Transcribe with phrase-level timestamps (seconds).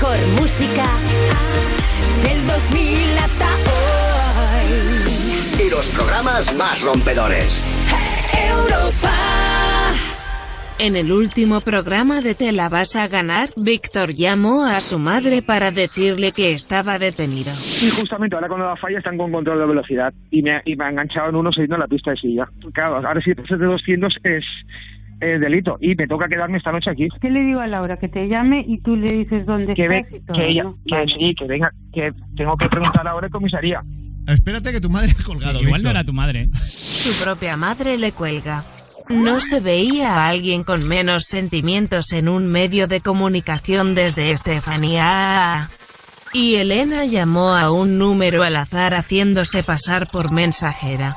[0.00, 0.86] mejor música
[2.24, 4.70] del 2000 hasta hoy.
[5.66, 7.62] Y los programas más rompedores.
[8.48, 9.12] Europa.
[10.78, 15.42] En el último programa de Te la vas a ganar, Víctor llamó a su madre
[15.42, 17.50] para decirle que estaba detenido.
[17.50, 20.86] Y justamente ahora cuando la falla están con control de velocidad y me, y me
[20.86, 22.48] ha enganchado en uno siguiendo la pista de silla.
[22.72, 24.44] Claro, ahora si pasas de 200 es
[25.20, 27.08] eh, delito y me toca quedarme esta noche aquí.
[27.20, 27.96] ¿Qué le digo a Laura?
[27.98, 30.62] Que te llame y tú le dices dónde Que, ve, estás y todo, que ella,
[30.64, 30.74] ¿no?
[30.86, 31.06] que Vale.
[31.18, 33.80] sí, que venga, que tengo que preguntar ahora en comisaría.
[34.26, 35.58] Espérate que tu madre ha colgado.
[35.60, 35.90] Igual no Víctor.
[35.92, 36.48] era tu madre.
[36.54, 38.64] Su propia madre le cuelga.
[39.08, 45.68] No se veía a alguien con menos sentimientos en un medio de comunicación desde Estefanía.
[46.32, 51.14] Y Elena llamó a un número al azar haciéndose pasar por mensajera.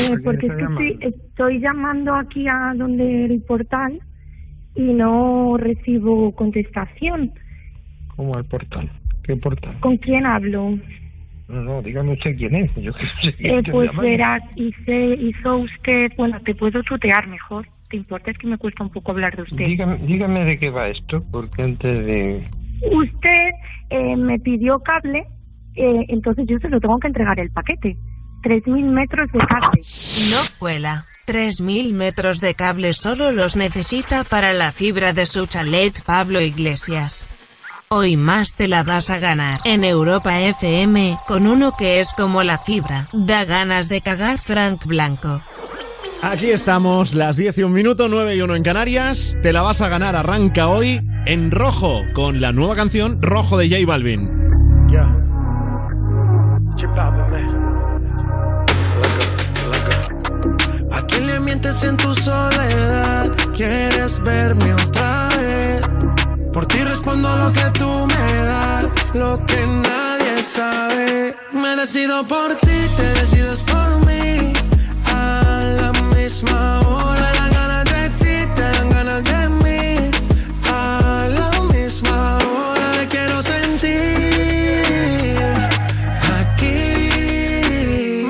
[0.00, 4.00] Eh, porque es que estoy, estoy llamando aquí a donde el portal
[4.74, 7.32] y no recibo contestación.
[8.16, 8.90] ¿Cómo al portal?
[9.24, 9.78] ¿Qué portal?
[9.80, 10.78] ¿Con quién hablo?
[11.48, 12.74] No, no, dígame usted quién es.
[12.76, 13.36] Yo qué sé.
[13.36, 17.66] quién Eh, pues verás, hice, hizo usted, bueno, te puedo tutear mejor.
[17.90, 18.30] ¿Te importa?
[18.30, 19.66] Es que me cuesta un poco hablar de usted.
[19.66, 22.48] Dígame, dígame de qué va esto, porque antes de...
[22.82, 23.50] Usted
[23.90, 25.24] eh, me pidió cable,
[25.74, 27.96] eh, entonces yo se lo tengo que entregar el paquete.
[28.42, 29.80] Tres mil metros de cable.
[30.30, 31.04] No cuela.
[31.26, 37.26] 3.000 metros de cable solo los necesita para la fibra de su chalet Pablo Iglesias.
[37.88, 42.44] Hoy más te la vas a ganar en Europa FM con uno que es como
[42.44, 43.08] la fibra.
[43.12, 45.42] Da ganas de cagar Frank Blanco.
[46.22, 49.38] Aquí estamos, las 10 y un minuto, 9 y 1 en Canarias.
[49.42, 53.68] Te la vas a ganar, arranca hoy en rojo con la nueva canción Rojo de
[53.68, 54.30] J Balvin.
[60.92, 63.30] ¿A quién le mientes en tu soledad?
[63.54, 65.82] ¿Quieres verme otra vez?
[66.52, 71.36] Por ti respondo lo que tú me das, lo que nadie sabe.
[71.52, 74.52] Me decido por ti, te decides por mí.
[76.36, 77.20] Misma hora.
[77.22, 80.10] Me dan ganas de ti, te dan ganas de mí.
[80.70, 83.94] A la misma hora te quiero sentir.
[86.38, 86.68] Aquí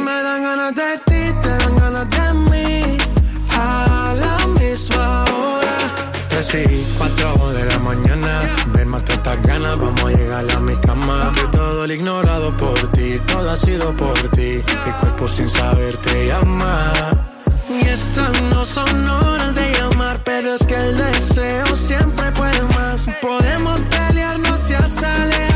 [0.06, 2.96] me dan ganas de ti, te dan ganas de mí.
[3.50, 5.76] A la misma hora.
[6.28, 8.54] Tres y cuatro de la mañana.
[8.68, 11.32] Ven, mata estas ganas, vamos a llegar a mi cama.
[11.34, 14.62] Que todo el ignorado por ti, todo ha sido por ti.
[14.84, 16.92] Mi cuerpo sin saber te llama.
[17.68, 23.06] Y estas no son horas de llamar, pero es que el deseo siempre puede más.
[23.20, 25.55] Podemos pelearnos y hasta alejarnos,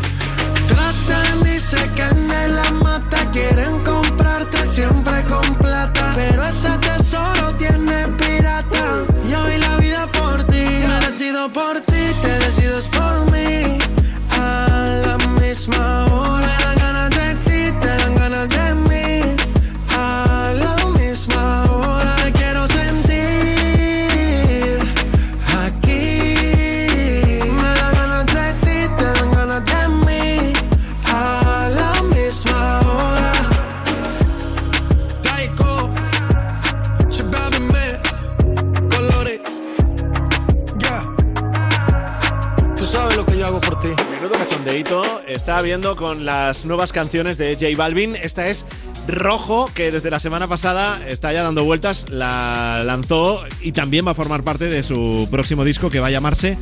[45.61, 48.15] Viendo con las nuevas canciones de J Balvin.
[48.15, 48.65] Esta es
[49.07, 54.11] Rojo, que desde la semana pasada está ya dando vueltas, la lanzó y también va
[54.11, 56.57] a formar parte de su próximo disco que va a llamarse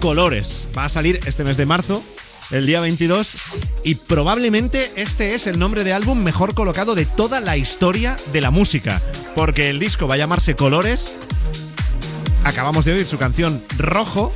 [0.00, 0.66] Colores.
[0.76, 2.02] Va a salir este mes de marzo,
[2.50, 3.36] el día 22,
[3.84, 8.40] y probablemente este es el nombre de álbum mejor colocado de toda la historia de
[8.40, 9.00] la música,
[9.34, 11.14] porque el disco va a llamarse Colores.
[12.44, 14.32] Acabamos de oír su canción Rojo,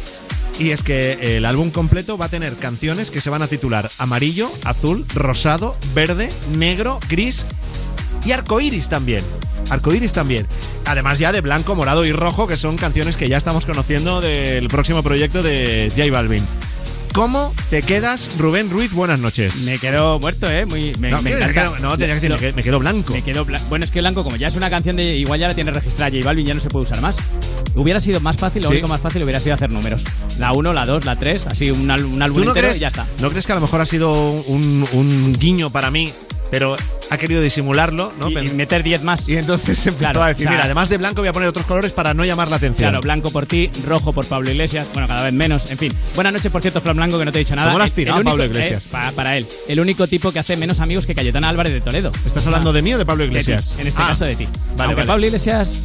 [0.59, 3.91] y es que el álbum completo va a tener canciones que se van a titular
[3.99, 7.45] Amarillo, Azul, Rosado, Verde, Negro, Gris
[8.25, 9.23] y Arcoiris también.
[9.71, 10.47] Arcoiris también.
[10.85, 14.69] Además ya de Blanco, Morado y Rojo, que son canciones que ya estamos conociendo del
[14.69, 16.45] próximo proyecto de J Balvin.
[17.17, 18.93] ¿Cómo te quedas, Rubén Ruiz?
[18.93, 19.63] Buenas noches.
[19.63, 20.67] Me quedo muerto, ¿eh?
[20.67, 23.15] Muy, me, No, me quedo- no, que decir, me quedo- me quedo blanco.
[23.15, 25.17] Me quedo bla- Bueno, es que blanco, como ya es una canción de.
[25.17, 27.17] Igual ya la tiene registrada J Balvin, ya no se puede usar más.
[27.75, 28.75] Hubiera sido más fácil, lo Sí.
[28.75, 30.05] único más fácil hubiera sido hacer números.
[30.39, 32.81] La 1, la 2, la 3, así un, un álbum ¿Tú no entero crees, y
[32.81, 33.07] ya está.
[33.23, 36.13] ¿No crees que a lo mejor ha sido un, un guiño para mí,
[36.51, 36.77] pero
[37.11, 38.29] ha querido disimularlo, ¿no?
[38.31, 39.29] Y, y meter 10 más.
[39.29, 41.49] Y entonces empezó Claro, a decir, o sea- mira, además de blanco voy a poner
[41.49, 42.91] otros colores para no llamar la atención.
[42.91, 45.93] Claro, blanco por ti, rojo por Pablo Iglesias, bueno, cada vez menos, en fin.
[46.15, 47.69] Buenas noches, por cierto, Fran Blanco, que no te he dicho nada.
[47.69, 48.85] ¿Cómo lo has El- tirado, Pablo Iglesias?
[48.85, 49.47] eh, pa- para él.
[49.69, 52.13] El único tipo que hace menos amigos que Cayetana Álvarez de Toledo.
[52.27, 53.77] ¿Estás hablando de mí o de Pablo De ti, Iglesias?
[53.79, 54.45] en este Ah, caso de ti.
[54.45, 55.07] Vale, Aunque vale.
[55.07, 55.81] Pablo Iglesias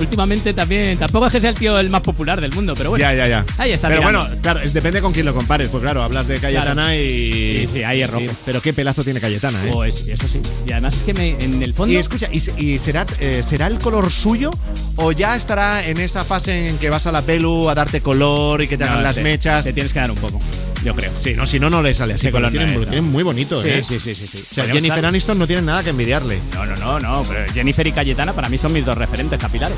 [0.00, 3.02] últimamente también, tampoco es que sea el tío el más popular del mundo, pero bueno.
[3.02, 3.44] ya, ya, ya.
[3.58, 4.20] Ahí está Pero tirando.
[4.26, 5.68] bueno, claro, depende con quién lo compares.
[5.68, 6.94] Pues claro, hablas de Cayetana Claro.
[6.94, 7.56] y.
[7.58, 8.24] Sí, sí, ahí es rojo.
[8.24, 9.70] y- pero qué pelazo tiene Cayetana, ¿eh?
[9.72, 10.40] Pues eso sí.
[10.66, 11.92] Y además es que me- en el fondo.
[11.92, 14.50] Y escucha, ¿y, se- y será, eh, será el color suyo
[14.96, 18.62] o ya estará en esa fase en que vas a la pelu a darte color
[18.62, 19.64] y que te No, hagan las te- mechas?
[19.64, 20.38] Te tienes que dar un poco,
[20.84, 21.12] yo creo.
[21.16, 22.30] Sí, no, si no, no le sale así.
[22.30, 23.82] Lo tienen, lo muy bonito, Sí, ¿eh?
[23.86, 24.44] sí, sí, sí, sí.
[24.50, 26.38] O sea, Jennifer estar- Aniston no tiene nada que envidiarle.
[26.54, 27.22] No, no, no, no.
[27.28, 29.76] Pero Jennifer y Cayetana para mí son mis dos referentes capilares.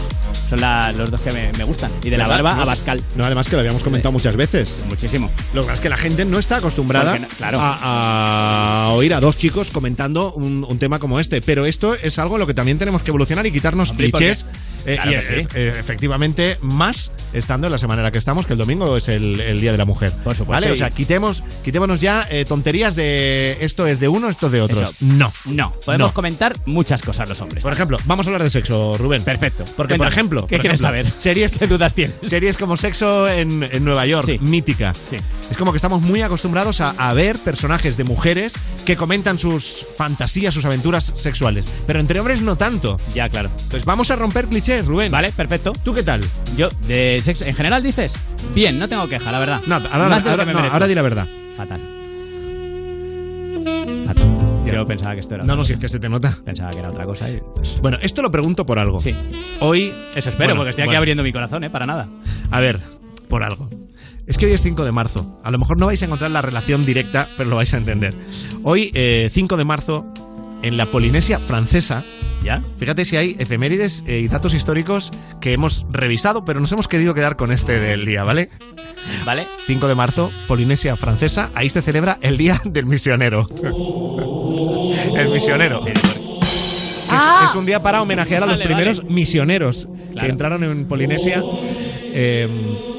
[0.49, 1.91] Son la- los dos que me, me gustan.
[2.03, 3.03] Y de la barba No, a Bascal.
[3.17, 4.81] No, además que lo habíamos comentado muchas veces.
[4.89, 5.31] Muchísimo.
[5.53, 7.59] Lo que pasa es que la gente no está acostumbrada Porque no- claro.
[7.61, 11.41] a, a oír a dos chicos comentando un, un tema como este.
[11.43, 14.47] Pero esto es algo en lo que también tenemos que evolucionar y quitarnos Hombre, clichés.
[14.87, 15.35] eh, claro y, sí.
[15.55, 19.09] eh, efectivamente, más estando en la semana en la que estamos, que el domingo es
[19.09, 20.13] el, el Día de la Mujer.
[20.25, 20.71] Por supuesto, ¿Vale?
[20.71, 24.61] O sea, quitemos, quitémonos ya eh, tonterías de esto es de uno, esto es de
[24.61, 24.81] otros.
[24.83, 24.93] Eso.
[25.01, 25.33] No.
[25.47, 26.15] No, podemos No.
[26.15, 27.63] comentar muchas cosas los hombres.
[27.63, 29.23] Por ejemplo, vamos a hablar de sexo, Rubén.
[29.25, 29.65] Perfecto.
[29.77, 31.19] Porque, por ejemplo, ¿qué por quieres ejemplo, saber?
[31.21, 32.17] Series, ¿Qué dudas tienes?
[32.23, 34.39] Series como Sexo en, en Nueva York, Sí.
[34.41, 34.93] mítica.
[35.11, 35.17] Sí.
[35.51, 38.55] Es como que estamos muy acostumbrados a, a ver personajes de mujeres
[38.85, 41.67] que comentan sus fantasías, sus aventuras sexuales.
[41.87, 42.99] Pero entre hombres no tanto.
[43.15, 43.51] Ya, claro.
[43.55, 45.11] Entonces vamos a romper clichés, Rubén.
[45.11, 45.73] Vale, perfecto.
[45.85, 46.21] ¿Tú qué tal?
[46.57, 48.15] Yo, de sexo, en general dices,
[48.55, 49.63] bien, no tengo queja, la verdad.
[49.67, 50.69] No, ahora, Más de lo ahora- que me no.
[50.85, 51.29] Ahora di la verdad.
[51.57, 51.81] Fatal.
[54.07, 54.65] Fatal.
[54.65, 56.37] Yo pensaba que esto era No, no, si es que se te nota.
[56.45, 57.41] Pensaba que era otra cosa y...
[57.55, 58.99] pues, Bueno, esto lo pregunto por algo.
[58.99, 59.15] Sí.
[59.61, 59.93] Hoy.
[60.15, 60.99] Eso espero, Bueno, porque estoy aquí bueno.
[60.99, 61.71] abriendo mi corazón, ¿eh?
[61.71, 62.09] Para nada.
[62.51, 62.81] A ver,
[63.29, 63.69] por algo.
[64.27, 65.39] Es que hoy es 5 de marzo.
[65.45, 68.15] A lo mejor no vais a encontrar la relación directa, pero lo vais a entender.
[68.63, 70.07] Hoy, eh, 5 de marzo,
[70.65, 72.05] en la Polinesia francesa,
[72.43, 72.61] ¿Ya?
[72.79, 77.15] fíjate si hay efemérides eh, y datos históricos que hemos revisado, pero nos hemos querido
[77.15, 78.49] quedar con este del día, ¿vale?
[79.25, 79.47] ¿Vale?
[79.67, 83.47] 5 de marzo, Polinesia francesa, ahí se celebra el Día del Misionero.
[85.17, 85.87] el misionero.
[85.87, 86.03] Es,
[87.51, 89.15] es un día para homenajear a los Vale, primeros vale.
[89.15, 89.89] misioneros
[90.19, 91.43] que entraron en Polinesia
[92.13, 92.49] eh,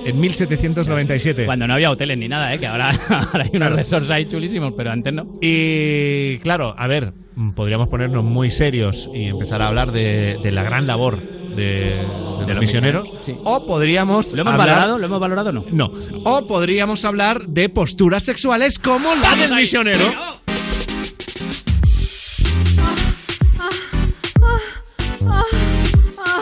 [0.05, 1.45] en 1797.
[1.45, 2.59] Cuando no había hoteles ni nada, ¿eh?
[2.59, 3.75] Que ahora, ahora hay unos Claro.
[3.75, 5.27] resorts ahí chulísimos, pero antes no.
[5.41, 7.13] Y claro, a ver,
[7.55, 11.21] podríamos ponernos muy serios y empezar a hablar de, de la gran labor
[11.55, 12.01] de, de
[12.39, 13.09] los los misioneros.
[13.21, 13.35] sí.
[13.43, 14.33] O podríamos.
[14.33, 14.99] ¿Lo hemos hablar- valorado?
[14.99, 15.65] ¿Lo hemos valorado no?
[15.71, 15.91] No.
[16.25, 20.03] O podríamos hablar de posturas sexuales como la del misionero.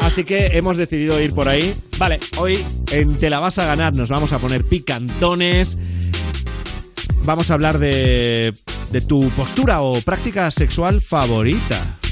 [0.02, 1.74] Así que hemos decidido ir por ahí.
[1.98, 2.60] Vale, hoy
[2.92, 5.78] en Te la vas a ganar nos vamos a poner picantones.
[7.26, 8.54] Vamos a hablar de,
[8.94, 12.03] de tu postura o práctica sexual favorita.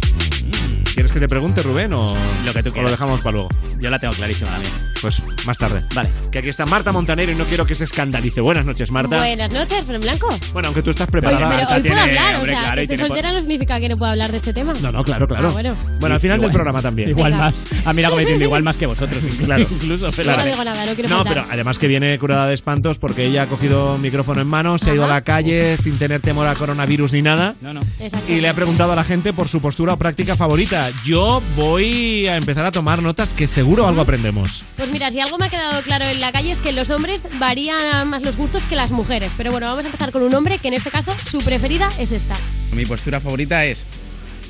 [1.02, 2.14] ¿Quieres que te pregunte, Rubén, o
[2.46, 2.92] Lo que tú o lo quieras.
[2.92, 3.50] dejamos para luego?
[3.80, 4.70] Yo la tengo clarísima la mía.
[5.02, 5.84] Pues más tarde.
[5.96, 6.10] Vale.
[6.32, 8.40] Que aquí está Marta Montanero y no quiero que se escandalice.
[8.40, 9.18] Buenas noches, Marta.
[9.18, 10.30] Buenas noches, Fran Blanco.
[10.54, 11.40] Bueno, aunque tú estás Oye, preparada.
[11.50, 13.80] pero Marta hoy puedo tiene- hablar, hombre, o sea, claro, que esté soltera no significa
[13.80, 14.76] que no pueda hablar de este tema.
[14.80, 15.48] No, no, claro, claro.
[15.50, 15.52] Ah,
[16.00, 16.14] bueno.
[16.16, 17.10] al final del programa también.
[17.10, 17.46] Igual Venga.
[17.46, 17.66] más.
[17.84, 19.24] Ah, mira, como diciendo, igual más que vosotros.
[19.44, 19.66] Claro.
[19.72, 21.34] Incluso, pero no digo nada, no quiero No, faltar.
[21.34, 24.92] pero además que viene curada de espantos porque ella ha cogido micrófono en mano, se
[24.92, 27.56] ha ido a la calle sin tener temor a coronavirus ni nada.
[27.60, 27.82] No, no.
[28.00, 28.32] Exacto.
[28.32, 30.91] Y le ha preguntado a la gente por su postura o práctica favorita.
[31.04, 34.64] Yo voy a empezar a tomar notas que seguro algo aprendemos.
[34.78, 37.28] Pues mira, si algo me ha quedado claro en la calle es que los hombres
[37.40, 39.32] varían más los gustos que las mujeres.
[39.38, 42.12] Pero bueno, vamos a empezar con un hombre que en este caso su preferida es
[42.12, 42.36] esta.
[42.74, 43.84] Mi postura favorita es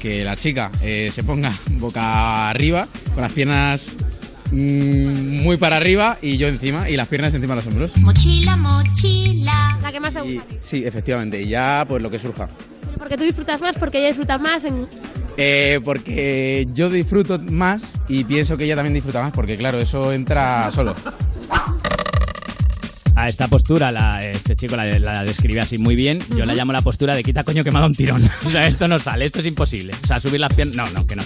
[0.02, 3.96] que la chica eh, se ponga boca arriba, con las piernas
[4.52, 7.98] mm, muy para arriba y yo encima, y las piernas encima de los hombros.
[7.98, 9.78] Mochila, mochila.
[9.82, 10.42] La que más te gusta.
[10.44, 10.58] a ti.
[10.62, 12.48] sí, efectivamente, y ya pues lo que surja.
[12.98, 14.64] Porque tú disfrutas más, porque ella disfruta más.
[14.64, 14.88] En...
[15.38, 20.12] Eh, porque yo disfruto más y pienso que ella también disfruta más, porque claro, eso
[20.14, 20.96] entra solo.
[23.16, 26.20] A esta postura, la- este chico la, la describe así muy bien.
[26.36, 28.24] Yo la llamo la postura de quita coño que me ha dado un tirón.
[28.46, 29.94] o sea, esto no sale, esto es imposible.
[30.04, 30.76] O sea, subir las piernas.
[30.76, 31.24] No, no, que no.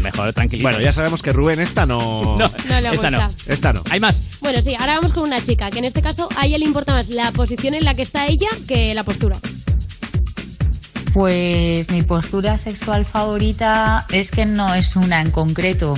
[0.00, 0.68] Mejor tranquilito.
[0.68, 2.22] Bueno, ya sabemos que Rubén esta no.
[2.38, 3.10] No, No le esta gusta.
[3.10, 3.30] no.
[3.46, 3.82] Esta no.
[3.90, 4.20] Hay más.
[4.40, 6.92] Bueno, sí, ahora vamos con una chica, que en este caso a ella le importa
[6.92, 9.36] más la posición en la que está ella que la postura.
[11.12, 15.94] Pues mi postura sexual favorita es que no es una en concreto.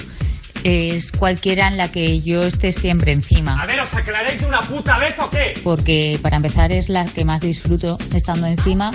[0.65, 3.61] es cualquiera en la que yo esté siempre encima.
[3.61, 5.55] A ver, ¿os aclaráis de una puta vez o qué?
[5.63, 8.91] Porque para empezar es la que más disfruto estando encima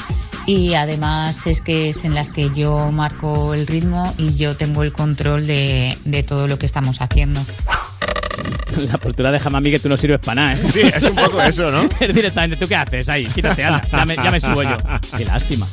[0.47, 4.81] y además es que es en las que yo marco el ritmo y yo tengo
[4.81, 7.39] el control de, de todo lo que estamos haciendo.
[8.91, 10.61] La postura de Jamami que tú no sirves para nada, ¿eh?
[10.71, 11.87] Sí, es un poco eso, ¿no?
[12.13, 13.25] Directamente, ¿tú qué haces ahí?
[13.27, 13.81] Quítate, anda.
[13.91, 14.77] Ya me, ya me subo yo.
[15.17, 15.67] Qué lástima.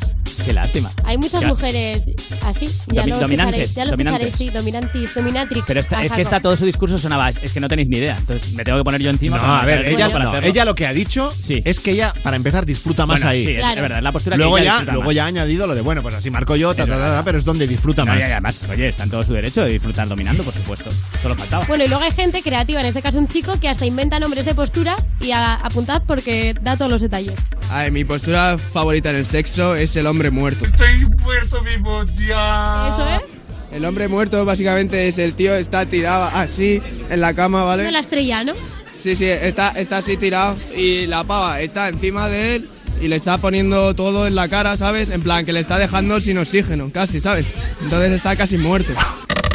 [0.45, 0.91] Qué lástima.
[1.05, 1.49] Hay muchas Ya.
[1.49, 2.05] mujeres
[2.45, 2.69] así.
[2.88, 4.26] Ya Domi- lo dominantes, escucharéis, ya lo dominantes.
[4.29, 5.65] escucharéis, sí, dominantis, dominatrix.
[5.67, 8.17] Pero esta- es que está todo su discurso sonaba, es que no tenéis ni idea.
[8.19, 9.38] Entonces me tengo que poner yo encima.
[9.38, 12.12] No, para a ver, ella, para no, ella lo que ha dicho es que ella,
[12.23, 13.45] para empezar, disfruta más Bueno, ahí.
[13.45, 15.15] sí, es- es verdad, la postura que luego ella ya, luego más.
[15.15, 17.19] ya ha añadido lo de, bueno, pues así marco yo, ta, Es ta, ta, verdad.
[17.19, 18.21] ta, pero es donde disfruta No, más.
[18.21, 20.91] y además, oye, está en todo su derecho de disfrutar dominando, por supuesto.
[21.23, 21.65] Solo faltaba.
[21.65, 24.45] Bueno, y luego hay gente creativa, en este caso un chico, que hasta inventa nombres
[24.45, 27.35] de posturas y a- apuntad porque da todos los detalles.
[27.71, 30.64] A ver, mi postura favorita en el sexo es el hombre muerto.
[30.64, 32.88] Estoy muerto mismo, ya.
[32.88, 33.33] ¿Eso es?
[33.76, 37.90] El hombre muerto básicamente es el tío está tirado así en la cama, ¿vale?
[37.90, 38.52] la estrella, ¿no?
[38.97, 42.69] Sí, sí, está, está así tirado y la pava está encima de él
[43.02, 45.11] y le está poniendo todo en la cara, ¿sabes?
[45.11, 47.47] En plan, que le está dejando sin oxígeno, casi, ¿sabes?
[47.83, 48.93] Entonces está casi muerto.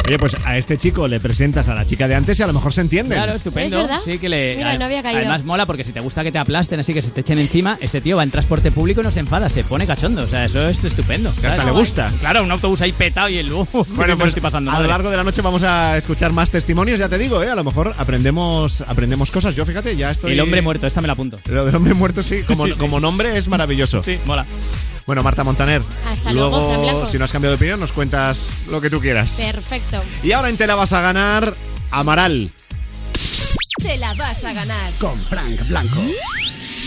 [0.08, 2.52] Oye, pues a este chico le presentas a la chica de antes y a lo
[2.52, 3.16] mejor se entienden.
[3.16, 3.76] Claro, estupendo.
[3.80, 4.00] ¿Es verdad?
[4.04, 4.56] Sí, que le.
[4.56, 5.20] Mira, no había caído.
[5.20, 7.78] Además, mola porque si te gusta que te aplasten, así que se te echen encima,
[7.80, 10.22] este tío va en transporte público y no se enfada, se pone cachondo.
[10.24, 11.30] O sea, eso es estupendo.
[11.40, 11.66] Que hasta ¿sabes?
[11.74, 12.10] le gusta.
[12.20, 13.52] Claro, un autobús ahí petado y el.
[13.52, 14.72] Uh, Bueno, pues estoy pasando.
[14.72, 17.50] a lo largo de la noche vamos a escuchar más testimonios, ya te digo, ¿eh?
[17.50, 19.54] A lo mejor aprendemos, aprendemos cosas.
[19.54, 20.32] Yo, fíjate, ya estoy...
[20.32, 21.38] El hombre muerto, esta me la apunto.
[21.48, 22.78] Lo del hombre muerto, sí, como, Sí, sí.
[22.78, 24.02] como nombre es maravilloso.
[24.02, 24.44] Sí, mola.
[25.06, 27.06] Bueno, Marta Montaner, Hasta luego, Fran luego, Blanco.
[27.10, 29.40] si no has cambiado de opinión, nos cuentas lo que tú quieras.
[29.52, 30.02] Perfecto.
[30.22, 31.54] Y ahora en Te la vas a ganar,
[31.90, 32.50] Amaral,
[33.82, 34.92] Te la vas a ganar.
[35.00, 36.00] Con Frank Blanco.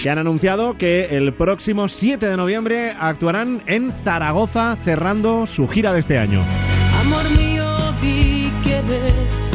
[0.02, 5.92] que han anunciado que el próximo 7 de noviembre actuarán en Zaragoza cerrando su gira
[5.94, 6.44] de este año.
[7.02, 7.66] Amor mío,
[8.02, 9.50] di que ves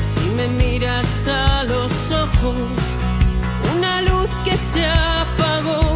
[0.00, 2.56] si me miras a los ojos.
[3.76, 5.91] Una luz que se apagó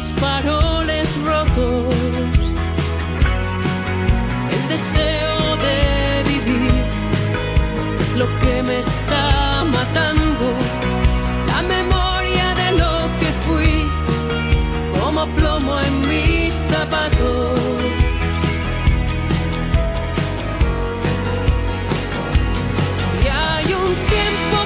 [0.00, 2.54] dos faroles rotos.
[4.54, 6.72] El deseo de vivir
[8.00, 10.46] es lo que me está matando.
[11.46, 13.74] La memoria de lo que fui
[15.00, 17.58] como plomo en mis zapatos.
[23.22, 24.56] Y hay un tiempo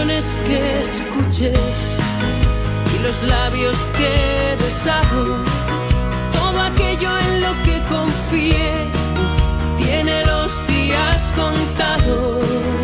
[0.00, 1.52] canciones que escuché
[2.94, 5.36] y los labios que besado,
[6.32, 8.88] todo aquello en lo que confié
[9.76, 12.79] tiene los días contados.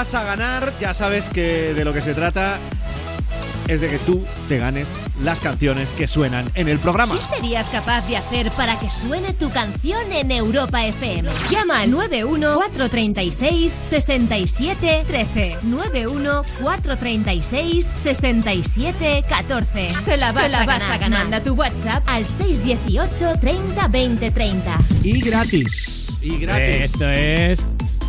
[0.00, 0.72] Vas a ganar.
[0.80, 2.58] Ya sabes que de lo que se trata
[3.68, 4.88] es de que tú te ganes
[5.22, 7.18] las canciones que suenan en el programa.
[7.18, 11.28] ¿Qué serías capaz de hacer para que suene tu canción en Europa FM?
[11.50, 15.52] Llama al 91 436 67 13.
[15.64, 19.88] 91 436 67 14.
[20.06, 21.24] Te la vas, a, ganar.
[21.24, 24.78] Manda tu WhatsApp al 618 30 20 30.
[25.02, 26.08] Y gratis.
[26.22, 26.70] Y gratis.
[26.70, 27.58] Eh, esto es.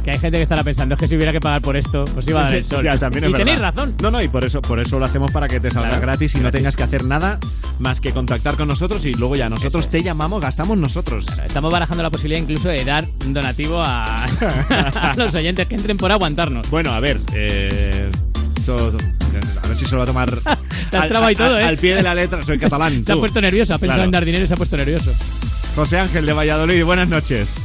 [0.04, 2.28] Que hay gente que estará pensando, es que si hubiera que pagar por esto, pues
[2.28, 2.84] iba a dar el sol.
[2.84, 3.46] Ya, también es y verdad.
[3.46, 3.96] tenéis razón.
[4.02, 6.34] No, no, y por eso, por eso lo hacemos para que te salga Claro, gratis
[6.34, 6.60] y no gratis.
[6.60, 7.38] tengas que hacer nada
[7.80, 11.26] más que contactar con nosotros y luego ya nosotros te llamamos, gastamos nosotros.
[11.46, 14.24] Estamos barajando la posibilidad incluso de dar un donativo a,
[14.96, 16.70] a los oyentes que entren por aguantarnos.
[16.72, 18.10] Bueno, a ver, eh,
[18.58, 18.92] esto-
[19.64, 20.32] a ver si se lo va a tomar
[20.90, 21.64] Te has trabado y todo, ¿eh?
[21.64, 22.42] al pie de la letra.
[22.44, 23.06] Soy catalán.
[23.06, 23.22] Se ha tú.
[23.22, 24.06] puesto nervioso, ha pensado Claro.
[24.06, 25.12] en dar dinero y se ha puesto nervioso.
[25.76, 27.64] José Ángel de Valladolid, buenas noches.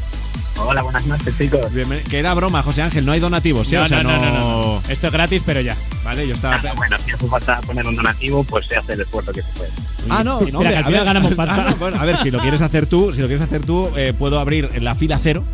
[0.59, 1.61] Hola, buenas noches, chicos.
[1.73, 3.75] Bienven- que era broma, José Ángel, no hay donativos, ¿sí?
[3.76, 4.83] No, o sea, no, no, no, no, no, no.
[4.88, 5.76] Esto es gratis, pero ya.
[6.05, 6.57] Vale, yo estaba.
[6.57, 9.52] Ah, bueno, si hace falta poner un donativo, pues se hace el esfuerzo que se
[9.52, 9.71] puede.
[10.09, 11.55] Ah, no, no, hombre, al a final ver, ganamos pasta.
[11.55, 13.90] Ah, no, bueno, a ver, si lo quieres hacer tú, si lo quieres hacer tú,
[13.97, 15.45] eh, puedo abrir en la fila cero,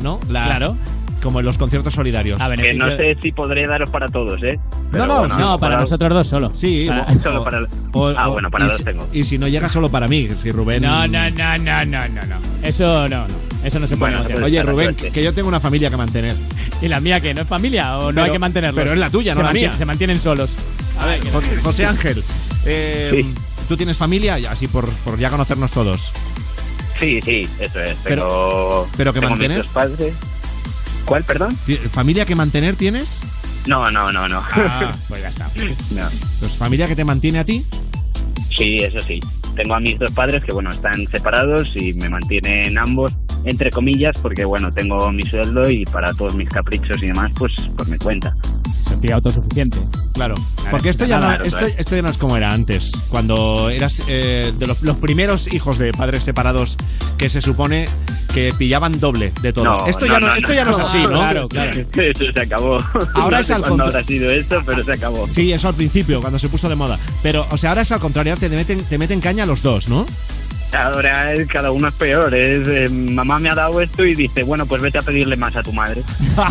[0.00, 0.20] ¿no?
[0.28, 0.76] La- Claro.
[1.22, 2.40] Como en los conciertos solidarios.
[2.40, 4.56] A Que no sé si podré daros para todos, ¿eh?
[4.56, 6.50] No, Pero no, bueno, No, para nosotros dos solo.
[6.54, 9.06] Sí, Para- o- Solo para- o- Ah, bueno, para dos si- tengo.
[9.12, 10.82] Y si no llega solo para mí, si Rubén.
[10.82, 12.36] No, no, no, no, no, no, no.
[12.62, 13.48] Eso no, no.
[13.64, 14.34] Eso no se puede Bueno, negociar.
[14.38, 15.10] pues- Oye, para Rubén, suerte.
[15.10, 16.36] que yo tengo una familia que mantener.
[16.82, 17.34] ¿Y la mía qué?
[17.34, 18.80] ¿No es familia o no Pero- hay que mantenerlos?
[18.80, 19.78] pero es la tuya, se no la mantiene- mía.
[19.78, 20.54] Se mantienen solos.
[21.00, 22.22] A ver, Jo- José Ángel,
[22.66, 23.34] eh, Sí.
[23.68, 24.36] ¿tú tienes familia?
[24.50, 26.12] Así por, por ya conocernos todos.
[27.00, 27.96] Sí, sí, eso es.
[28.04, 28.86] Pero.
[28.96, 29.58] pero que mantener.
[29.58, 30.14] dos padres.
[31.08, 31.56] ¿Cuál, perdón?
[31.90, 33.20] ¿Familia que mantener tienes?
[33.66, 34.44] No, no, no, no.
[34.52, 35.50] Ah, pues ya está.
[35.90, 36.06] No.
[36.38, 37.64] Pues familia que te mantiene a ti.
[38.54, 39.18] Sí, eso sí.
[39.56, 43.12] Tengo a mis dos padres que, bueno, están separados y me mantienen ambos,
[43.44, 47.52] entre comillas, porque, bueno, tengo mi sueldo y para todos mis caprichos y demás, pues,
[47.76, 48.34] pues me cuenta.
[48.72, 49.78] Sentía autosuficiente.
[50.14, 50.34] Claro,
[50.70, 54.52] porque esto ya, no, esto, esto ya no es como era antes, cuando eras eh,
[54.58, 56.76] de los, los primeros hijos de padres separados
[57.18, 57.86] que se supone
[58.34, 59.64] que pillaban doble de todo.
[59.64, 60.54] No, esto no, ya no, no, esto no.
[60.54, 61.08] ya no es así, ¿no?
[61.08, 61.70] Claro, claro.
[61.94, 62.76] Eso se acabó.
[63.14, 65.28] Ahora No es sé al cuándo contra- habrá sido esto, pero se acabó.
[65.30, 66.98] Sí, eso al principio, cuando se puso de moda.
[67.22, 70.04] Pero, o sea, ahora es al contrario, te meten, te meten caña los dos, ¿no?
[70.72, 72.34] Ahora es- cada uno es peor.
[72.34, 75.56] Es, eh, mamá me ha dado esto y dice, bueno, pues vete a pedirle más
[75.56, 76.02] a tu madre.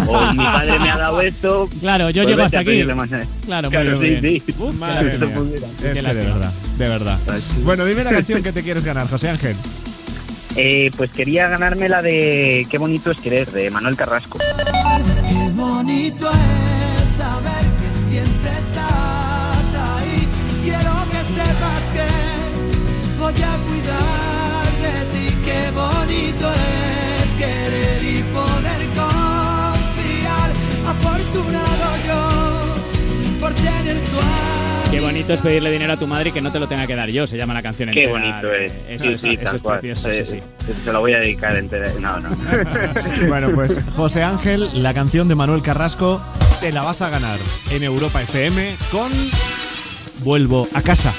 [0.08, 1.69] o mi padre me ha dado esto.
[1.80, 2.69] Claro, yo pues llego vete hasta a aquí.
[2.71, 4.43] pedirle más a- Claro, Claro, muy sí, bien.
[4.45, 4.53] sí.
[4.58, 5.25] Uf, qué Madre lástima.
[5.27, 5.39] mía.
[5.53, 5.67] Mira.
[5.67, 7.19] Es Qué que de verdad, de verdad.
[7.63, 9.56] Bueno, dime la canción que te quieres ganar, José Ángel.
[10.56, 14.39] Eh, pues quería ganarme la de Qué bonito es querer, de Manuel Carrasco.
[14.39, 20.27] Qué bonito es saber que siempre estás ahí.
[20.63, 23.58] Quiero que sepas que voy a
[35.07, 37.09] bonito es pedirle dinero a tu madre y que no te lo tenga que dar
[37.09, 38.19] yo, se llama la canción Qué entera.
[38.19, 38.73] bonito es.
[38.89, 39.79] Eso, sí, es, sí, eso es cual.
[39.79, 40.35] precioso, sí, sí.
[40.37, 41.89] Eh, Se lo voy a dedicar entera.
[41.99, 42.29] No, no.
[43.27, 46.21] Bueno, pues José Ángel, la canción de Manuel Carrasco,
[46.61, 47.39] te la vas a ganar
[47.71, 49.11] en Europa FM con
[50.23, 51.13] Vuelvo a casa.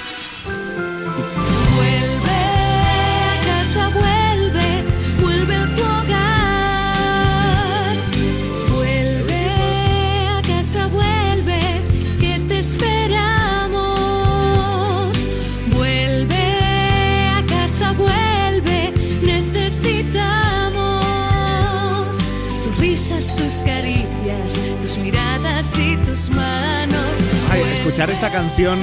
[23.37, 26.99] Tus caricias, tus miradas y tus manos.
[27.51, 28.79] Ay, escuchar esta canción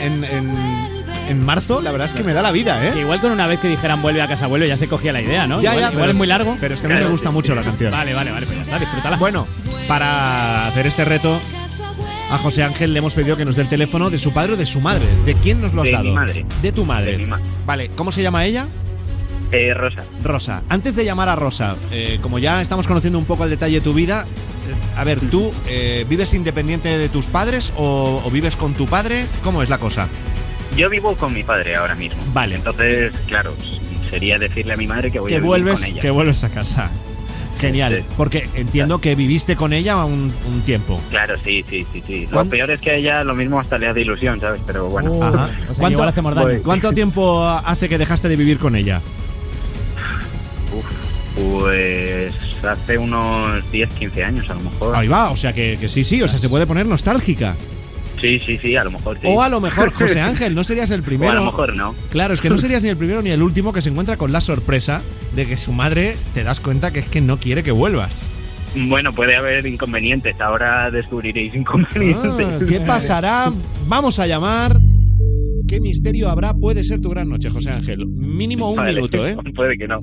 [0.00, 0.88] en, en-
[1.28, 3.02] en marzo, la verdad es que me da la vida, Que ¿eh?
[3.02, 5.46] igual con una vez que dijeran vuelve a casa, vuelve, ya se cogía la idea,
[5.46, 5.60] ¿no?
[5.60, 6.56] Ya, igual, ya, igual pero- es muy largo.
[6.58, 7.90] Pero es que a mí me gusta mucho la canción.
[7.90, 9.18] Vale, vale, vale, pues ya está, disfrútala.
[9.18, 9.46] Bueno,
[9.86, 11.38] para hacer este reto,
[12.30, 14.56] a José Ángel le hemos pedido que nos dé el teléfono de su padre o
[14.56, 15.04] de su madre.
[15.26, 16.04] ¿De quién nos lo has De dado?
[16.04, 16.46] mi madre.
[16.62, 17.12] De tu madre.
[17.12, 18.66] De mi ma- Vale, ¿cómo se llama ella?
[19.50, 20.04] Eh, Rosa.
[20.22, 20.62] Rosa.
[20.68, 23.80] Antes de llamar a Rosa, eh, como ya estamos conociendo un poco el detalle de
[23.80, 24.26] tu vida,
[24.68, 28.84] eh, a ver, ¿tú eh, vives independiente de tus padres o, o vives con tu
[28.86, 29.24] padre?
[29.42, 30.06] ¿Cómo es la cosa?
[30.76, 32.20] Yo vivo con mi padre ahora mismo.
[32.34, 32.56] Vale.
[32.56, 33.54] Entonces, claro,
[34.10, 36.00] sería decirle a mi madre que voy a vivir vuelves, con ella.
[36.02, 36.90] que vuelves a casa.
[37.58, 38.04] Genial, Sí.
[38.16, 41.00] porque entiendo que viviste con ella un, un tiempo.
[41.10, 42.24] Claro, sí, sí, sí, sí.
[42.26, 44.60] Lo ¿Cuán- peor es que a ella lo mismo hasta le hace ilusión, ¿sabes?
[44.64, 45.10] Pero bueno.
[45.10, 45.32] Uh, Ajá.
[45.32, 46.46] o sea, que ¿Cuánto, igual hacemos daño.
[46.48, 46.58] Voy.
[46.60, 49.00] cuánto tiempo hace que dejaste de vivir con ella?
[51.38, 54.96] Pues hace unos 10, 15 años a lo mejor.
[54.96, 57.56] Ahí va, o sea que, que sí, sí, o sea, se puede poner nostálgica.
[58.20, 59.26] Sí, sí, sí, a lo mejor sí.
[59.28, 61.32] O a lo mejor, José Ángel, no serías el primero.
[61.32, 61.94] O a lo mejor no.
[62.10, 64.32] Claro, es que no serías ni el primero ni el último que se encuentra con
[64.32, 65.02] la sorpresa
[65.34, 68.28] de que su madre te das cuenta que es que no quiere que vuelvas.
[68.74, 70.40] Bueno, puede haber inconvenientes.
[70.40, 72.46] Ahora descubriréis inconvenientes.
[72.46, 73.50] Ah, ¿Qué pasará?
[73.86, 74.78] Vamos a llamar.
[75.66, 76.54] ¿Qué misterio habrá?
[76.54, 78.06] Puede ser tu gran noche, José Ángel.
[78.06, 79.36] Mínimo un Vale, minuto, ¿eh?
[79.54, 80.00] Puede que no.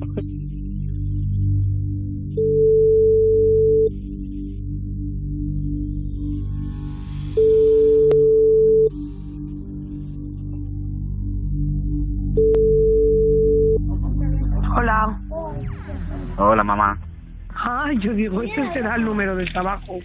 [18.03, 19.99] yo digo, ese será el número del trabajo.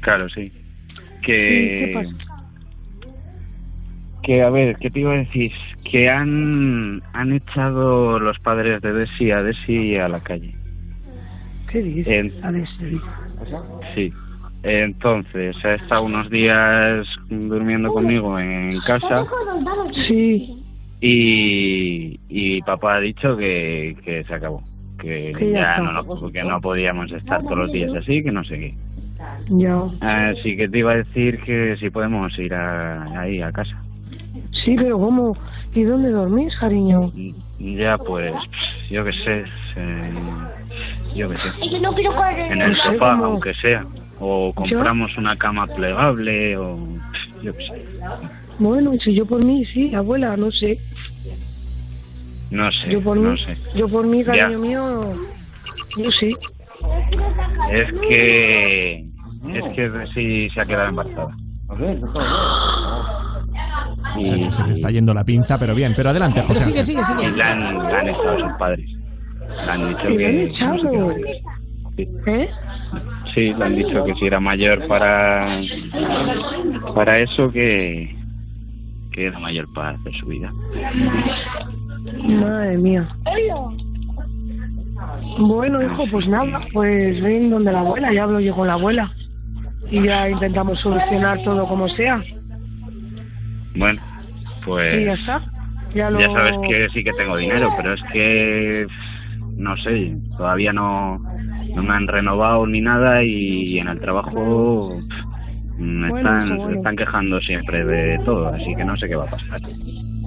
[0.00, 0.48] Claro, sí.
[0.50, 0.60] Sí,
[1.22, 1.84] Que...
[1.86, 2.34] ¿Qué pasa?
[4.22, 5.52] Que, a ver, ¿qué te iba a decir?
[5.90, 10.54] Que han, han echado los padres de Desi a Desi a la calle.
[11.70, 12.06] ¿Qué dices?
[12.34, 13.00] En- A sí.
[13.94, 14.12] Sí.
[14.62, 19.26] Entonces, ha estado unos días durmiendo conmigo en casa
[20.06, 20.62] Sí.
[21.02, 24.62] y, y papá ha dicho que, que se acabó.
[25.04, 28.32] Que, Que ya ya no, no, que no podíamos estar todos los días así, que
[28.32, 28.74] no sé qué.
[29.50, 29.82] Ya.
[30.00, 33.76] Así que te iba a decir que si podemos ir a, ahí a casa.
[34.64, 35.36] Sí, pero ¿cómo?
[35.74, 37.12] ¿Y dónde dormís, cariño?
[37.58, 38.32] Ya pues,
[38.90, 39.44] yo qué sé,
[39.76, 40.12] eh,
[41.14, 41.68] yo qué sé.
[41.70, 42.12] que no quiero
[42.50, 43.84] En el sofá, cómo- aunque sea.
[44.20, 46.78] O compramos una cama plegable o
[47.42, 47.84] yo qué sé.
[48.58, 50.78] Bueno, si yo por mí, sí, abuela, no sé.
[52.54, 53.56] No sé, Yo por no mí, sé.
[53.74, 54.32] yo por mí, Ya.
[54.32, 55.00] cariño mío,
[56.02, 56.32] yo sí.
[57.72, 61.36] Es que es que sí se ha quedado embarazada.
[64.18, 65.92] Y, Se, se te está yendo la pinza, pero bien.
[65.96, 67.32] Pero adelante, José Ángel.
[67.32, 68.88] y la han, la han echado sus padres.
[69.66, 71.10] Le han dicho ¿Y le han que echado?
[72.26, 72.48] ¿Eh?
[73.34, 75.60] sí, le han dicho que si era mayor para
[76.94, 78.14] para eso que
[79.12, 80.50] que era mayor para hacer su vida.
[82.04, 83.08] Madre mía.
[85.38, 89.10] Bueno, hijo, pues nada, pues ven donde la abuela, ya hablo yo con la abuela.
[89.90, 92.22] Y ya intentamos solucionar todo como sea.
[93.76, 94.00] Bueno,
[94.64, 95.42] pues y ya está.
[95.94, 96.20] Ya lo...
[96.20, 98.86] Ya sabes que sí que tengo dinero, pero es que
[99.56, 104.98] no sé, todavía no, no me han renovado ni nada y en el trabajo
[105.78, 106.76] me Bueno, están, bueno.
[106.76, 109.60] están quejando siempre de todo, así que no sé qué va a pasar.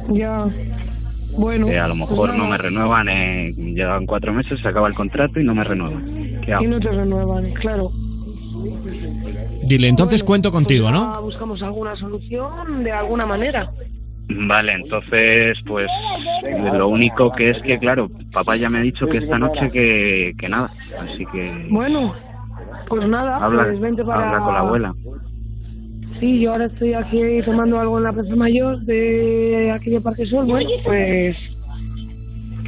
[0.10, 0.46] Ya.
[1.38, 1.68] Bueno.
[1.68, 2.50] Que a lo pues mejor no nada.
[2.50, 6.42] me renuevan, eh, llevan cuatro meses, se acaba el contrato y no me renuevan.
[6.44, 6.64] ¿Qué hago?
[6.64, 7.92] Y no te renuevan, claro.
[9.64, 11.22] Dile, entonces cuento contigo, Ya ¿no?
[11.22, 13.70] buscamos alguna solución de alguna manera.
[14.30, 15.88] Vale, entonces, pues
[16.74, 20.34] lo único que es que, claro, papá ya me ha dicho que esta noche que,
[20.38, 20.70] que nada,
[21.00, 22.14] así que Bueno,
[22.90, 24.28] pues nada, habla, pues vente para...
[24.30, 24.94] habla con la abuela.
[26.20, 30.26] Sí, yo ahora estoy aquí tomando algo en la Plaza Mayor de aquí de Parque
[30.26, 30.46] Sol.
[30.46, 31.36] Bueno, pues...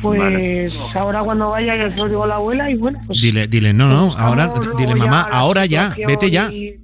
[0.02, 0.72] Pues Vale.
[0.96, 3.20] ahora cuando vaya ya se lo digo a la abuela y bueno, pues...
[3.22, 6.50] Dile, dile, no, no, ahora, buscamos dile, mamá, ya la ahora ya, vete ya.
[6.54, 6.76] Y,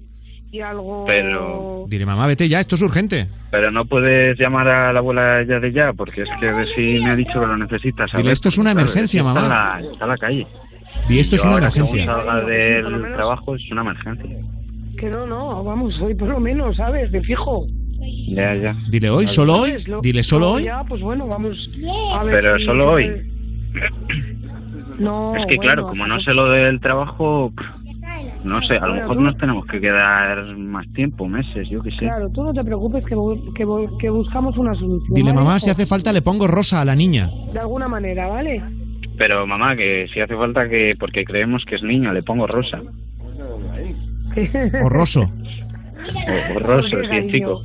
[0.52, 1.06] y algo...
[1.08, 3.28] Pero Dile, mamá, vete ya, esto es urgente.
[3.52, 7.02] pero no puedes llamar a la abuela ya de ya, porque es que de si
[7.06, 8.12] me ha dicho que lo necesitas.
[8.18, 9.48] Dile, esto es una emergencia, está mamá.
[9.80, 10.48] la- Está en la calle.
[11.08, 12.06] Di, esto es Yo una ahora, emergencia.
[12.06, 14.38] salga del trabajo, es una emergencia.
[15.06, 17.12] Que no, no, vamos, hoy por lo menos, ¿sabes?
[17.12, 17.68] De fijo.
[18.30, 18.76] Ya, ya.
[18.90, 19.72] Dile hoy, solo hoy.
[20.02, 20.64] Dile solo hoy.
[20.64, 21.56] Ya, pues bueno, vamos
[22.16, 23.06] a ver Pero si- solo hoy.
[24.98, 27.52] No, Es que, bueno, claro, como no sé lo del trabajo,
[28.44, 31.84] no sé, a lo Bueno, mejor tú- nos tenemos que quedar más tiempo, meses, yo
[31.84, 31.98] qué sé.
[32.00, 35.14] Claro, tú no te preocupes que, bu- que, bu- que buscamos una solución.
[35.14, 35.60] Dile, ¿vale, mamá, hijo?
[35.66, 37.30] si hace falta le pongo rosa a la niña.
[37.54, 38.60] De alguna manera, ¿vale?
[39.20, 42.82] Pero mamá, que si hace falta que, porque creemos que es niño, le pongo rosa.
[44.84, 45.22] O roso.
[45.22, 47.62] O, o roso, ¿Por qué, si es chico.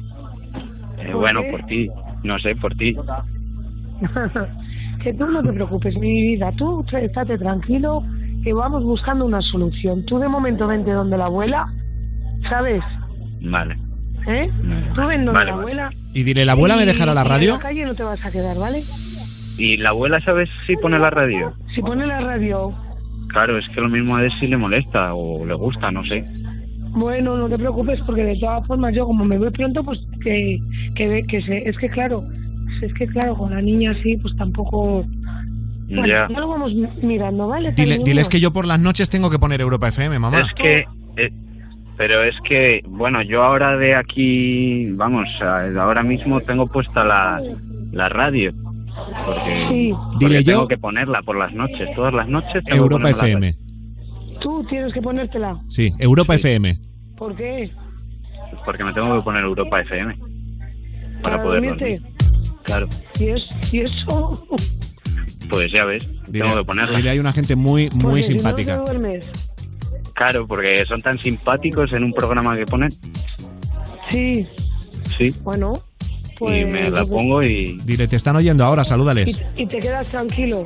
[0.98, 1.88] Eh, ¿Por bueno, por ti,
[2.24, 2.94] no sé, por ti.
[5.02, 6.52] que tú no te preocupes, mi vida.
[6.56, 8.02] Tú estate tranquilo
[8.42, 10.04] que vamos buscando una solución.
[10.06, 11.66] Tú de momento vente donde la abuela,
[12.48, 12.82] ¿sabes?
[13.42, 13.76] Vale.
[14.26, 14.50] ¿Eh?
[14.94, 15.50] Tú ven donde Vale, la vale.
[15.52, 15.90] abuela.
[16.14, 17.50] ¿Y dile, la abuela me dejará la y radio?
[17.50, 18.82] En la calle no te vas a quedar, ¿vale?
[19.58, 21.52] ¿Y la abuela sabes si pone la radio?
[21.74, 22.72] Si pone la radio,
[23.28, 26.24] Claro, es que lo mismo a si le molesta o le gusta, no sé.
[26.92, 30.58] Bueno, no te preocupes porque de todas formas yo como me voy pronto, pues que
[30.94, 32.24] que, ve- que se, es que claro,
[32.82, 35.04] es que claro, con la niña así, pues tampoco...
[35.88, 36.28] Bueno, Ya.
[36.28, 37.72] ya lo vamos mi- mirando, ¿vale?
[37.72, 40.40] Dile, diles que yo por las noches tengo que poner Europa FM, mamá.
[40.40, 40.74] Es que,
[41.16, 41.30] eh,
[41.96, 47.40] pero es que, bueno, yo ahora de aquí, vamos, a- ahora mismo tengo puesta la,
[47.92, 48.52] la radio.
[49.26, 49.92] Porque, Sí.
[49.92, 53.10] porque Dile tengo yo- que ponerla por las noches, todas las noches tengo Europa que
[53.10, 53.54] FM.
[54.40, 55.60] Tú tienes que ponértela.
[55.68, 56.78] Sí, Europa FM.
[57.16, 57.70] ¿Por qué?
[57.70, 60.14] radio, Porque me tengo que poner Europa FM.
[61.22, 62.02] Para, ¿Para poder dormir.
[62.62, 64.46] Claro, ¿Y, es, ¿Y eso?
[65.48, 66.96] pues ya ves, Dile, tengo que ponerla.
[66.98, 68.76] dile, hay una gente muy, muy Porque si no simpática.
[68.76, 69.26] duermes.
[70.14, 72.90] Claro, porque son tan simpáticos en un programa que ponen.
[74.10, 74.46] Sí,
[75.16, 75.26] Sí.
[75.42, 75.72] bueno,
[76.38, 76.56] pues...
[76.56, 77.78] y me la pongo y.
[77.84, 79.42] Dile, te están oyendo ahora, salúdales.
[79.56, 80.62] y, y te quedas tranquilo.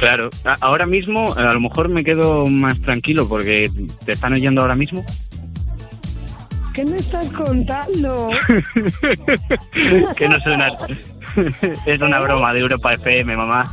[0.00, 0.30] Claro,
[0.62, 3.66] ahora mismo a lo mejor me quedo más tranquilo porque
[4.06, 5.04] te están oyendo ahora mismo.
[6.72, 8.30] ¿Qué me estás contando?
[10.16, 10.68] que no suena.
[11.86, 13.64] es una broma de Europa FM, mamá.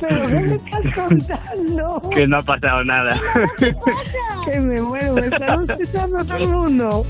[0.00, 2.10] ¿Pero qué me estás contando?
[2.14, 3.20] que no ha pasado nada.
[4.50, 7.06] Que me muero, me están escuchando todo el mundo.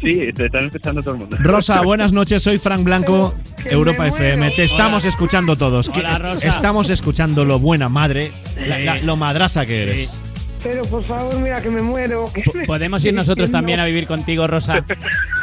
[0.00, 1.36] sí, te están escuchando todo el mundo.
[1.40, 4.50] Rosa, buenas noches, soy Frank Blanco, Europa FM.
[4.52, 5.88] Te estamos escuchando todos.
[5.94, 6.48] Hola, Rosa.
[6.48, 8.32] Estamos escuchando lo buena madre,
[8.68, 8.84] la- Sí.
[8.84, 10.20] la- lo madraza que eres.
[10.68, 12.28] Pero por favor, mira que me muero.
[12.66, 14.84] Podemos ir nosotros también a vivir contigo, Rosa.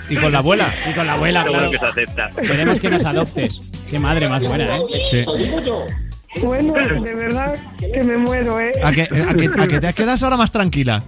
[0.09, 0.67] Y con la abuela.
[0.89, 1.71] Y con la abuela, claro.
[1.71, 2.29] que se acepta.
[2.41, 3.62] Queremos que nos adoptes.
[3.89, 4.81] Qué madre más buena, ¿eh?
[5.09, 5.25] Sí.
[6.41, 8.71] Bueno, de verdad que me muero, ¿eh?
[8.83, 11.03] ¿A que, a que- a que te quedas ahora más tranquila?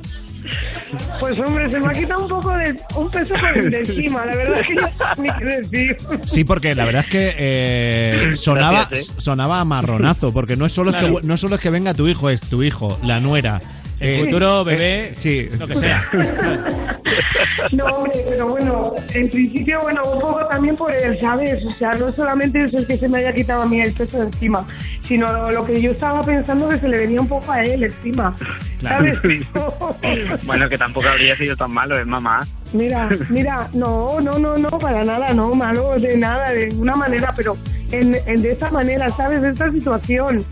[1.20, 3.34] Pues hombre, se me ha quitado un poco de un peso
[3.70, 5.98] de encima, la verdad es que no sé ni qué decir.
[6.28, 9.14] Sí, porque la verdad es que eh, sonaba, Gracias, ¿eh?
[9.18, 11.16] sonaba a marronazo, porque no es solo Claro.
[11.16, 13.60] es que no solo es que venga tu hijo, es tu hijo, la nuera.
[14.00, 16.04] El eh, futuro bebé, eh, sí, lo que sea.
[17.72, 21.64] No, hombre, pero bueno, en principio, bueno, un poco también por él, ¿sabes?
[21.66, 24.20] O sea, no solamente eso es que se me haya quitado a mí el peso
[24.20, 24.66] de encima,
[25.02, 27.84] sino lo, lo que yo estaba pensando que se le venía un poco a él
[27.84, 28.36] encima,
[28.82, 29.18] ¿sabes?
[30.44, 32.46] bueno, que tampoco habría sido tan malo, es mamá.
[32.74, 37.34] Mira, mira, no, no, no, no, para nada, no, malo de nada, de ninguna manera,
[37.36, 37.58] pero
[37.92, 39.42] en, en de esta manera, ¿sabes?
[39.42, 40.44] De esta situación.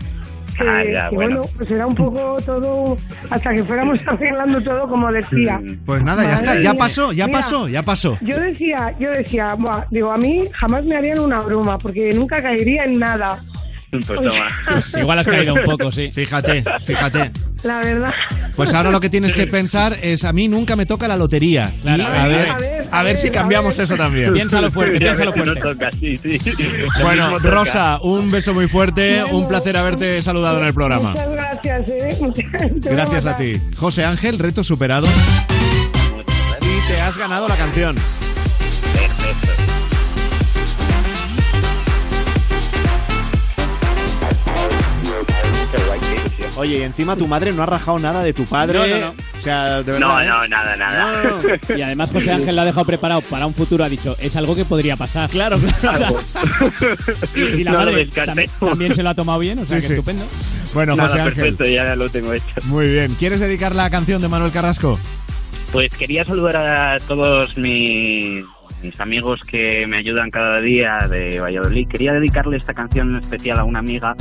[0.56, 1.40] Que, Ah, ya, que, bueno.
[1.40, 2.96] bueno, pues era un poco todo,
[3.30, 5.60] hasta que fuéramos arreglando todo como decía.
[5.84, 8.18] Pues nada, ya está, ya pasó, ya Mira, pasó, ya pasó.
[8.22, 12.40] Yo decía, yo decía, buah, digo, a mí jamás me harían una broma, porque nunca
[12.42, 13.42] caería en nada.
[14.06, 14.48] Pues toma.
[14.70, 16.10] Pues igual has caído un poco, sí.
[16.10, 17.30] Fíjate, fíjate.
[17.62, 18.12] La verdad.
[18.56, 21.70] Pues ahora lo que tienes que pensar es a mí nunca me toca la lotería.
[21.82, 23.84] Claro, Y a a, ver, a ver, a ver si cambiamos ver.
[23.84, 24.32] eso también.
[24.32, 25.60] Piénsalo fuerte, piénsalo que no fuerte.
[25.72, 26.14] toca, sí,
[27.02, 27.38] Bueno.
[27.38, 31.10] Rosa, un beso muy fuerte, un placer haberte saludado en el programa.
[31.10, 32.16] Muchas gracias, ¿eh?
[32.20, 33.52] Voy Gracias a ti.
[33.76, 35.06] José Ángel, reto superado.
[36.60, 37.96] Y te has ganado la canción.
[46.56, 48.78] Oye, y encima tu madre no ha rajado nada de tu padre.
[48.78, 49.14] No, no, no.
[49.40, 49.98] O sea, de verdad.
[50.00, 50.26] No, ¿eh?
[50.26, 51.22] no, nada, nada.
[51.68, 51.76] No.
[51.76, 53.82] Y además José Ángel lo ha dejado preparado para un futuro.
[53.84, 55.28] Ha dicho, es algo que podría pasar.
[55.30, 56.16] Claro, claro.
[57.34, 59.86] Y, y la madre también, también se lo ha tomado bien, o sea Sí, que
[59.88, 59.92] sí.
[59.94, 60.24] estupendo.
[60.72, 61.34] Bueno, Nada, José Ángel.
[61.34, 62.46] perfecto, ya lo tengo hecho.
[62.64, 63.14] Muy bien.
[63.18, 64.98] ¿Quieres dedicar la canción de Manuel Carrasco?
[65.72, 68.44] Pues quería saludar a todos mis,
[68.84, 71.88] mis amigos que me ayudan cada día de Valladolid.
[71.88, 74.14] Quería dedicarle esta canción en especial a una amiga,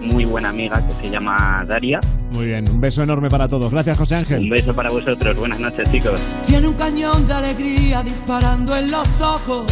[0.00, 1.98] muy buena amiga, que se llama Daria.
[2.32, 2.68] Muy bien.
[2.70, 3.72] Un beso enorme para todos.
[3.72, 4.50] Gracias, José Un Ángel.
[4.50, 5.36] beso para vosotros.
[5.36, 6.20] Buenas noches, chicos.
[6.46, 9.66] Tiene un cañón de alegría disparando en los ojos.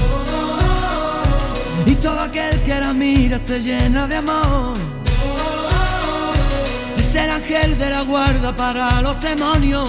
[1.86, 4.74] Y todo aquel que la mira se llena de amor.
[6.98, 9.88] Es el ángel de la guarda para los demonios.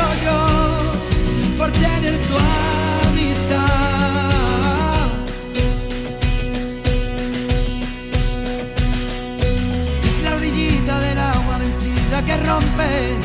[12.25, 13.17] que rompe.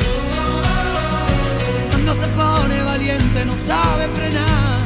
[1.89, 4.79] Cuando se pone valiente no sabe frenar.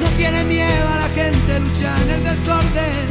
[0.00, 3.06] No tiene miedo a la gente, lucha en el desorden.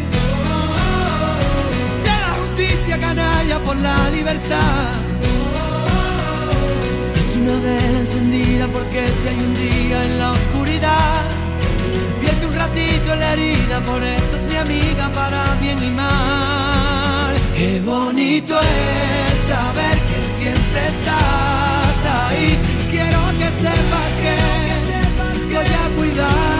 [2.03, 5.08] De la justicia canalla por la libertad.
[7.51, 11.21] Una encendida porque si hay un día en la oscuridad.
[12.21, 17.33] Vierte un ratito en la herida, por eso es mi amiga para bien y mal.
[17.55, 22.55] Qué bonito es saber que siempre estás ahí.
[22.91, 26.59] Quiero que sepas que, voy a cuidar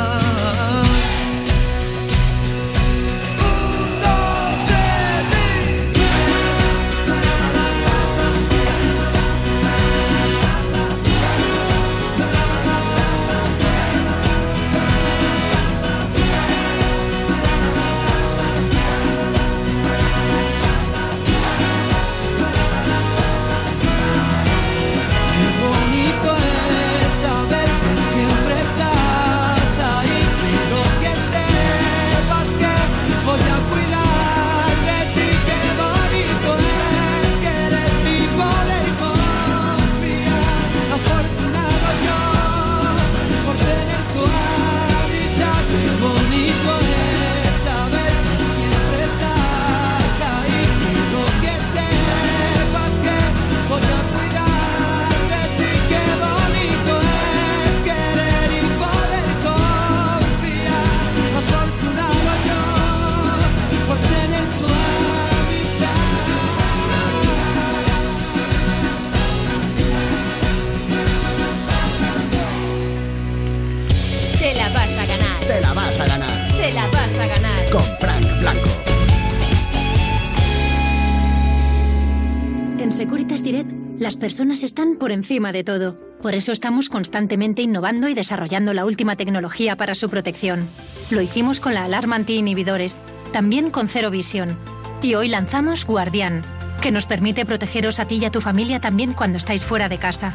[83.43, 85.97] Direct, las personas están por encima de todo.
[86.21, 90.67] Por eso estamos constantemente innovando y desarrollando la última tecnología para su protección.
[91.09, 92.99] Lo hicimos con la alarma anti-inhibidores,
[93.33, 94.57] también con Cero Visión.
[95.01, 96.43] Y hoy lanzamos Guardián,
[96.81, 99.97] que nos permite protegeros a ti y a tu familia también cuando estáis fuera de
[99.97, 100.33] casa.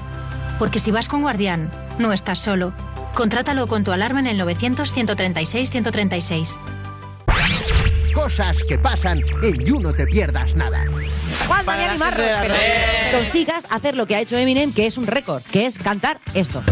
[0.59, 2.75] Porque si vas con Guardián, no estás solo.
[3.15, 6.59] Contrátalo con tu alarma en el 900-136-136.
[8.17, 10.87] Cosas que pasan en You No Te Pierdas Nada.
[11.47, 12.55] Juan Daniel Marro, pero
[13.13, 16.63] consigas hacer lo que ha hecho Eminem, que es un récord, que es cantar esto.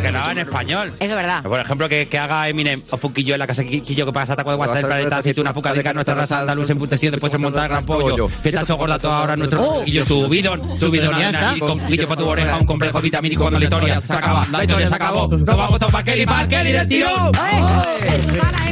[0.00, 0.94] Que lo haga en español.
[1.00, 1.42] Eso es verdad.
[1.42, 4.60] Por ejemplo, que, que haga Eminem o Fuquillo en la casa Quillo que pasa cuando
[4.60, 7.38] WhatsApp del planeta, si tú una fuca de que nuestra raza andaluz emputecido después de
[7.38, 8.28] montar gran pollo.
[8.42, 11.40] Que gorda toda ahora nuestro Fuquillo, su bidón, su bidón Ya de está.
[11.40, 14.46] nariz, con Fuquillo para tu oreja, un complejo vitamínico cuando la historia se acaba.
[14.52, 15.28] La historia se acabó.
[15.28, 17.32] Nos vamos todos para Kelly, para Kelly del tirón.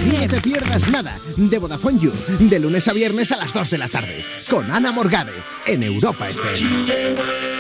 [0.04, 2.12] You No Te Pierdas Nada de Vodafone You.
[2.38, 4.24] De lunes a viernes a las 2 de la tarde.
[4.48, 5.32] Con Ana Morgade
[5.66, 7.50] en Europa FM.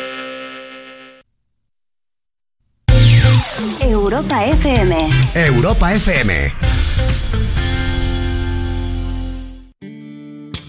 [3.80, 5.10] Europa FM.
[5.34, 6.52] Europa FM.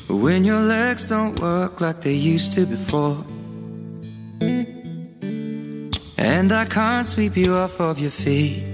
[0.09, 3.17] When your legs don't work like they used to before.
[6.17, 8.71] And I can't sweep you off of your feet.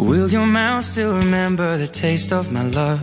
[0.00, 3.00] Will your mouth still remember the taste of my love?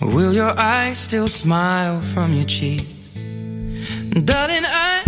[0.00, 2.86] Will your eyes still smile from your cheeks?
[4.24, 5.07] Darling, I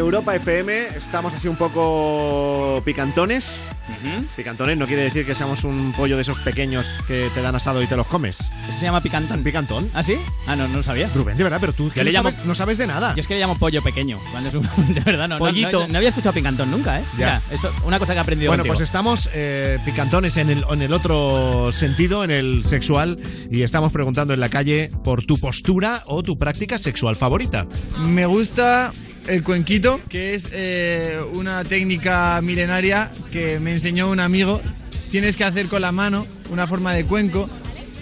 [0.00, 3.68] Europa FM estamos así un poco picantones.
[4.36, 7.82] Picantones no quiere decir que seamos un pollo de esos pequeños que te dan asado
[7.82, 8.40] y te los comes.
[8.40, 9.42] ¿Eso se llama picantón?
[9.42, 9.88] Picantón.
[9.94, 10.16] ¿Ah, sí?
[10.46, 11.10] Ah, no, no lo sabía.
[11.14, 13.14] Rubén, de verdad, pero tú Yo le no, llamo- sabes, no sabes de nada.
[13.14, 14.18] Yo es que le llamo pollo pequeño.
[14.32, 15.80] Cuando es un, de verdad, no, no- Pollito.
[15.80, 17.04] No, no había escuchado picantón nunca, ¿eh?
[17.18, 17.26] Ya.
[17.26, 18.74] Mira, eso, una cosa que he aprendido Bueno, contigo.
[18.74, 23.18] pues estamos eh, picantones en el, en el otro sentido, en el sexual,
[23.50, 27.66] y estamos preguntando en la calle por tu postura o tu práctica sexual favorita.
[27.98, 28.92] Me gusta
[29.28, 34.60] el cuenquito, que es eh, una técnica milenaria que me enseñó un amigo.
[35.10, 37.48] Tienes que hacer con la mano una forma de cuenco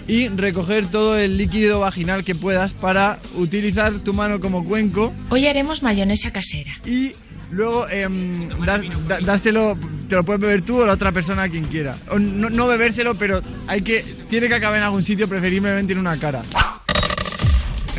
[0.07, 5.13] y recoger todo el líquido vaginal que puedas para utilizar tu mano como cuenco.
[5.29, 6.71] Hoy haremos mayonesa casera.
[6.85, 7.11] Y
[7.51, 11.63] luego em, dar- da- dárselo, te lo puedes beber tú o la otra persona quien
[11.63, 11.95] quiera.
[12.11, 15.99] O no, no bebérselo, pero hay que tiene que acabar en algún sitio, preferiblemente en
[15.99, 16.41] una cara.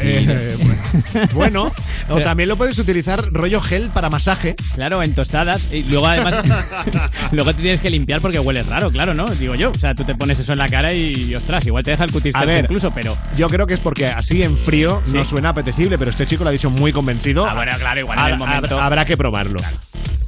[0.00, 0.56] Eh,
[1.34, 1.72] bueno,
[2.08, 4.56] o también lo puedes utilizar rollo gel para masaje.
[4.74, 5.68] Claro, en tostadas.
[5.72, 6.36] Y luego además,
[7.32, 9.24] luego te tienes que limpiar porque huele raro, claro, ¿no?
[9.26, 9.70] Digo yo.
[9.70, 12.12] O sea, tú te pones eso en la cara y, ostras, igual te deja el
[12.12, 13.16] cutis ver, incluso, pero...
[13.36, 16.50] Yo creo que es porque así en frío no suena apetecible, pero este chico lo
[16.50, 17.46] ha dicho muy convencido.
[17.46, 19.60] Ah, bueno, claro, igual en Ha- el momento- habrá- Habrá que probarlo.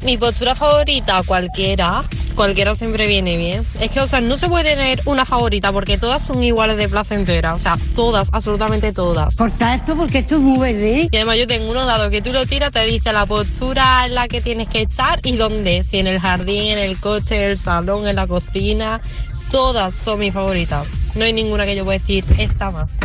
[0.05, 2.05] Mi postura favorita, cualquiera.
[2.35, 3.65] Cualquiera siempre viene bien.
[3.79, 6.89] Es que, o sea, no se puede tener una favorita porque todas son iguales de
[6.89, 7.55] placentera.
[7.55, 9.37] O sea, todas, absolutamente todas.
[9.37, 11.09] Corta esto porque esto es muy verde.
[11.11, 14.15] Y además yo tengo uno dado que tú lo tiras, te dice la postura en
[14.15, 15.83] la que tienes que echar y dónde.
[15.83, 19.01] Si en el jardín, en el coche, en el salón, en la cocina.
[19.51, 20.89] Todas son mis favoritas.
[21.15, 22.99] No hay ninguna que yo pueda decir, esta más.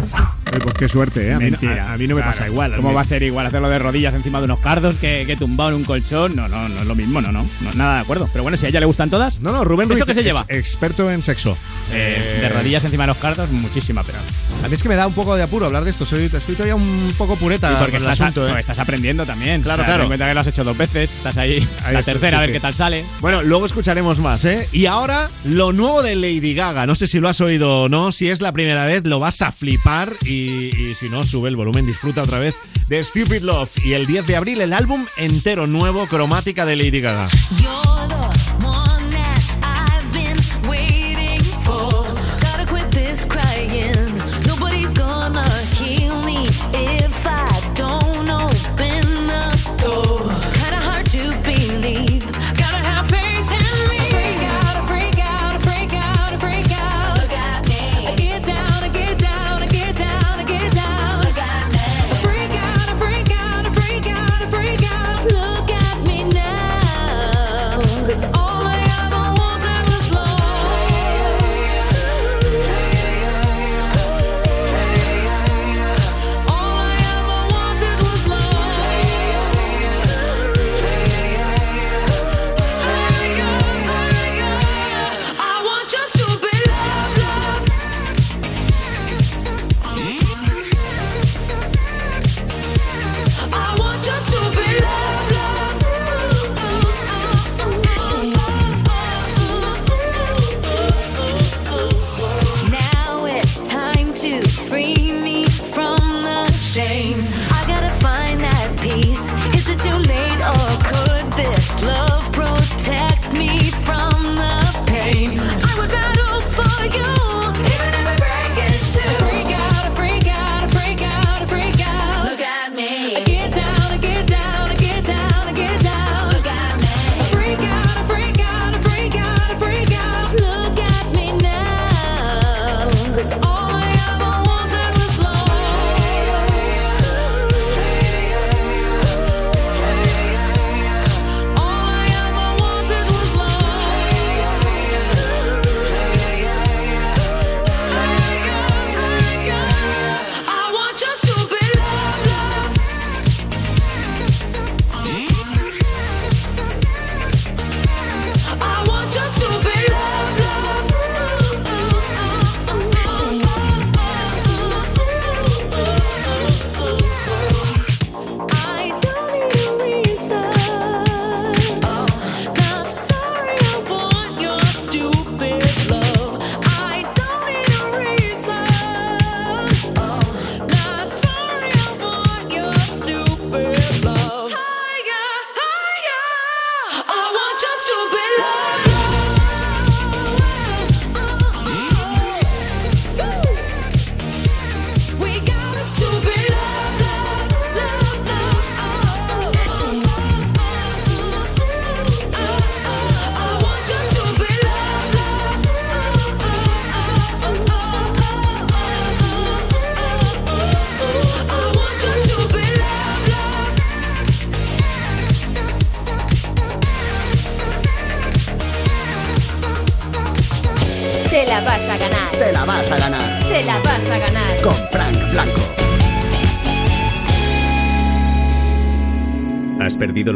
[0.58, 1.34] Oye, pues qué suerte, ¿eh?
[1.34, 1.90] A mí, Mentira.
[1.90, 2.36] a- a mí no me Claro.
[2.38, 2.76] pasa igual.
[2.76, 5.70] ¿Cómo va a ser igual hacerlo de rodillas encima de unos cardos que, que tumbado
[5.70, 6.36] en un colchón?
[6.36, 7.44] No, no, no es lo mismo, no, no.
[7.62, 8.28] no nada de acuerdo.
[8.34, 9.40] Pero bueno, si a ella le gustan todas.
[9.40, 10.46] No, no, Rubén ¿Eso Ruiz, qué se ex- lleva?
[10.50, 11.56] experto en sexo.
[11.94, 14.18] Eh, de rodillas encima de los cardos, muchísima pena.
[14.64, 16.06] A mí es que me da un poco de apuro hablar de esto.
[16.06, 18.60] Soy, estoy todavía un poco pureta Y porque con el estás, asunto, a- ¿eh?
[18.60, 19.62] estás aprendiendo también.
[19.62, 20.00] Claro, O sea, claro.
[20.00, 22.36] ten en cuenta que lo has hecho dos veces, estás ahí, Ahí la tercera, sí,
[22.36, 22.54] a ver sí.
[22.54, 23.06] qué tal sale.
[23.22, 24.68] Bueno, luego escucharemos más, ¿eh?
[24.72, 26.86] Y ahora, lo nuevo de Lady Gaga.
[26.88, 28.12] No sé si lo has oído o no.
[28.12, 30.14] Si es la primera vez, lo vas a flipar.
[30.26, 32.56] Y, y si no, sube el volumen, disfruta otra vez
[32.88, 33.70] de Stupid Love.
[33.84, 37.30] Y el 10 de abril, el álbum entero nuevo, cromática de Lady Gaga.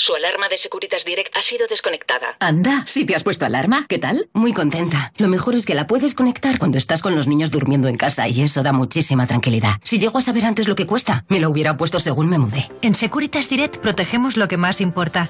[0.00, 2.38] Su alarma de Securitas Direct ha sido desconectada.
[2.40, 4.30] Anda, si te has puesto alarma, ¿qué tal?
[4.32, 5.12] Muy contenta.
[5.18, 8.26] Lo mejor es que la puedes conectar cuando estás con los niños durmiendo en casa
[8.26, 9.74] y eso da muchísima tranquilidad.
[9.84, 12.70] Si llego a saber antes lo que cuesta, me lo hubiera puesto según me mudé.
[12.80, 15.28] En Securitas Direct protegemos lo que más importa.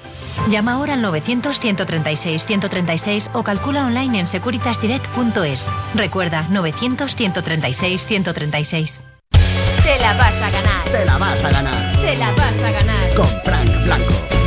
[0.49, 5.69] Llama ahora al 900-136-136 o calcula online en securitasdirect.es.
[5.95, 9.03] Recuerda, 900-136-136.
[9.83, 10.85] Te la vas a ganar.
[10.89, 11.91] Te la vas a ganar.
[11.99, 13.13] Te la vas a ganar.
[13.15, 14.40] Con Frank Blanco.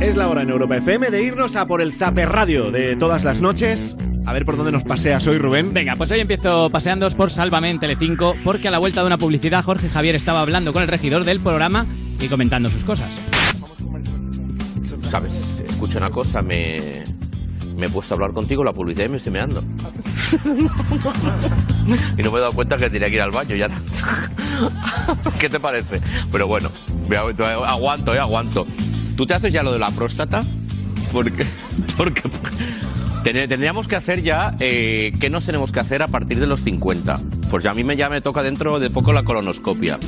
[0.00, 3.24] Es la hora en Europa FM de irnos a por el Zaper Radio de todas
[3.24, 3.96] las noches.
[4.26, 5.72] A ver por dónde nos paseas hoy, Rubén.
[5.72, 9.18] Venga, pues hoy empiezo paseándoos por Sálvame en Telecinco, porque a la vuelta de una
[9.18, 11.84] publicidad Jorge Javier estaba hablando con el regidor del programa
[12.20, 13.10] y comentando sus cosas.
[15.10, 17.02] Sabes, escucha una cosa, me,
[17.76, 19.64] me he puesto a hablar contigo la publicidad y me estoy meando.
[22.16, 23.68] y no me he dado cuenta que tenía que ir al baño ya.
[25.40, 26.00] ¿Qué te parece?
[26.30, 26.70] Pero bueno,
[27.66, 28.66] aguanto, eh, aguanto.
[29.18, 30.44] ¿Tú te haces ya lo de la próstata?
[31.10, 31.44] Porque,
[31.96, 32.22] porque
[33.32, 37.14] tendríamos que hacer ya eh, qué nos tenemos que hacer a partir de los 50.
[37.50, 39.98] Pues ya a mí me, ya me toca dentro de poco la colonoscopia.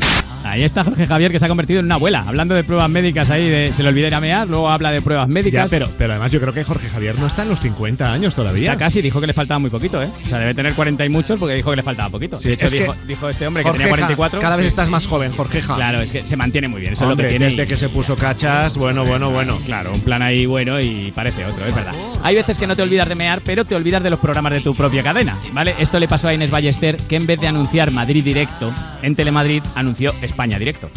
[0.45, 3.29] Ahí está Jorge Javier que se ha convertido en una abuela, hablando de pruebas médicas
[3.31, 5.69] ahí, de, se le olvidó ir a mear, luego habla de pruebas Ya, médicas.
[5.71, 8.73] pero, pero además yo creo que Jorge Javier no está en los 50 años todavía.
[8.73, 10.09] Ya casi dijo que le faltaba muy poquito, ¿eh?
[10.25, 12.39] O sea, debe tener 40 y muchos porque dijo que le faltaba poquito.
[12.39, 14.41] Sí, de hecho, es que dijo, dijo este hombre que Jorgeja, tenía 44.
[14.41, 15.75] Cada vez estás más joven, Jorgeja.
[15.75, 17.55] Claro, es que se mantiene muy bien, eso Hombre, es lo que tiene.
[17.57, 19.59] desde que se puso cachas, bueno, bueno, bueno.
[19.67, 21.93] Claro, un plan ahí bueno y parece otro, es verdad.
[22.23, 23.07] Hay veces que no te olvidas
[23.45, 25.75] pero te olvidas de los programas de tu propia cadena, ¿vale?
[25.79, 29.63] Esto le pasó a Inés Ballester, que en vez de anunciar Madrid Directo, en Telemadrid
[29.75, 30.91] anunció España Directo.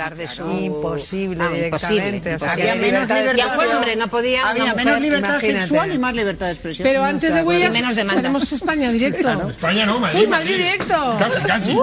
[0.00, 1.70] Hablar de su imposible Ah, directamente.
[1.70, 2.70] imposible, O sea, imposible.
[2.70, 5.60] había menos libertad fue, hombre, no podía Había una menos mujer, libertad imagínate.
[5.60, 6.88] sexual y más libertad de expresión.
[6.88, 8.22] Pero antes de Williams menos demandas.
[8.22, 9.50] tenemos España directo.
[9.50, 10.20] España no, Madrid.
[10.20, 11.16] Uy, Madrid directo.
[11.18, 11.72] Casi, casi.
[11.72, 11.82] Uh,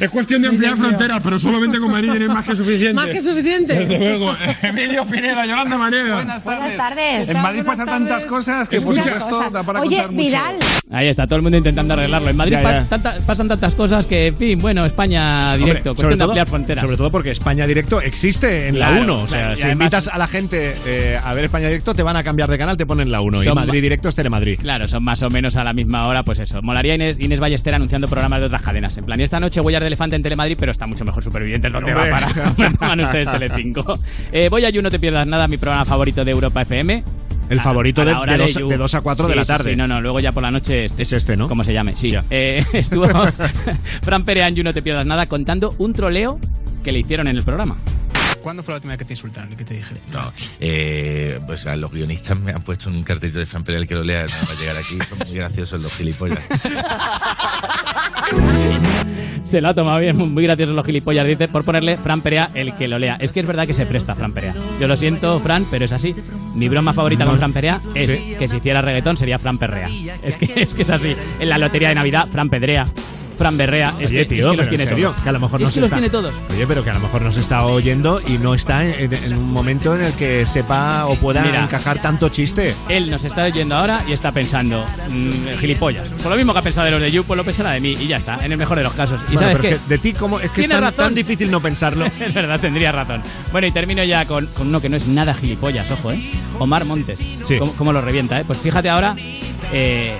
[0.00, 2.94] Es cuestión de ampliar fronteras, pero solamente con Madrid tienes más que suficiente.
[2.94, 3.74] Más que suficiente.
[3.74, 4.34] Desde luego.
[4.62, 6.14] Emilio Pineda, Yolanda Manega.
[6.44, 7.28] Buenas tardes.
[7.28, 10.24] En Madrid pasan tantas cosas que, por Escucha, supuesto, da para Oye, contar mucho.
[10.26, 10.56] Vidal.
[10.90, 12.28] Ahí está, todo el mundo intentando arreglarlo.
[12.30, 12.84] En Madrid Ya, ya.
[12.84, 16.30] tanta- pasan tantas cosas que, en fin, bueno, España Hombre, Directo, sobre cuestión de todo-
[16.32, 16.82] ampliar fronteras.
[16.82, 19.22] Sobre todo porque España Directo existe en Claro, la 1.
[19.22, 22.02] O sea, claro, si además- invitas a la gente eh, a ver España Directo, te
[22.02, 23.42] van a cambiar de canal, te ponen la 1.
[23.42, 24.60] Y Madrid ma- Directo es Telemadrid.
[24.60, 26.60] Claro, son más o menos a la misma hora, pues eso.
[26.62, 28.96] Molaría Inés, Inés Ballester anunciando programas de otras cadenas.
[28.98, 31.72] En plan, y esta noche Huellas de Elefante en Telemadrid, pero está mucho mejor Supervivientes
[31.72, 32.28] donde va para.
[32.78, 33.98] Pongan ustedes Telecinco.
[34.32, 37.02] Eh, voy a You, no te pierdas nada, mi programa favorito de Europa FM.
[37.52, 38.68] El A- favorito a de, la de dos, You.
[38.68, 39.70] de dos a 4 de Sí, la sí, tarde.
[39.70, 41.48] sí, no, no, luego ya por la noche este, Es este, ¿no?
[41.48, 42.12] como se llame, sí.
[42.30, 43.06] Eh, estuvo
[44.02, 46.38] Fran Perea en You, no te pierdas nada, contando un troleo
[46.84, 47.76] que le hicieron en el programa.
[48.42, 49.94] ¿Cuándo fue la última vez que te insultaron y que te dije?
[50.12, 53.86] No, eh, pues a los guionistas me han puesto un cartelito de Fran Perea el
[53.86, 54.98] que lo lea no va a llegar aquí.
[55.08, 56.40] Son muy graciosos los gilipollas.
[59.44, 62.74] Se lo ha tomado bien, muy gracioso los gilipollas, dice, por ponerle Fran Perea el
[62.76, 63.16] que lo lea.
[63.20, 64.54] Es que es verdad que se presta Fran Perea.
[64.80, 66.14] Yo lo siento, Fran, pero es así.
[66.54, 68.34] Mi broma favorita con Fran Perea es Sí.
[68.38, 69.88] que si hiciera reggaetón sería Fran Perrea.
[70.22, 71.14] Es que, es que es así.
[71.40, 72.86] En la lotería de Navidad, Fran Pedrea,
[73.38, 73.92] Fran Berrea.
[73.98, 75.22] Es Oye, que, tío, es que los en tiene serio, todos.
[75.22, 76.34] que a lo mejor Es no que se los está- tiene todos.
[76.50, 79.52] Oye, pero que a lo mejor nos está oyendo y no está en, en un
[79.52, 81.64] momento en el que sepa o pueda Mira.
[81.64, 82.74] encajar tanto chiste.
[82.88, 86.08] Él nos está oyendo ahora y está pensando, mm, gilipollas.
[86.08, 87.96] Por lo mismo que ha pensado de los de You, pues lo pensará de mí
[88.00, 89.20] y ya está, en el mejor de los casos.
[89.30, 89.88] ¿Y Bueno, sabes pero qué?
[89.88, 90.38] de ti, ¿cómo?
[90.40, 91.04] Es que es tan, razón.
[91.06, 92.06] tan difícil no pensarlo.
[92.20, 93.22] es verdad, tendría razón.
[93.50, 96.30] Bueno, y termino ya con, con uno que no es nada gilipollas, ojo, ¿eh?
[96.58, 97.18] Omar Montes.
[97.44, 97.58] Sí.
[97.58, 98.44] ¿Cómo, cómo lo revienta, eh?
[98.46, 99.16] Pues fíjate ahora,
[99.72, 100.16] eh,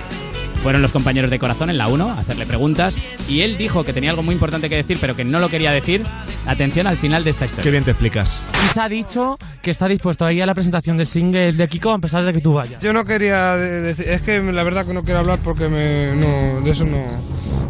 [0.63, 3.91] fueron los compañeros de corazón en la 1 a hacerle preguntas y él dijo que
[3.93, 6.01] tenía algo muy importante que decir, pero que no lo quería decir.
[6.47, 7.63] Atención al final de esta historia.
[7.63, 8.41] Qué bien te explicas.
[8.73, 11.91] Se ha dicho que está dispuesto a ir a la presentación del single de Kiko
[11.91, 12.81] a pesar de que tú vayas.
[12.81, 16.13] Yo no quería de- decir, es que la verdad que no quiero hablar porque me,
[16.15, 16.97] no, de eso no.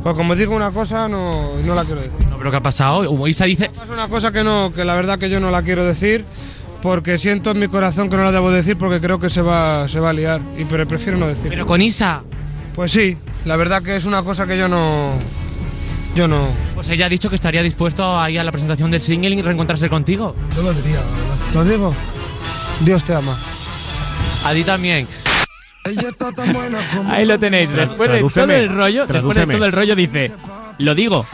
[0.02, 2.28] Pues como digo una cosa, no, no la quiero decir.
[2.30, 3.28] No, pero ¿qué ha pasado?
[3.28, 3.66] Isa dice...
[3.84, 6.26] Es una cosa que no, que la verdad que yo no la quiero decir
[6.82, 9.88] porque siento en mi corazón que no la debo decir porque creo que se va,
[9.88, 11.48] se va a liar y pero prefiero no decir.
[11.50, 12.24] Pero con Isa.
[12.76, 15.14] Pues sí, la verdad que es una cosa que yo no,
[16.16, 16.48] yo no.
[16.74, 19.42] Pues ella ha dicho que estaría dispuesto a ir a la presentación del single y
[19.42, 20.36] reencontrarse contigo.
[20.56, 21.36] Yo lo diría, la verdad.
[21.54, 21.96] Lo digo.
[22.82, 23.38] Dios te ama.
[24.46, 25.08] A ti también.
[27.08, 27.70] Ahí lo tenéis.
[27.72, 30.32] Después de todo el rollo, después de todo el rollo dice,
[30.80, 31.26] lo digo.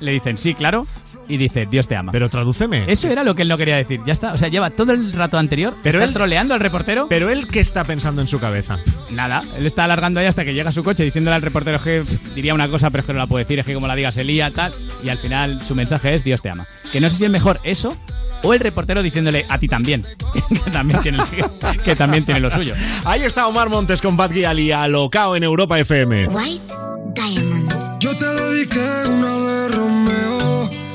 [0.00, 0.86] Le dicen, sí, claro.
[1.28, 2.12] Y dice, Dios te ama.
[2.12, 2.84] Pero tradúceme.
[2.90, 4.00] Eso era lo que él no quería decir.
[4.06, 4.32] Ya está.
[4.32, 7.06] O sea, lleva todo el rato anterior Pero está él- troleando al reportero.
[7.08, 8.78] Pero él, ¿qué está pensando en su cabeza?
[9.10, 12.00] Nada, él está alargando ahí hasta que llega a su coche diciéndole al reportero que
[12.00, 13.94] pff, diría una cosa, pero es que no la puede decir, es que como la
[13.94, 14.72] diga se lía, tal.
[15.02, 16.66] Y al final su mensaje es Dios te ama.
[16.92, 17.96] Que no sé si es mejor eso
[18.42, 20.04] o el reportero diciéndole a ti también,
[20.64, 22.74] que también tiene, el- que también tiene lo suyo.
[23.04, 26.28] Ahí está Omar Montes con Pat Gyal y Alocao en Europa FM.
[26.28, 26.74] White
[27.14, 27.72] Diamond.
[28.00, 30.45] Yo te dediqué una de Romeo.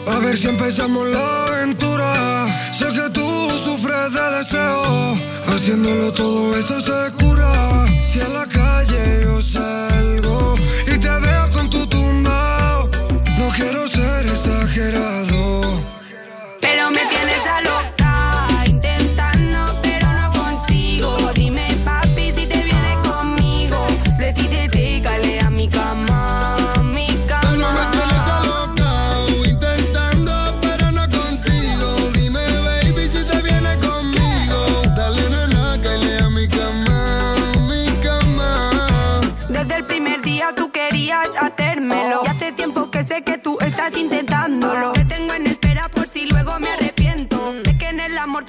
[0.07, 2.47] A ver si empezamos la aventura.
[2.77, 3.27] Sé que tú
[3.65, 5.17] sufres de deseo.
[5.47, 7.85] Haciéndolo todo eso se cura.
[8.11, 10.55] Si a la calle yo salgo
[10.87, 12.89] y te veo con tu tumbao.
[13.37, 13.87] No quiero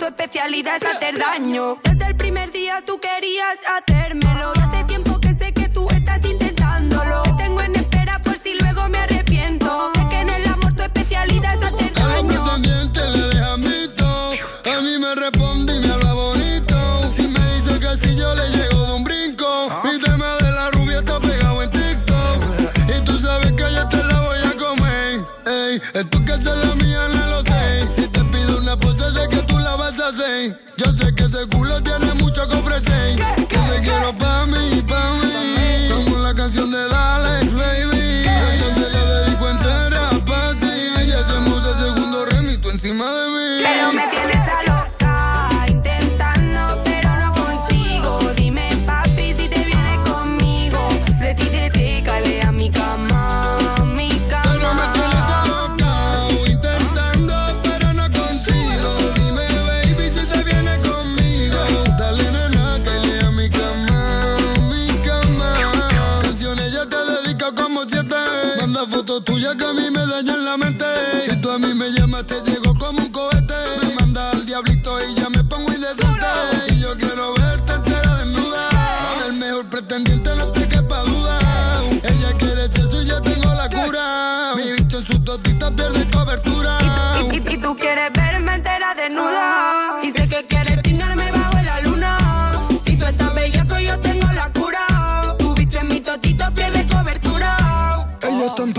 [0.03, 1.78] tu especialidad es hacer daño.
[1.84, 4.53] Desde el primer día tú querías hacérmelo.
[4.61, 7.22] Hace tiempo que sé que tú estás intentándolo.
[7.22, 9.92] Te tengo en espera por si luego me arrepiento.
[9.94, 12.44] Sé que en el amor tu especialidad es hacer A los daño.
[12.44, 14.30] pretendientes le deja mito.
[14.74, 17.12] A mí me responde y me habla bonito.
[17.12, 19.68] Si me dice que si yo le llego de un brinco.
[19.84, 22.42] Mi tema de la rubia está pegado en TikTok.
[22.88, 25.24] Y tú sabes que yo te la voy a comer.
[25.46, 26.74] Ey, es tu casa la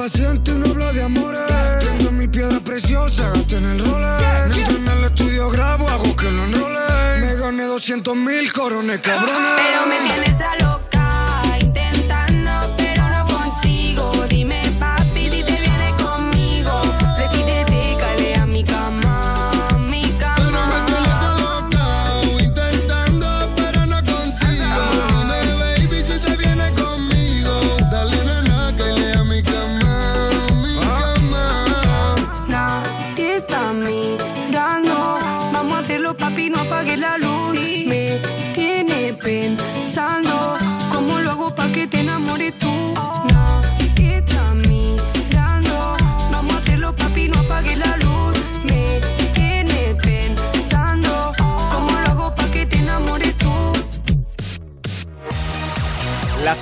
[0.04, 1.39] paciente y no habla de amores.
[1.80, 4.54] Tengo mi piedra preciosa, gasté en el Rolex.
[4.54, 6.80] Mientras en el estudio grabo, hago que lo enrole.
[7.22, 9.62] Me gané 200 mil corones, cabrones.
[9.64, 10.62] Pero me tienes a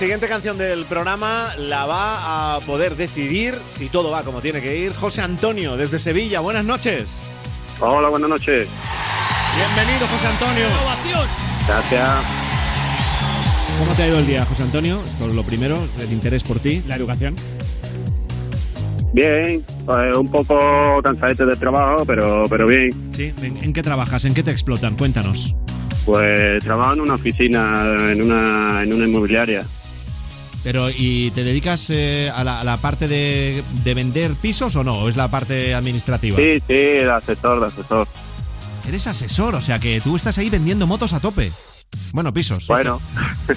[0.01, 4.75] siguiente canción del programa la va a poder decidir, si todo va como tiene que
[4.75, 6.39] ir, José Antonio, desde Sevilla.
[6.39, 7.29] Buenas noches.
[7.79, 8.67] Hola, buenas noches.
[9.55, 10.65] Bienvenido, José Antonio.
[11.67, 12.09] Gracias.
[13.77, 15.03] ¿Cómo te ha ido el día, José Antonio?
[15.19, 16.81] Por lo primero, el interés por ti.
[16.87, 17.35] La educación.
[19.13, 20.57] Bien, pues un poco
[21.03, 22.89] cansadete del trabajo, pero, pero bien.
[23.11, 24.25] Sí, ¿en, en qué trabajas?
[24.25, 24.97] ¿En qué te explotan?
[24.97, 25.55] Cuéntanos.
[26.07, 29.63] Pues trabajo en una oficina, en una, en una inmobiliaria.
[30.63, 34.83] Pero, ¿y te dedicas eh, a, la, a la parte de, de vender pisos o
[34.83, 34.93] no?
[34.99, 36.35] ¿O es la parte administrativa?
[36.37, 38.07] Sí, sí, de asesor, de asesor.
[38.87, 41.51] Eres asesor, o sea que tú estás ahí vendiendo motos a tope.
[42.13, 42.63] Bueno, pisos.
[42.63, 43.01] sí, Bueno,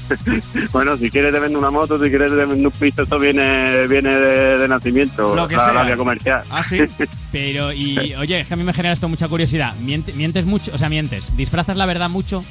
[0.72, 3.86] bueno, si quieres te vendo una moto, si quieres te vendo un piso, eso viene,
[3.86, 5.34] viene de, de nacimiento.
[5.36, 5.84] Lo que la, sea.
[5.84, 6.42] la comercial.
[6.50, 6.78] Ah, sí.
[7.32, 9.74] Pero, y oye, es que a mí me genera esto mucha curiosidad.
[9.80, 10.72] Miente- ¿Mientes mucho?
[10.74, 11.36] O sea, mientes.
[11.36, 12.44] ¿Disfrazas la verdad mucho?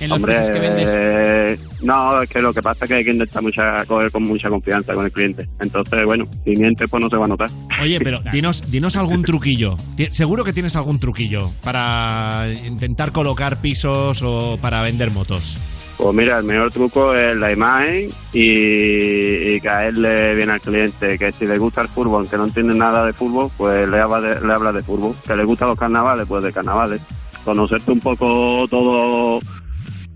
[0.00, 0.88] En los Hombre, pisos que vendes.
[0.92, 4.22] eh, no, es que lo que pasa es que hay que intentar mucha, coger con
[4.22, 5.48] mucha confianza con el cliente.
[5.60, 7.50] Entonces, bueno, si mientes, pues no se va a notar.
[7.82, 9.76] Oye, pero dinos, dinos algún truquillo.
[10.10, 15.58] Seguro que tienes algún truquillo para intentar colocar pisos o para vender motos.
[15.98, 21.18] Pues mira, el mejor truco es la imagen y, y caerle bien al cliente.
[21.18, 24.20] Que si le gusta el fútbol, aunque no entiende nada de fútbol, pues le habla
[24.20, 25.14] de, le habla de fútbol.
[25.26, 27.00] Que le gustan los carnavales, pues de carnavales.
[27.44, 29.40] Conocerte un poco todo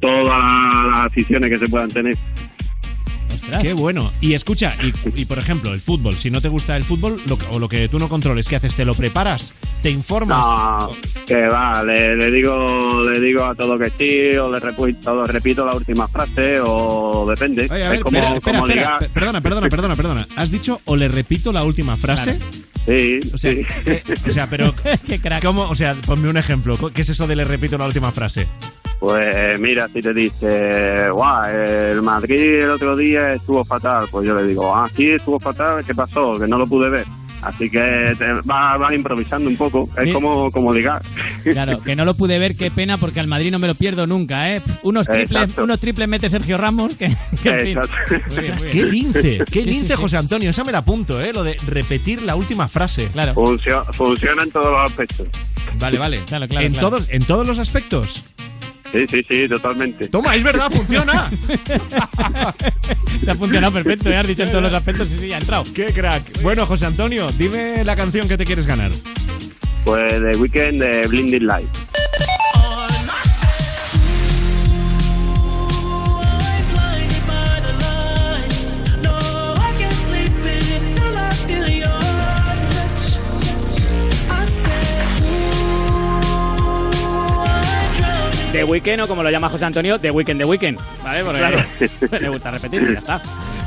[0.03, 2.19] todas las aficiones que se puedan tener.
[3.61, 4.13] Qué bueno.
[4.21, 6.15] Y escucha, y, y, por ejemplo, el fútbol.
[6.15, 8.57] Si no te gusta el fútbol lo que- o lo que tú no controles, ¿qué
[8.57, 8.77] haces?
[8.77, 9.53] ¿Te lo preparas?
[9.83, 10.39] ¿Te informas?
[10.39, 10.93] No,
[11.27, 15.27] que va, le, le digo le digo a todo que sí, o le repito, o
[15.27, 17.69] le repito la última frase, o depende.
[17.71, 18.99] Oye, a es ver, como, espera, espera, como espera.
[18.99, 20.27] Pe- Perdona, perdona, perdona, perdona.
[20.37, 22.39] ¿Has dicho o le repito la última frase?
[22.87, 23.63] Sí, O sea, sí.
[23.87, 24.75] eh, o sea, pero
[25.43, 25.69] ¿cómo?
[25.69, 26.75] O sea, ponme un ejemplo.
[26.93, 28.49] ¿Qué es eso de le repito la última frase?
[28.99, 34.37] Pues mira, si te dice, guau, el Madrid el otro día estuvo fatal, pues yo
[34.37, 36.35] le digo, ah, sí, estuvo fatal, ¿qué pasó?
[36.35, 37.05] Que no lo pude ver.
[37.43, 37.81] Así que
[38.19, 41.03] te- vas vas improvisando un poco, es Mi- como, como ligar.
[41.43, 44.07] Claro, que no lo pude ver, qué pena, porque al Madrid no me lo pierdo
[44.07, 44.63] nunca, ¿eh?
[44.85, 45.65] Unos triples, Exacto.
[45.65, 47.09] unos triples mete Sergio Ramos, que,
[47.43, 47.79] que en fin.
[48.31, 49.39] Muy bien, muy ¡Qué lince!
[49.51, 50.01] ¡Qué Sí, lince, sí, sí.
[50.01, 50.51] José Antonio!
[50.51, 51.33] Esa me la apunto, ¿eh?
[51.33, 53.09] Lo de repetir la última frase.
[53.13, 53.35] Claro.
[53.35, 55.27] Funcio- funciona en todos los aspectos.
[55.81, 56.19] Vale, vale.
[56.27, 56.91] Claro, claro, ¿En, claro.
[56.91, 58.25] Todos, ¿En todos los aspectos?
[58.93, 60.09] Sí, sí, sí, totalmente.
[60.09, 61.31] Toma, es verdad, funciona.
[63.25, 64.17] Te ha funcionado perfecto, ¿eh?
[64.17, 65.65] Has dicho en todos los aspectos, sí, sí, ha entrado.
[65.75, 66.43] ¡Qué crack!
[66.43, 68.91] Bueno, José Antonio, dime la canción que te quieres ganar.
[69.87, 71.92] Pues de Weekend de Blinding Light.
[88.63, 90.79] The Weekend o como lo llama José Antonio, The Weekend, The Weekend.
[91.03, 91.25] ¿Vale?
[91.25, 91.65] Porque Claro.
[92.21, 93.21] le gusta repetir y ya está.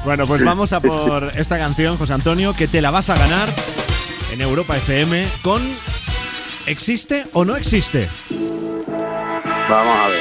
[0.06, 3.50] Bueno, pues vamos a por esta canción, José Antonio, que te la vas a ganar
[4.32, 5.62] en Europa FM con
[6.68, 8.08] ¿Existe o no existe?
[9.70, 10.20] Vamos a ver.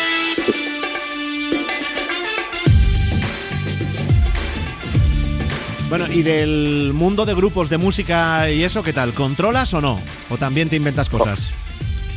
[5.88, 9.12] Bueno, y del mundo de grupos de música y eso, ¿qué tal?
[9.12, 10.00] ¿Controlas o no?
[10.30, 11.52] ¿O también te inventas cosas?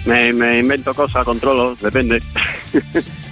[0.05, 2.21] Me, invento cosas, controlo, depende.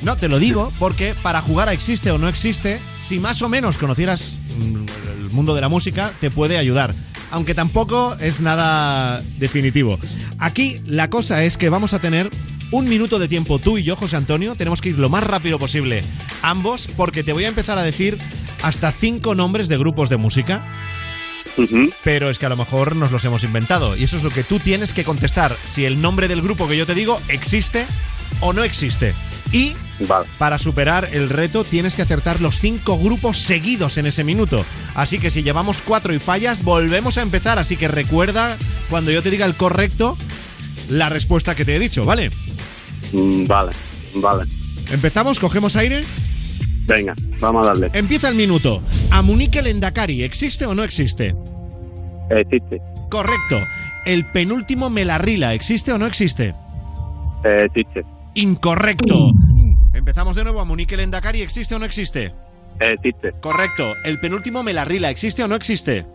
[0.01, 3.49] No, te lo digo porque para jugar a existe o no existe, si más o
[3.49, 4.85] menos conocieras mm,
[5.23, 6.93] el mundo de la música, te puede ayudar.
[7.31, 9.97] Aunque tampoco es nada definitivo.
[10.37, 12.29] Aquí la cosa es que vamos a tener
[12.71, 14.55] un minuto de tiempo tú y yo, José Antonio.
[14.55, 16.03] Tenemos que ir lo más rápido posible
[16.45, 18.17] ambos porque te voy a empezar a decir
[18.61, 20.65] hasta cinco nombres de grupos de música.
[22.03, 23.95] Pero es que a lo mejor nos los hemos inventado.
[23.95, 25.55] Y eso es lo que tú tienes que contestar.
[25.65, 27.85] Si el nombre del grupo que yo te digo existe
[28.41, 29.13] o no existe.
[29.51, 29.73] Y
[30.37, 34.65] para superar el reto tienes que acertar los cinco grupos seguidos en ese minuto.
[34.95, 37.59] Así que si llevamos cuatro y fallas, volvemos a empezar.
[37.59, 38.57] Así que recuerda
[38.89, 40.17] cuando yo te diga el correcto,
[40.89, 42.31] la respuesta que te he dicho, ¿vale?
[43.13, 43.71] Mm, Vale,
[44.15, 44.45] vale.
[44.91, 45.39] ¿Empezamos?
[45.39, 46.03] ¿Cogemos aire?
[46.87, 47.89] Venga, vamos a darle.
[47.93, 48.81] Empieza el minuto.
[49.11, 51.35] Amunique Lendakari, ¿existe o no existe?
[52.29, 53.57] Existe, Correcto.
[54.05, 56.53] El penúltimo Melarrila, ¿existe o no existe?
[57.43, 58.03] existe,
[58.35, 59.31] Incorrecto.
[59.93, 60.59] Empezamos de nuevo.
[60.59, 62.33] Amunique Lendakari, ¿existe o no existe?
[62.79, 63.93] existe, Correcto.
[64.03, 66.05] El penúltimo Melarrila, ¿existe o no existe?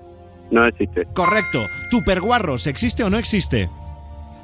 [0.50, 1.64] no existe, Correcto.
[1.90, 3.68] Tuperguarros, ¿existe o no existe?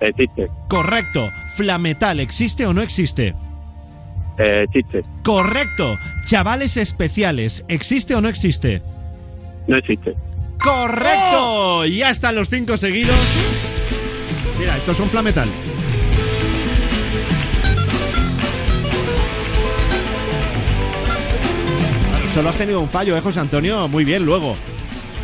[0.01, 1.29] existe, Correcto.
[1.57, 3.35] Flametal, ¿existe o no existe?
[4.39, 5.97] Existe, Correcto.
[6.24, 8.82] Chavales especiales, ¿existe o no existe?
[9.66, 10.14] no existe.
[10.59, 11.84] ¡Correcto!
[11.87, 13.16] Ya están los cinco seguidos.
[14.59, 15.49] Mira, estos son Flametal.
[22.34, 23.89] Solo has tenido un fallo, ¿eh, José Antonio?
[23.89, 24.55] Muy bien, luego.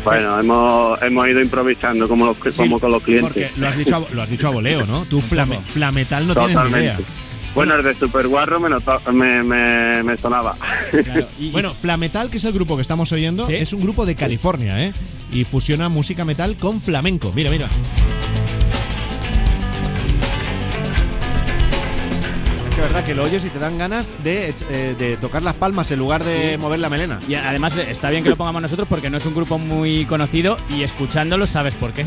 [0.03, 3.51] Bueno, hemos, hemos ido improvisando como, los, como con los clientes.
[3.51, 5.05] Porque lo has dicho a, lo has dicho a voleo, ¿no?
[5.05, 6.97] Tú flame- Flametal no tienes ni idea.
[7.55, 8.69] Bueno, el de Super Guarro me,
[9.13, 10.55] me, me, me sonaba.
[11.51, 13.55] Bueno, Flametal, que es el grupo que estamos oyendo, ¿Sí?
[13.55, 14.93] es un grupo de California, ¿eh?
[15.31, 17.31] Y fusiona música metal con flamenco.
[17.35, 17.67] Mira, mira.
[22.83, 25.99] Verdad que lo oyes y te dan ganas de, eh, de tocar las palmas en
[25.99, 26.57] lugar de Sí.
[26.57, 27.19] mover la melena.
[27.27, 30.05] Y además eh, está bien que lo pongamos nosotros porque no es un grupo muy
[30.05, 32.05] conocido y escuchándolo sabes por qué.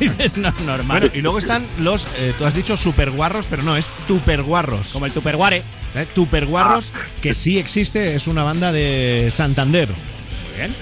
[0.18, 1.00] es no- normal.
[1.00, 4.88] Bueno, y luego están los, eh, tú has dicho superguarros, pero no, es tuperguarros.
[4.88, 5.62] Como el tuperguare.
[5.94, 6.06] ¿Eh?
[6.14, 9.88] Tuperguarros, que sí existe, es una banda de Santander.
[9.88, 10.74] Muy bien.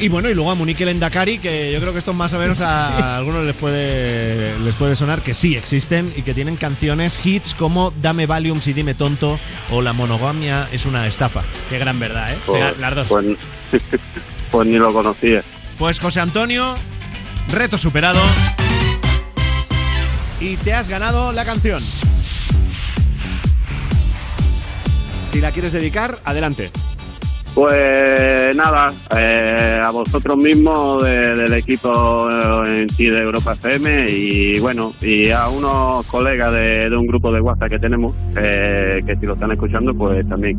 [0.00, 2.60] Y bueno, y luego a Monique Lendakari, que yo creo que esto más o menos
[2.60, 3.02] a, Sí.
[3.02, 7.92] algunos les puede, les puede sonar que sí existen y que tienen canciones, hits como
[8.00, 9.38] Dame Valium si dime tonto
[9.72, 11.42] o La monogamia es una estafa.
[11.68, 12.38] Qué gran verdad, ¿eh?
[12.46, 12.74] Pues,
[13.08, 13.82] pues,
[14.52, 15.42] pues ni lo conocía.
[15.78, 16.76] Pues José Antonio,
[17.50, 18.20] reto superado.
[20.40, 21.82] Y te has ganado la canción.
[25.32, 26.70] Si la quieres dedicar, adelante.
[27.54, 28.86] Pues nada,
[29.16, 34.92] eh, a vosotros mismos de- del equipo eh, en sí de Europa FM y bueno,
[35.02, 39.26] y a unos colegas de, de un grupo de WhatsApp que tenemos, eh, que si
[39.26, 40.56] lo están escuchando, pues también.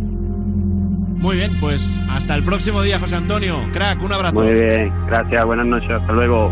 [1.19, 3.55] Muy bien, pues hasta el próximo día, José Antonio.
[3.73, 4.41] Crack, un abrazo.
[4.41, 6.49] Muy bien, gracias, buenas noches, hasta luego.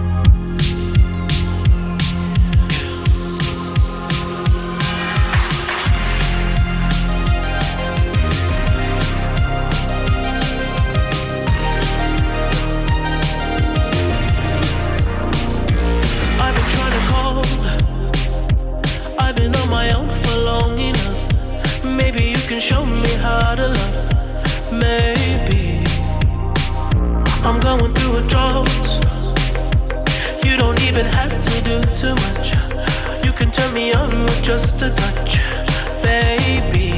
[28.37, 28.69] Drought.
[30.45, 32.47] You don't even have to do too much.
[33.25, 35.31] You can turn me on with just a touch,
[36.03, 36.91] baby.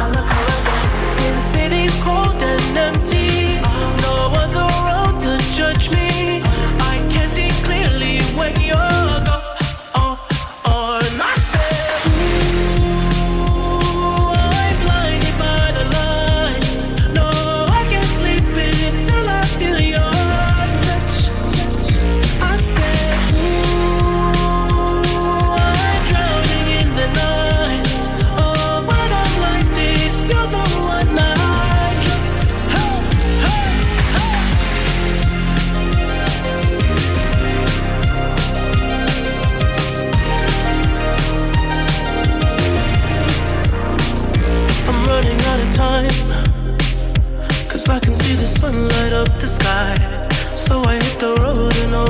[0.00, 3.60] I look around, since city's cold and empty.
[4.06, 6.05] No one's around to judge me.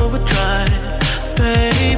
[0.00, 1.95] Overdrive, baby.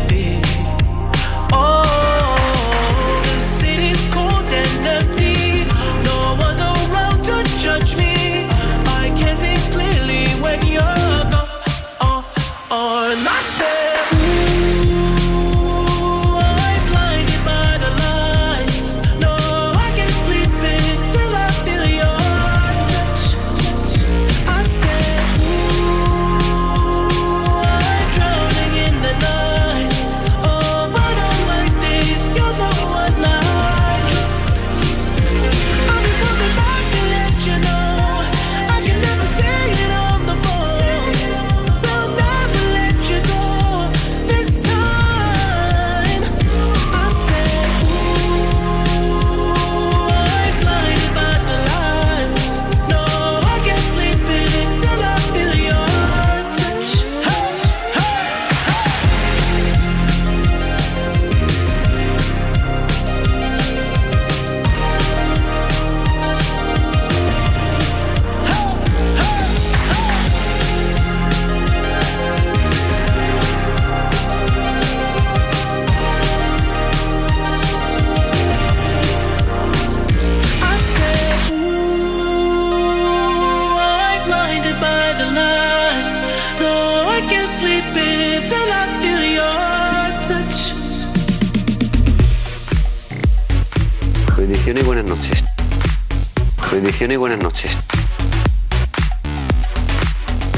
[97.10, 97.76] Y buenas noches.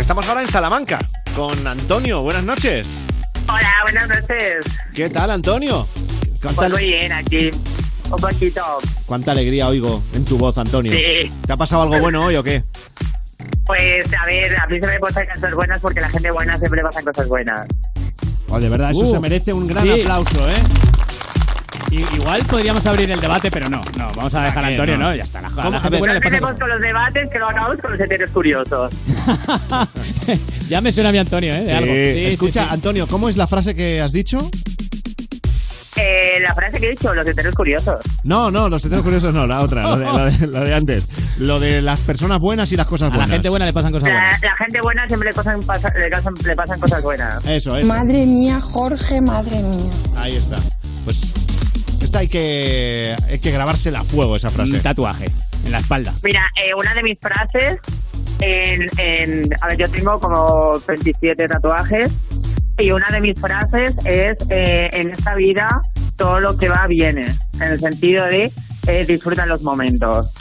[0.00, 0.98] Estamos ahora en Salamanca
[1.36, 2.22] con Antonio.
[2.22, 3.02] Buenas noches.
[3.48, 4.64] Hola, buenas noches.
[4.94, 5.86] ¿Qué tal, Antonio?
[6.42, 7.50] ¿Cuánta, Pues muy bien, aquí.
[8.10, 8.62] Un poquito.
[9.06, 10.92] cuánta alegría oigo en tu voz, Antonio.
[10.92, 11.30] Sí.
[11.46, 12.64] ¿Te ha pasado algo bueno hoy o qué?
[13.66, 16.82] Pues a ver, a mí se me pasan cosas buenas porque la gente buena siempre
[16.82, 17.66] pasan cosas buenas.
[18.48, 20.00] Oh, de verdad, eso Uh, se merece un gran sí.
[20.00, 20.52] aplauso, ¿eh?
[21.90, 24.74] Igual podríamos abrir el debate, pero no, no, vamos a dejar a qué?
[24.74, 25.08] Antonio, No.
[25.10, 25.14] ¿no?
[25.16, 25.40] Ya está.
[25.40, 25.76] La, la ¿Cómo?
[25.76, 28.92] A gente No empecemos con los debates, que lo acabamos con los heteros curiosos.
[30.68, 31.60] Ya me suena a mi Antonio, ¿eh?
[31.60, 31.72] De Sí.
[31.72, 31.86] algo.
[31.92, 32.74] Sí, Escucha, sí, sí.
[32.74, 34.38] Antonio, ¿cómo es la frase que has dicho?
[35.96, 37.96] Eh, la frase que he dicho, los heteros curiosos.
[38.22, 41.08] No, no, los heteros curiosos no, la otra, lo de, lo de- lo de antes.
[41.38, 43.30] Lo de las personas buenas y las cosas A la buenas.
[43.32, 44.42] gente buena le pasan cosas La, buenas.
[44.42, 47.44] la gente buena siempre le pasan, pasa- le pasan, le pasan cosas buenas.
[47.46, 47.86] Eso, eso.
[47.88, 49.90] Madre mía, Jorge, madre mía.
[50.16, 50.56] Ahí está.
[51.04, 51.32] Pues
[52.04, 54.74] esta hay que hay que grabársela a fuego esa frase.
[54.74, 55.26] Un tatuaje
[55.64, 56.14] en la espalda.
[56.22, 57.78] Mira, eh, una de mis frases
[58.40, 59.50] en, en...
[59.60, 62.10] A ver, yo tengo como 27 tatuajes
[62.78, 65.68] y una de mis frases es eh, en esta vida
[66.16, 68.50] todo lo que va viene, en el sentido de
[68.86, 70.32] eh, disfruta los momentos.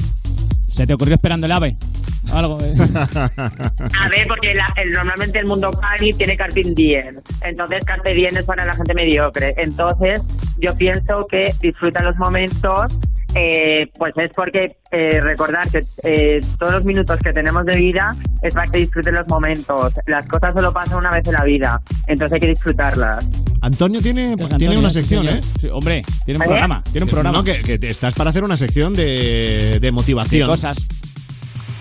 [0.70, 1.76] ¿Se te ocurrió esperando el ave?
[2.34, 2.60] Algo.
[2.64, 2.74] eh.
[4.00, 7.18] A ver, porque la- el- normalmente el mundo cani tiene carping diem.
[7.44, 9.54] Entonces, carpe diem es para la gente mediocre.
[9.58, 10.22] Entonces,
[10.58, 12.98] yo pienso que disfruta los momentos,
[13.36, 18.16] eh, pues es porque eh, recordar que eh, todos los minutos que tenemos de vida
[18.42, 19.94] es para que disfruten los momentos.
[20.08, 21.80] Las cosas solo pasan una vez en la vida.
[22.08, 23.26] Entonces hay que disfrutarlas.
[23.62, 25.40] Antonio tiene, Pues tiene Antonio, una sí, sección, señor.
[25.40, 25.48] ¿eh?
[25.60, 26.48] Sí, hombre, tiene un ¿Eh?
[26.48, 26.84] programa.
[26.92, 27.38] Tiene un programa.
[27.38, 30.48] No, que, que estás para hacer una sección de, de motivación.
[30.48, 30.88] De cosas.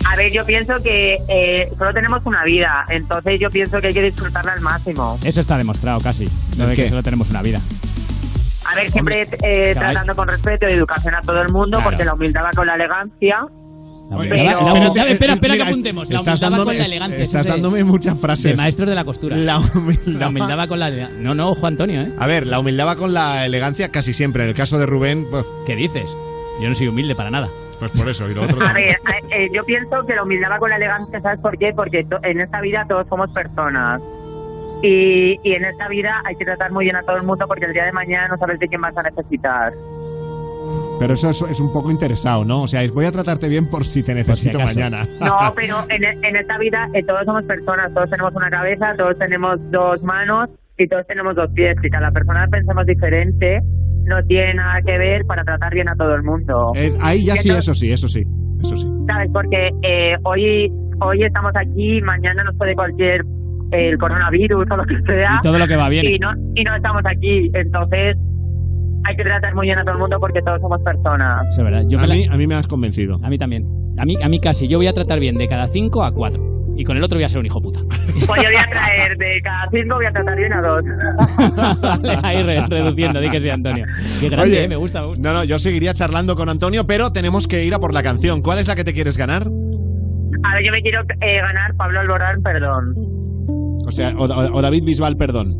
[0.05, 2.87] A ver, yo pienso que eh, solo tenemos una vida.
[2.89, 5.19] Entonces, yo pienso que hay que disfrutarla al máximo.
[5.25, 6.29] Eso está demostrado casi.
[6.57, 7.61] Lo ¿El de que solo tenemos una vida.
[8.71, 11.85] A ver, siempre eh, tratando con respeto y educación a todo el mundo, Claro.
[11.91, 13.39] porque la humildad va con la elegancia.
[14.11, 16.09] Oye, Pero- La- la- Pero- espera, espera, Mira, que apuntemos.
[16.11, 17.19] La estás humildad va dándome, con la elegancia.
[17.23, 18.45] estás de- dándome muchas frases.
[18.53, 19.37] De maestros de la costura.
[19.37, 21.19] La humildad, La humildad va con la elegancia.
[21.21, 22.13] No, no, ojo Antonio, ¿eh?
[22.19, 24.45] A ver, la humildad va con la elegancia casi siempre.
[24.45, 26.11] En el caso de Rubén, pues, ¿Qué dices?
[26.63, 27.49] Yo no soy humilde para nada.
[27.79, 28.29] Pues por eso.
[28.31, 28.97] Y lo otro A también.
[29.05, 31.73] ver, eh, yo pienso que la humildad va con la elegancia, ¿sabes por qué?
[31.75, 34.01] Porque to- en esta vida todos somos personas.
[34.83, 37.65] Y, y en esta vida hay que tratar muy bien a todo el mundo porque
[37.65, 39.73] el día de mañana no sabes de quién vas a necesitar.
[41.01, 42.63] Pero eso es, es un poco interesado, ¿no?
[42.63, 45.07] O sea, es voy a tratarte bien por si te necesito mañana.
[45.21, 49.17] No, pero en, en esta vida eh, todos somos personas, todos tenemos una cabeza, todos
[49.19, 51.77] tenemos dos manos y todos tenemos dos pies.
[51.83, 53.61] Si cada persona pensamos diferente,
[54.09, 56.73] no tiene nada que ver para tratar bien a todo el mundo.
[56.75, 58.25] Es- ahí ya sí, eso sí, eso sí.
[58.61, 58.89] Eso sí.
[59.09, 59.31] ¿Sabes?
[59.33, 60.69] Porque eh, hoy,
[61.01, 63.23] hoy estamos aquí, mañana nos puede cualquier
[63.71, 65.37] el coronavirus o lo que sea.
[65.39, 66.07] Y todo lo que va bien.
[66.07, 67.51] Y no, y no estamos aquí.
[67.55, 68.17] Entonces,
[69.05, 71.47] hay que tratar muy bien a todo el mundo porque todos somos personas.
[71.49, 71.83] Es verdad.
[71.89, 73.19] Yo a, me la- mí, a mí me has convencido.
[73.23, 73.65] a mí también.
[73.99, 74.67] A mí, a mí casi.
[74.69, 76.43] Yo voy a tratar bien de cada cinco a cuatro.
[76.79, 77.81] Y con el otro voy a ser un hijo puta.
[78.27, 80.85] Pues yo voy a traer de cada cinco, voy a tratar bien a dos.
[81.83, 83.21] Vale, ahí re- reduciendo.
[83.21, 83.85] Di que sí, Antonio.
[84.21, 85.23] Qué grande, Oye, eh, me gusta, me gusta.
[85.23, 88.43] No, no, yo seguiría charlando con Antonio, pero tenemos que ir a por la canción.
[88.43, 89.43] ¿Cuál es la que te quieres ganar?
[89.45, 92.95] A ver, yo me quiero eh, ganar Pablo Alborán, perdón.
[93.85, 95.57] O sea, o, o- o David Bisbal, perdón.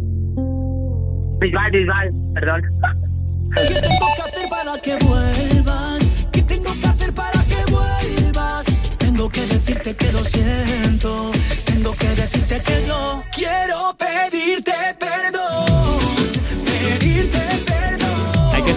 [1.41, 2.63] Bisbal, Bisbal, perdón.
[3.57, 6.29] ¿Qué tengo que hacer para que vuelvas?
[6.33, 6.71] ¿Qué tengo
[9.19, 11.33] Tengo que decirte que lo siento.
[11.65, 15.38] Tengo que decirte que yo quiero pedirte perdón.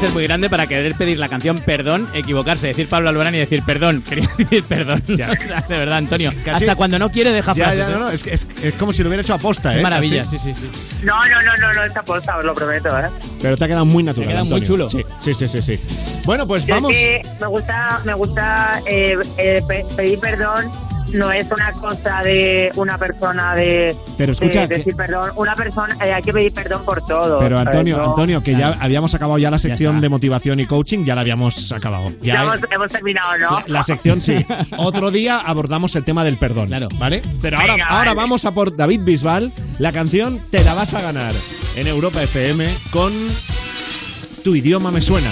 [0.02, 3.64] Ser muy grande para querer pedir la canción Perdón, equivocarse, decir Pablo Alborán y decir
[3.66, 4.02] Perdón.
[4.10, 5.02] Quería decir Perdón.
[5.16, 6.32] Sea, de verdad, Antonio.
[6.44, 7.88] Casi- Hasta cuando no quiere deja Ya, frases.
[7.88, 8.00] ya, no, ¿eh?
[8.00, 9.82] no, es, es, es como si lo hubiera hecho aposta, ¿eh?
[9.82, 10.38] maravilla, Casi.
[10.40, 11.02] sí, sí, sí.
[11.04, 13.10] No, no, no, no, no está posta, os lo prometo, ¿eh?
[13.42, 14.28] Pero te ha quedado muy natural.
[14.28, 14.68] Te queda muy Antonio.
[14.68, 14.90] chulo.
[14.90, 15.62] Sí, sí, sí, sí.
[15.62, 15.80] sí.
[16.26, 16.92] Bueno, pues Yo es vamos.
[16.92, 20.70] que me gusta, me gusta eh, eh, pe- pedir perdón.
[21.14, 25.32] No es una cosa de una persona de, Pero escucha de que- decir perdón.
[25.36, 27.40] Una persona, eh, hay que pedir perdón por todo.
[27.40, 27.60] Pero.
[27.60, 31.16] Antonio, No- Antonio, que ya habíamos acabado ya la sección de motivación y coaching, ya
[31.16, 32.10] la habíamos acabado.
[32.22, 33.60] Ya Ya hemos, hemos terminado, ¿no?
[33.60, 34.36] la, la sección sí.
[34.78, 36.88] Otro día abordamos el tema del perdón, Claro.
[36.98, 37.22] ¿vale?
[37.42, 38.16] Pero ahora, Venga, ahora vale.
[38.16, 41.34] vamos a por David Bisbal, la canción Te la vas a ganar
[41.76, 43.12] en Europa FM con
[44.44, 45.30] Tu idioma me suena.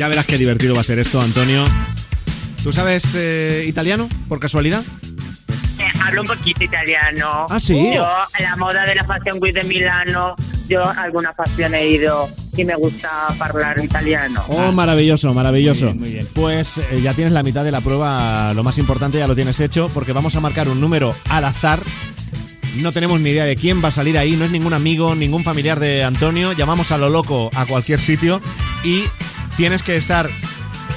[0.00, 1.62] Ya verás qué divertido va a ser esto, Antonio.
[2.64, 4.82] ¿Tú sabes eh, italiano, por casualidad?
[5.78, 7.44] Eh, hablo un poquito italiano.
[7.50, 7.92] Ah, ¿sí?
[7.94, 10.36] Yo a la moda de la Fashion Week de Milano,
[10.70, 14.42] yo a alguna fashion he ido y me gusta hablar italiano.
[14.48, 15.88] Oh, maravilloso, maravilloso.
[15.88, 16.28] Muy bien, muy bien.
[16.32, 19.60] Pues eh, ya tienes la mitad de la prueba, lo más importante ya lo tienes
[19.60, 21.82] hecho, porque vamos a marcar un número al azar.
[22.76, 25.44] No tenemos ni idea de quién va a salir ahí, no es ningún amigo, ningún
[25.44, 26.52] familiar de Antonio.
[26.52, 28.40] Llamamos a lo loco a cualquier sitio
[28.82, 29.02] y
[29.60, 30.26] tienes que estar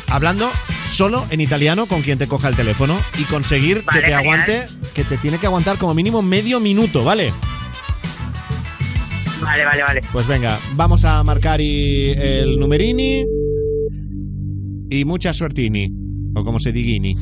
[0.09, 0.49] hablando
[0.87, 4.19] solo en italiano con quien te coja el teléfono y conseguir Vale, que te genial.
[4.21, 7.33] aguante, que te tiene que aguantar como mínimo medio minuto, ¿vale?
[9.41, 10.01] Vale, vale, vale.
[10.13, 13.25] Pues venga, vamos a marcar y el numerini
[14.89, 15.91] y mucha suertini,
[16.33, 17.17] o como se digini.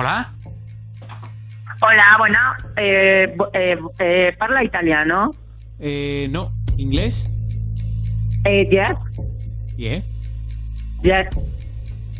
[0.00, 0.26] Hola?
[1.82, 2.38] Hola, bueno,
[2.78, 5.34] eh, eh, eh, parla italiano?
[5.78, 6.50] Eh, no.
[6.78, 7.14] ¿Inglés?
[8.46, 8.96] Eh, yes,
[9.76, 10.02] Yeah.
[11.02, 11.28] yes.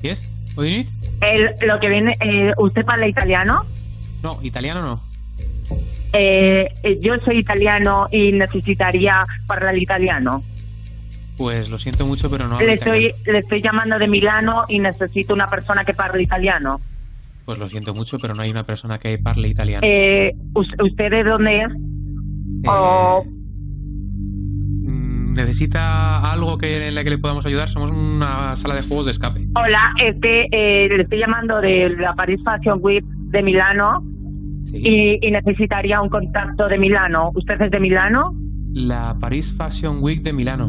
[0.02, 0.18] Yes.
[0.56, 0.86] What do you need?
[1.22, 3.62] El, lo que viene, eh, ¿usted parla italiano?
[4.22, 5.00] No, italiano no.
[6.12, 10.42] Eh, eh, yo soy italiano y necesitaría hablar italiano.
[11.38, 13.06] Pues lo siento mucho, pero no hablo Le italiano.
[13.08, 16.78] estoy, le estoy llamando de Milano y necesito una persona que parle italiano.
[17.50, 19.84] Pues lo siento mucho, pero no hay una persona que parle italiano.
[19.84, 21.72] Eh, us- ¿Usted de dónde es?
[22.68, 23.24] O-
[24.82, 27.68] Mm, ¿Necesita algo que en la que le podamos ayudar?
[27.72, 29.46] Somos una sala de juegos de escape.
[29.56, 34.00] Hola, es que eh, le estoy llamando de la Paris Fashion Week de Milano
[34.72, 37.32] y, y necesitaría un contacto de Milano.
[37.34, 38.32] ¿Usted es de Milano?
[38.74, 40.68] La Paris Fashion Week de Milano.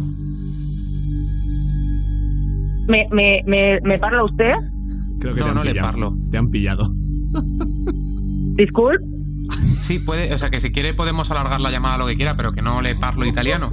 [2.88, 4.54] ¿Me, me, me, me parla usted?
[5.22, 5.88] Creo que No, te han no le pillado.
[5.92, 6.14] parlo.
[6.32, 6.92] Te han pillado.
[8.56, 9.04] Disculpe.
[9.88, 12.36] Sí, puede, o sea que si quiere podemos alargar la llamada a lo que quiera,
[12.36, 13.70] pero que no le parlo italiano.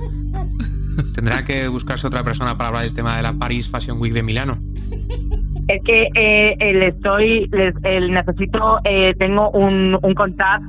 [1.15, 4.23] Tendrá que buscarse otra persona para hablar del tema de la Paris Fashion Week de
[4.23, 4.59] Milano.
[5.69, 10.65] Es que eh, eh, le estoy, les- el necesito, eh, tengo un, un contact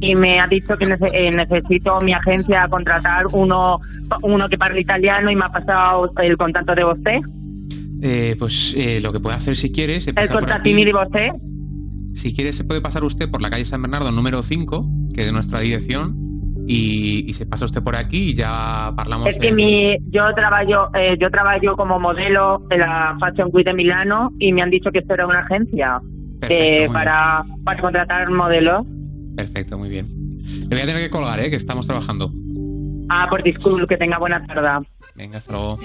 [0.00, 3.78] y me ha dicho que nece- eh, necesito mi agencia contratar uno,
[4.22, 7.18] uno que parle italiano y me ha pasado el contacto de usted,
[8.04, 10.72] Eh, pues eh, lo que puede hacer si quiere, se el aquí.
[10.84, 11.28] de usted.
[12.22, 14.84] Si quiere se puede pasar usted por la calle San Bernardo número 5,
[15.14, 16.16] que es de nuestra dirección,
[16.66, 19.28] y, y se pasa usted por aquí y ya hablamos.
[19.28, 23.66] Es que de- mi, yo trabajo, eh, yo trabajo como modelo de la Fashion Week
[23.66, 26.00] de Milano y me han dicho que esto era una agencia
[26.40, 28.84] Perfecto, para, para contratar modelos.
[29.36, 30.06] Perfecto, muy bien.
[30.62, 31.50] Le voy a tener que colgar, ¿eh?
[31.50, 32.30] que estamos trabajando.
[33.08, 34.86] Ah, por disculpe, que tenga buena tarde.
[35.16, 35.78] Venga, hasta luego.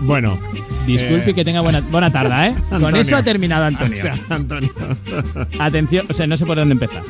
[0.00, 0.38] Bueno.
[0.86, 2.54] Disculpe eh, que tenga buena, buena tarde, ¿eh?
[2.68, 3.00] Con Antonio.
[3.00, 3.94] eso ha terminado Antonio.
[3.98, 4.70] O sea, Antonio.
[5.58, 7.02] Atención, o sea, no sé por dónde empezar.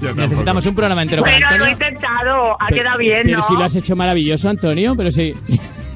[0.00, 0.14] Yo.
[0.14, 1.88] Necesitamos un programa entero para Bueno, lo he Antonio.
[1.90, 3.42] intentado, ha Pero- quedado bien, Pero ¿no?
[3.42, 5.32] si lo has hecho maravilloso, Antonio, pero sí,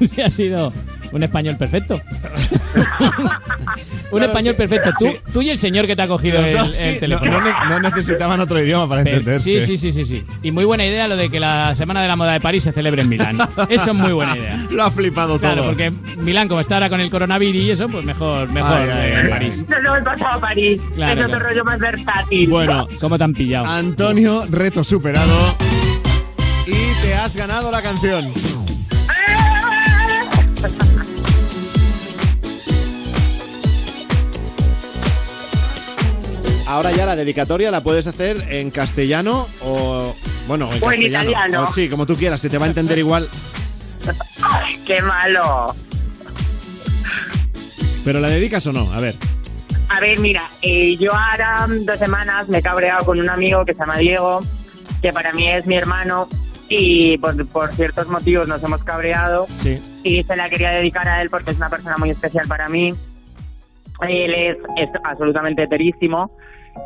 [0.01, 0.71] sí ha sido
[1.11, 1.99] un español perfecto.
[4.11, 4.91] un español perfecto.
[4.99, 7.31] Tú, tú y el señor que te ha cogido el, dos, sí, teléfono.
[7.31, 9.61] no ne- no necesitaban otro idioma para Pero- entenderse.
[9.61, 10.25] Sí, sí, sí, sí, sí.
[10.43, 12.71] Y muy buena idea lo de que la Semana de la Moda de París se
[12.71, 13.37] celebre en Milán.
[13.69, 14.59] Eso es muy buena idea.
[14.71, 15.65] Lo ha flipado Claro, todo.
[15.67, 19.11] porque Milán, como está ahora con el coronavirus y eso, pues mejor, mejor Ay, ay,
[19.23, 19.63] ay, París.
[19.67, 20.81] No lo he pasado a París.
[20.95, 21.49] Claro, es otro claro.
[21.53, 22.49] rollo más versátil.
[22.49, 23.65] Bueno, ¿Cómo te han pillado?
[23.67, 25.55] Antonio, reto superado.
[26.67, 28.31] Y te has ganado la canción.
[36.69, 40.15] Ahora ya la dedicatoria la puedes hacer en castellano o.
[40.47, 41.63] Bueno, en O en italiano.
[41.63, 43.27] O sí, como tú quieras, se te va a entender igual.
[44.43, 45.73] Ay, qué malo.
[48.05, 49.15] Pero la dedicas o no, a ver.
[49.89, 53.65] A ver, mira, eh, yo ahora mm, dos semanas me he cabreado con un amigo
[53.65, 54.41] que se llama Diego,
[55.01, 56.29] que para mí es mi hermano,
[56.69, 59.47] y por, por ciertos motivos nos hemos cabreado.
[59.57, 59.81] Sí.
[60.03, 62.93] Y se la quería dedicar a él porque es una persona muy especial para mí.
[64.07, 66.29] Él es, es absolutamente heterísimo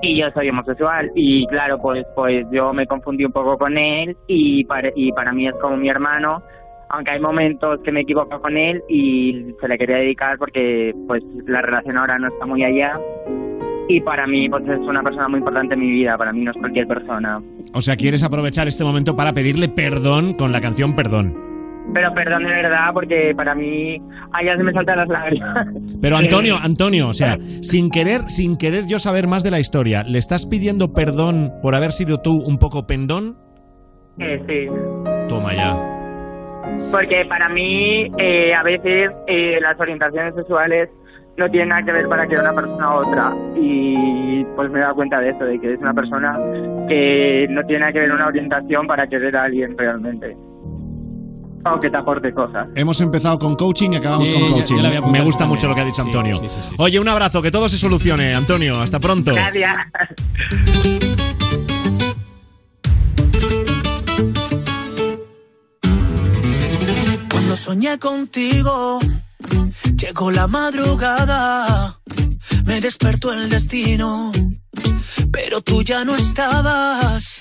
[0.01, 1.11] y yo soy homosexual.
[1.15, 5.31] Y claro, pues, pues yo me confundí un poco con él y para, y para
[5.31, 6.43] mí es como mi hermano.
[6.89, 11.23] Aunque hay momentos que me equivoco con él y se le quería dedicar porque pues
[11.47, 12.99] la relación ahora no está muy allá.
[13.88, 16.51] Y para mí pues es una persona muy importante en mi vida, para mí no
[16.51, 17.41] es cualquier persona.
[17.73, 21.52] O sea, quieres aprovechar este momento para pedirle perdón con la canción Perdón.
[21.91, 23.97] Pero perdón de verdad porque para mí
[24.31, 25.68] allá se me saltan las lágrimas.
[26.01, 30.03] Pero Antonio, Antonio, o sea, sin querer, sin querer yo saber más de la historia,
[30.03, 33.38] ¿le estás pidiendo perdón por haber sido tú un poco pendón?
[34.19, 34.68] Eh, sí.
[35.27, 35.76] Toma ya.
[36.91, 40.89] Porque para mí, eh, a veces, eh, las orientaciones sexuales
[41.38, 43.35] no tienen nada que ver para que una persona u otra.
[43.55, 46.38] Y pues me he dado cuenta de eso, de que es una persona
[46.88, 50.35] que no tiene nada que ver una orientación para querer a alguien realmente.
[51.65, 52.68] O que te aporte cosas.
[52.76, 54.76] Hemos empezado con coaching y acabamos Sí, con coaching.
[54.76, 55.49] yo Me gusta también.
[55.49, 56.35] mucho lo que ha dicho Sí, Antonio.
[56.35, 56.76] sí, sí, sí, sí.
[56.77, 58.80] Oye, un abrazo, que todo se solucione, Antonio.
[58.81, 59.31] Hasta pronto.
[59.34, 59.72] Gracias.
[67.30, 68.99] Cuando soñé contigo,
[69.98, 71.99] llegó la madrugada,
[72.65, 74.31] me despertó el destino,
[75.31, 77.40] pero tú ya no estabas.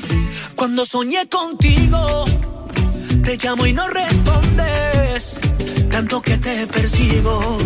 [0.57, 2.25] Cuando soñé contigo,
[3.23, 5.41] te llamo y no respondes,
[5.91, 7.59] tanto que te persigo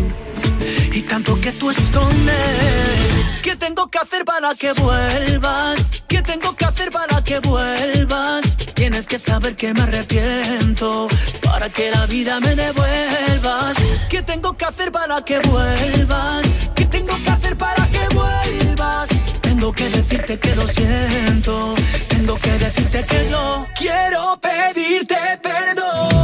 [0.92, 3.16] y tanto que tú escondes.
[3.42, 5.86] ¿Qué tengo que hacer para que vuelvas?
[6.08, 8.56] ¿Qué tengo que hacer para que vuelvas?
[8.74, 11.08] Tienes que saber que me arrepiento
[11.42, 13.76] para que la vida me devuelvas.
[14.10, 16.46] ¿Qué tengo que hacer para que vuelvas?
[16.74, 19.25] ¿Qué tengo que hacer para que vuelvas?
[19.56, 21.74] Tengo que decirte que lo siento.
[22.08, 26.15] Tengo que decirte que yo quiero pedirte perdón.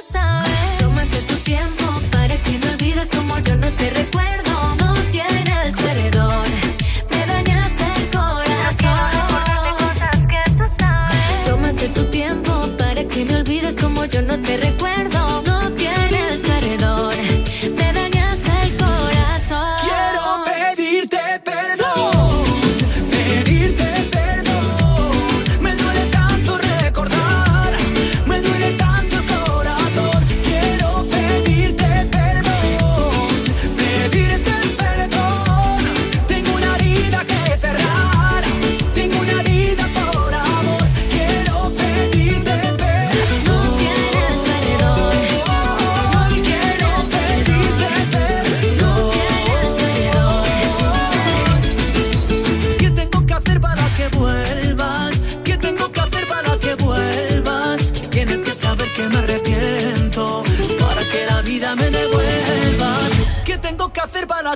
[0.00, 4.27] Tómate tu tiempo para que no olvides como yo no te recuerdo.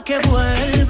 [0.04, 0.81] Que vuelvas?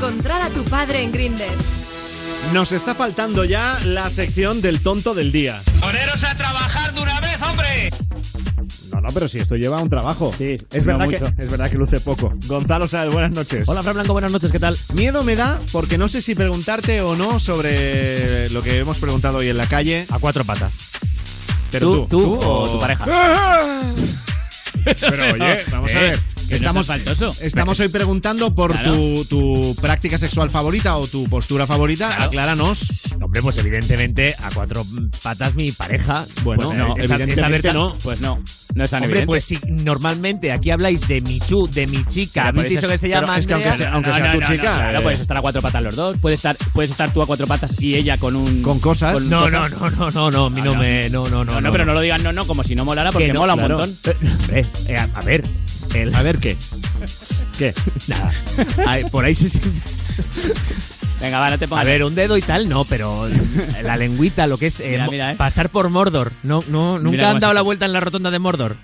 [0.00, 1.48] Encontrar a tu padre en Grinder.
[2.52, 5.62] Nos está faltando ya la sección del tonto del día.
[5.80, 7.90] ¡Poneros a trabajar de una vez, hombre!
[8.92, 10.34] No, no, pero si esto lleva un trabajo.
[10.36, 12.30] Sí, es verdad, que, es verdad que luce poco.
[12.46, 13.66] Gonzalo Sáenz, buenas noches.
[13.68, 14.76] Hola, Fran Blanco, buenas noches, ¿qué tal?
[14.92, 19.38] Miedo me da porque no sé si preguntarte o no sobre lo que hemos preguntado
[19.38, 20.06] hoy en la calle.
[20.10, 20.74] A cuatro patas.
[21.70, 23.04] Pero ¿Tú- tú o tu pareja?
[25.00, 26.20] Pero oye, vamos a Eh, ver.
[26.48, 26.88] Que Estamos,
[27.40, 28.92] estamos hoy preguntando por Claro.
[28.92, 32.22] tu, tu práctica sexual favorita o tu postura favorita.
[32.22, 32.86] Acláranos.
[33.36, 34.86] Hombre, pues evidentemente a cuatro
[35.22, 36.24] patas mi pareja.
[36.42, 37.96] Bueno, pues, no, esa- evidentemente esa no.
[38.02, 38.38] Pues no,
[38.74, 39.26] no es tan Hombre, evidente.
[39.26, 42.96] pues si normalmente aquí habláis de mi chu, de mi chica, Pero habéis dicho que
[42.96, 45.02] se llama es que aunque sea- aunque sea tu chica, claro, eh.
[45.02, 47.74] puedes estar a cuatro patas los dos, puedes estar, puedes estar tú a cuatro patas
[47.78, 49.20] y ella con un con cosas.
[49.22, 51.84] No, no, no, no, no, no, mí no me, no, no, no, No, no, pero
[51.84, 53.94] no lo digan no, no, como si no molara porque Que no, mola un montón.
[54.52, 55.44] Eh, eh, a, a ver,
[55.94, 56.56] el- a ver qué,
[57.58, 57.74] qué,
[58.06, 58.32] nada,
[58.86, 59.70] Ay, por ahí se siente.
[61.20, 61.86] Venga, va, no te A pongas.
[61.86, 63.26] ver, un dedo y tal, no, pero
[63.82, 65.36] la lengüita, lo que es eh, Mira, mo- mira, eh.
[65.36, 66.32] pasar por Mordor.
[66.42, 68.76] No, no, nunca han dado la vuelta en la rotonda de Mordor.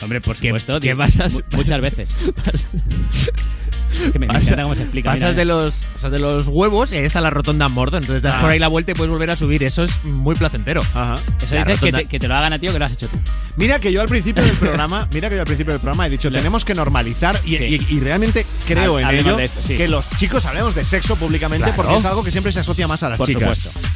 [0.00, 0.96] Hombre, por supuesto, que tío.
[0.96, 1.02] Mu-
[1.56, 2.10] muchas veces.
[4.12, 5.10] que me, me Pasa- encanta cómo se explica.
[5.10, 5.56] pasas, mira, de mira.
[5.64, 8.00] los, pasas de los huevos y ahí está la rotonda Mordor.
[8.02, 8.40] Entonces das Ah.
[8.42, 9.62] por ahí la vuelta y puedes volver a subir.
[9.64, 10.80] Eso es muy placentero.
[10.94, 11.16] Ajá.
[11.42, 12.92] Eso La dices que te, que te lo hagan a ti o que lo has
[12.92, 13.16] hecho tú.
[13.56, 16.10] Mira que yo al principio del programa, mira que yo al principio del programa he
[16.10, 17.64] dicho, tenemos que normalizar y, Sí.
[17.90, 19.76] y- y realmente creo en ello esto, sí.
[19.76, 21.76] que los chicos hablemos de sexo públicamente Claro.
[21.82, 23.58] porque es algo que siempre se asocia más a las Por chicas.
[23.58, 23.88] supuesto.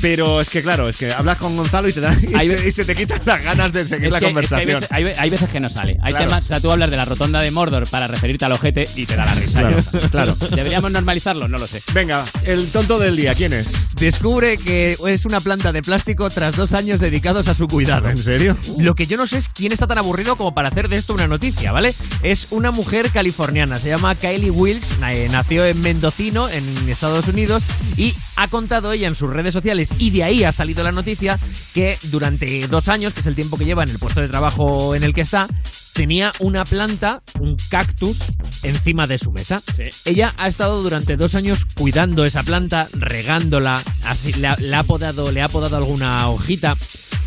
[0.00, 2.56] Pero es que claro, es que hablas con Gonzalo y, te da, y, Hay se,
[2.56, 4.68] ve- y se te quitan las ganas de seguir Es la que- es que conversación.
[4.68, 5.96] hay, veces, hay ve- hay veces que no sale.
[6.02, 6.28] Hay Claro.
[6.28, 9.06] temas, o sea, tú hablas de la rotonda de Mordor para referirte al ojete y
[9.06, 9.60] te da la risa.
[9.60, 9.76] Claro,
[10.10, 10.36] claro.
[10.56, 11.48] ¿Deberíamos normalizarlo?
[11.48, 11.82] No lo sé.
[11.92, 13.94] Venga, el tonto del día, ¿quién es?
[13.96, 18.08] Descubre que es una planta de plástico tras dos años dedicados a su cuidado.
[18.08, 18.56] ¿En serio?
[18.78, 21.12] Lo que yo no sé es quién está tan aburrido como para hacer de esto
[21.14, 21.94] una noticia, ¿vale?
[22.22, 27.62] Es una mujer californiana, se llama Kylie Wills, eh, nació en Mendocino, en Estados Unidos,
[27.96, 31.38] y ha contado ella en sus redes sociales, y de ahí ha salido la noticia,
[31.74, 34.94] que durante dos años, que es el tiempo que lleva en el puesto de trabajo
[34.94, 35.46] en el que está,
[35.92, 38.18] tenía una planta, un cactus,
[38.62, 39.62] encima de su mesa.
[40.04, 44.82] Ella ha estado durante dos años cuidando esa planta, regándola, así, le, ha, le ha
[44.82, 46.76] podado, le ha podado alguna hojita.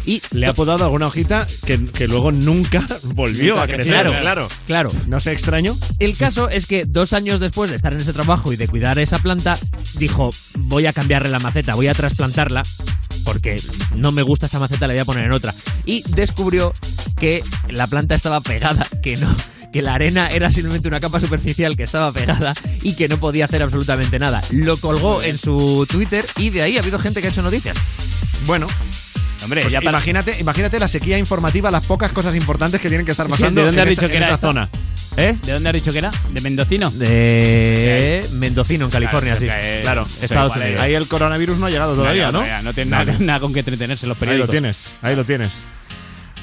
[0.05, 3.93] Y Le ha podado alguna hojita que, que luego nunca volvió Nunca a crecer.
[4.01, 4.47] creció, claro.
[4.67, 4.91] Claro.
[5.07, 5.77] No sé, extraño.
[5.99, 8.99] El caso es que dos años después de estar en ese trabajo y de cuidar
[8.99, 9.57] esa planta,
[9.97, 12.63] dijo, voy a cambiarle la maceta, voy a trasplantarla,
[13.23, 13.61] porque
[13.95, 15.53] no me gusta esta maceta, la voy a poner en otra.
[15.85, 16.73] Y descubrió
[17.19, 19.33] que la planta estaba pegada, que no
[19.71, 22.53] que la arena era simplemente una capa superficial que estaba pegada
[22.83, 24.43] y que no podía hacer absolutamente nada.
[24.51, 27.75] Lo colgó en su Twitter y de ahí ha habido gente que ha hecho noticias.
[28.45, 28.67] Bueno,
[29.43, 33.05] Hombre, pues ya para- imagínate, imagínate la sequía informativa, las pocas cosas importantes que tienen
[33.05, 34.47] que estar pasando ¿De dónde has esa, dicho que en era esa esta?
[34.47, 34.69] zona.
[35.15, 35.35] ¿Eh?
[35.45, 36.11] ¿De dónde has dicho que era?
[36.31, 36.89] ¿De Mendocino?
[36.91, 39.47] De Mendocino, en California, sí.
[39.83, 40.81] Claro, Estados sí, Unidos.
[40.81, 42.43] Ahí el coronavirus no ha llegado todavía, ¿no?
[42.45, 44.47] No, no tiene nada, nada con que entretenerse los Ahí periódicos.
[44.47, 45.65] lo tienes, ahí lo tienes.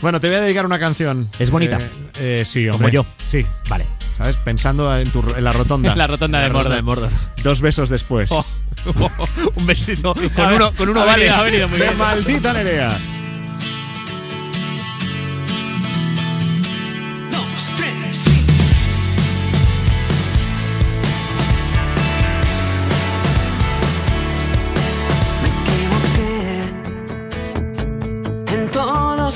[0.02, 1.28] Bueno, te voy a dedicar una canción.
[1.38, 1.76] ¿Es bonita?
[2.18, 2.92] Eh, eh, sí, Como hombre.
[2.92, 3.06] yo.
[3.22, 3.44] Sí.
[3.68, 3.86] Vale.
[4.16, 4.36] ¿Sabes?
[4.38, 5.92] Pensando en, tu, en la rotonda.
[5.92, 6.74] En la rotonda de En Mordor.
[6.74, 7.10] de Mordor.
[7.42, 8.30] Dos besos después.
[8.32, 8.44] Oh.
[9.56, 10.14] Un besito.
[10.34, 11.24] Con uno, con uno ha vale.
[11.24, 11.98] venido, ha venido muy De bien.
[11.98, 12.90] maldita Nerea.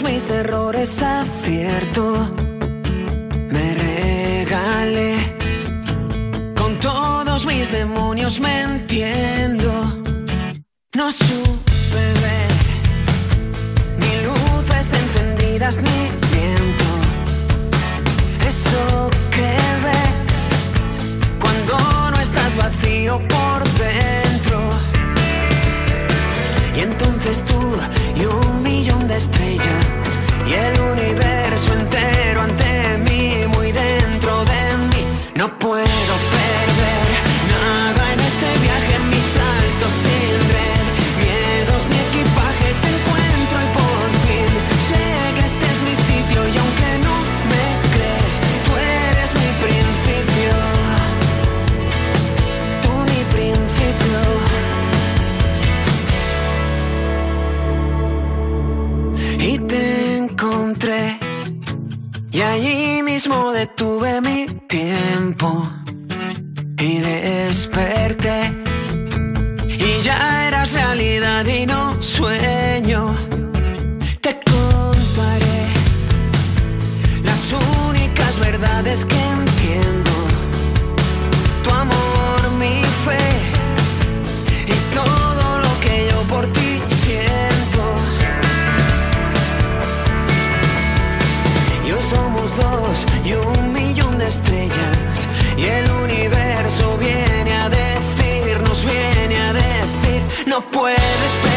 [0.04, 2.30] Mis errores acierto.
[3.50, 5.14] Me regalé
[6.56, 9.70] con todos mis demonios me entiendo.
[10.94, 12.52] No supe ver
[14.00, 16.00] ni luces encendidas ni
[16.32, 16.90] viento.
[18.46, 19.56] Eso que
[19.86, 20.40] ves
[21.40, 24.33] cuando no estás vacío por dentro.
[27.24, 27.58] Tú
[28.16, 35.58] y un millón de estrellas y el universo entero ante mí muy dentro de No
[35.58, 36.23] puedo
[62.30, 65.66] y allí mismo detuve mi tiempo
[66.78, 68.52] y desperté.
[69.66, 73.14] Y ya eras realidad y no sueño.
[74.20, 75.68] Te contaré
[77.22, 77.54] las
[77.88, 79.53] únicas verdades que
[100.54, 101.53] no puedes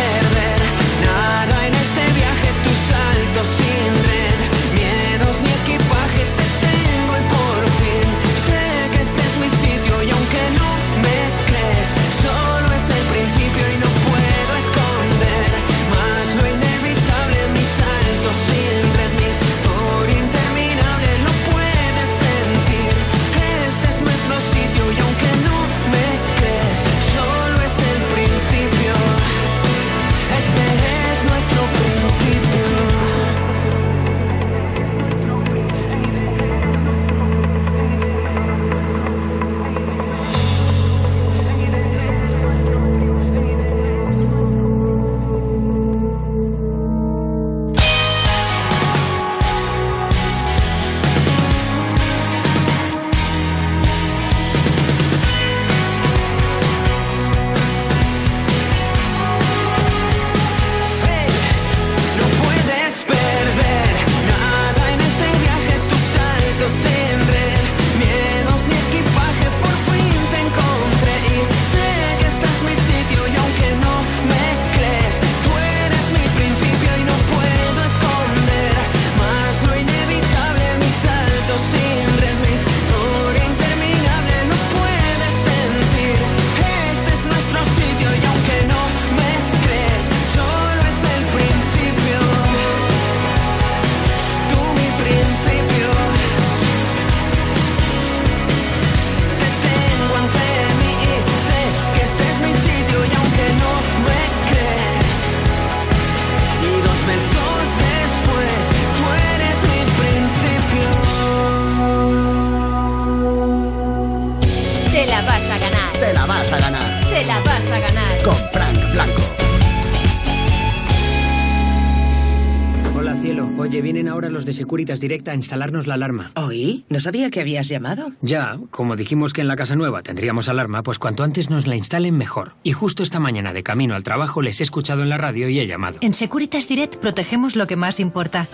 [124.78, 126.30] Securitas Direct a instalarnos la alarma.
[126.36, 126.86] ¿Oí?
[126.88, 128.12] No sabía que habías llamado.
[128.22, 131.76] Ya, como dijimos que en la casa nueva tendríamos alarma, pues cuanto antes nos la
[131.76, 132.54] instalen mejor.
[132.62, 135.60] Y justo esta mañana de camino al trabajo les he escuchado en la radio y
[135.60, 135.98] he llamado.
[136.02, 138.46] En Securitas Direct protegemos lo que más importa.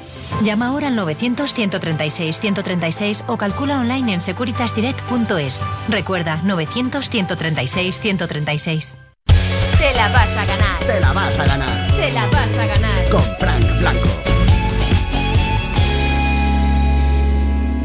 [0.46, 5.66] Llama ahora al 900-136-136 o calcula online en securitasdirect.es.
[5.90, 8.98] Recuerda, 900-136-136.
[9.26, 10.80] Te la vas a ganar.
[10.88, 11.92] Te la vas a ganar.
[11.98, 13.10] Te la vas a ganar.
[13.12, 14.33] Con Frank Blanco.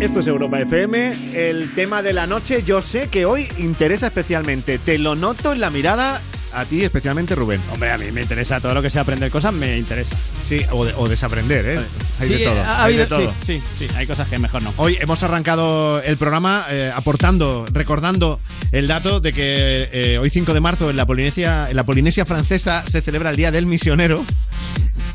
[0.00, 2.62] Esto es Europa FM, el tema de la noche.
[2.64, 4.78] Yo sé que hoy interesa especialmente.
[4.78, 6.20] Te lo noto en la mirada
[6.54, 7.60] a ti, especialmente Rubén.
[7.72, 10.14] Hombre, a mí me interesa todo lo que sea aprender cosas, me interesa.
[10.16, 11.80] Sí, o, de- o desaprender, ¿eh?
[12.20, 12.60] Hay Sí, de todo.
[12.60, 13.32] ha hay de todo.
[13.44, 14.72] sí, sí, sí, hay cosas que mejor no.
[14.76, 18.38] Hoy hemos arrancado el programa eh, aportando, recordando
[18.70, 22.24] el dato de que eh, hoy 5 de marzo en la Polinesia, en la Polinesia
[22.24, 24.24] francesa se celebra el Día del Misionero.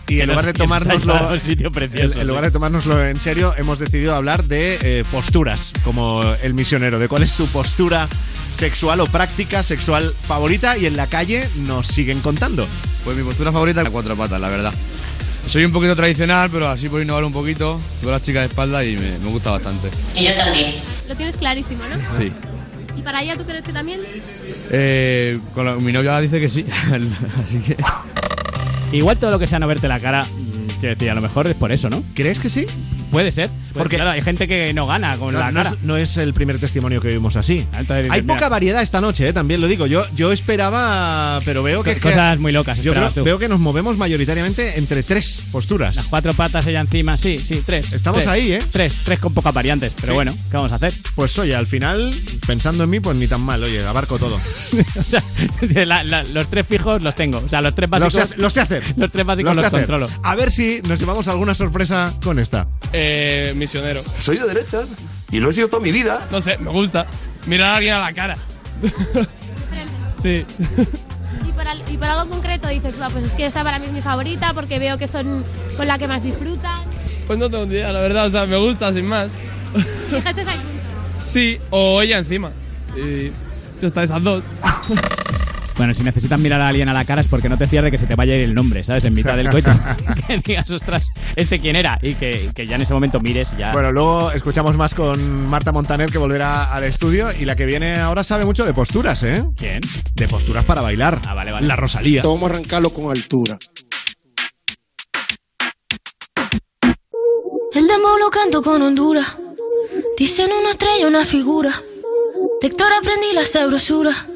[0.07, 3.05] Y en lugar de tomárnoslo, llevado a un sitio precioso, en, en lugar de tomárnoslo
[3.05, 7.47] en serio, hemos decidido hablar de eh, posturas como el misionero, de cuál es tu
[7.47, 8.07] postura
[8.57, 12.67] sexual o práctica sexual favorita y en la calle nos siguen contando.
[13.03, 14.73] Pues mi postura favorita es la cuatro patas, la verdad.
[15.47, 17.79] Soy un poquito tradicional, pero así por innovar un poquito.
[18.01, 19.89] Veo a las chicas de espalda y me, me gusta bastante.
[20.15, 20.75] Y yo también.
[21.07, 22.17] Lo tienes clarísimo, ¿no?
[22.17, 22.31] Sí.
[22.97, 23.99] ¿Y para ella tú crees que también?
[24.71, 26.65] Eh, con la- mi novia dice que sí,
[27.43, 27.75] así que...
[28.93, 31.47] Igual todo lo que sea no verte la cara, mm, quiero decir, a lo mejor
[31.47, 32.03] es por eso, ¿no?
[32.13, 32.67] ¿Crees que sí?
[33.13, 35.75] Puede ser, porque claro, hay gente que no gana con No, la no cara.
[35.77, 37.59] es, no es el primer testimonio que vimos así.
[37.77, 39.85] Entonces, Hay mira, poca variedad esta noche, eh, también lo digo.
[39.87, 41.95] Yo, yo esperaba, pero veo que.
[41.95, 43.23] Co- cosas muy locas Yo creo- tú.
[43.23, 45.95] veo que nos movemos mayoritariamente entre tres posturas.
[45.95, 47.93] Las cuatro patas ella encima, sí, sí, tres.
[47.93, 48.29] Estamos Tres.
[48.29, 48.63] ahí, ¿eh?
[48.71, 50.15] Tres, tres con pocas variantes, pero Sí.
[50.15, 50.93] bueno, ¿qué vamos a hacer?
[51.15, 52.13] Pues oye, al final,
[52.47, 54.35] pensando en mí, pues ni tan mal, oye, abarco todo.
[54.99, 55.23] o sea,
[55.85, 57.37] la- la- los tres fijos los tengo.
[57.39, 58.37] O sea, los tres básicos.
[58.37, 58.83] los sé hacer.
[58.97, 60.07] Los tres básicos Los los, controlo.
[60.23, 62.67] A ver si nos llevamos alguna sorpresa con esta.
[62.91, 63.02] Eh,
[63.55, 64.01] misionero.
[64.19, 64.89] Soy de derechas
[65.31, 66.27] y lo he sido toda mi vida.
[66.31, 67.07] No sé, me gusta.
[67.47, 68.37] Mirar a alguien a la cara.
[70.21, 70.45] sí.
[71.45, 73.85] Y por, al- y por algo concreto dices, "Buah, pues es que esta para mí
[73.87, 75.43] es mi favorita porque veo que son
[75.77, 76.83] con la que más disfrutan.
[77.27, 78.27] Pues no tengo ni idea, la verdad.
[78.27, 79.31] O sea, me gusta, sin más.
[80.11, 80.69] Y ese es el punto.
[81.17, 82.51] Sí, o ella encima.
[82.95, 83.29] Y
[83.81, 84.43] ya está, esas dos.
[85.77, 87.91] Bueno, si necesitas mirar a alguien a la cara es porque no te fías de
[87.91, 89.05] que se te vaya a ir el nombre, ¿sabes?
[89.05, 89.71] En mitad del coito.
[90.27, 91.97] que digas, ostras, ¿este quién era?
[92.01, 93.71] Y que, que ya en ese momento mires y ya.
[93.71, 97.95] Bueno, luego escuchamos más con Marta Montaner que volverá al estudio y la que viene
[97.95, 99.43] ahora sabe mucho de posturas, ¿eh?
[99.57, 99.81] ¿Quién?
[100.15, 101.19] De posturas para bailar.
[101.27, 101.67] Ah, vale, vale.
[101.67, 102.21] La Rosalía.
[102.23, 103.57] Vamos a arrancarlo con altura.
[107.73, 109.35] El demo lo canto con Honduras.
[110.15, 111.81] Dicen una estrella, una figura.
[112.61, 114.27] De Héctor aprendí la sabrosura.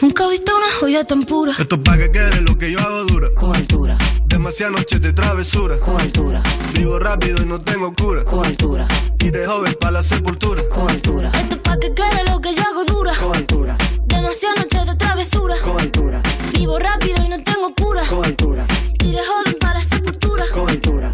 [0.00, 1.52] Nunca he visto una joya tan pura.
[1.58, 3.28] Esto es pa' que quede lo que yo hago dura.
[3.34, 3.98] Con altura.
[4.26, 5.78] Demasiadas noches de travesura.
[5.80, 6.42] Con altura.
[6.74, 8.24] Vivo rápido y no tengo cura.
[8.24, 8.86] Con altura.
[9.18, 10.62] Y de joven para la sepultura.
[10.68, 11.30] Con altura.
[11.34, 13.12] Esto es pa' que quede lo que yo hago dura.
[13.18, 13.76] Con altura.
[14.06, 15.56] Demasiadas noches de travesura.
[15.62, 16.22] Con altura.
[16.52, 18.02] Vivo rápido y no tengo cura.
[18.08, 18.66] Con altura.
[19.04, 20.44] Y de joven para la sepultura.
[20.52, 21.12] Con altura.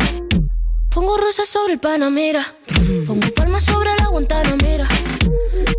[0.90, 2.54] Pongo rosas sobre el Panamera.
[3.06, 4.88] Pongo palmas sobre la Guantanamera.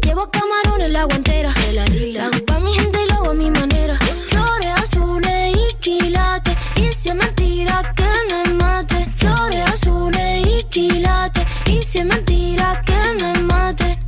[0.03, 1.53] Llevo camarones la guantera.
[1.73, 3.97] La hago pa' mi gente y lo hago a mi manera.
[4.27, 6.55] Flores azules y quilates.
[6.77, 9.07] Y si es mentira que me mate.
[9.15, 11.45] Flores azules y quilates.
[11.67, 13.99] Y si es mentira que me mate.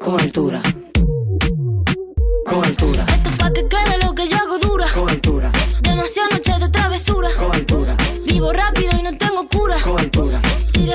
[0.00, 0.60] Con altura.
[2.46, 3.04] Con altura.
[3.08, 4.86] Esto es pa' que quede lo que yo hago dura.
[4.92, 5.50] Con altura.
[5.82, 7.28] Demasiadas noches de travesura.
[7.38, 7.96] Con altura.
[8.26, 9.76] Vivo rápido y no tengo cura.
[9.82, 10.40] Con altura.
[10.74, 10.94] Y de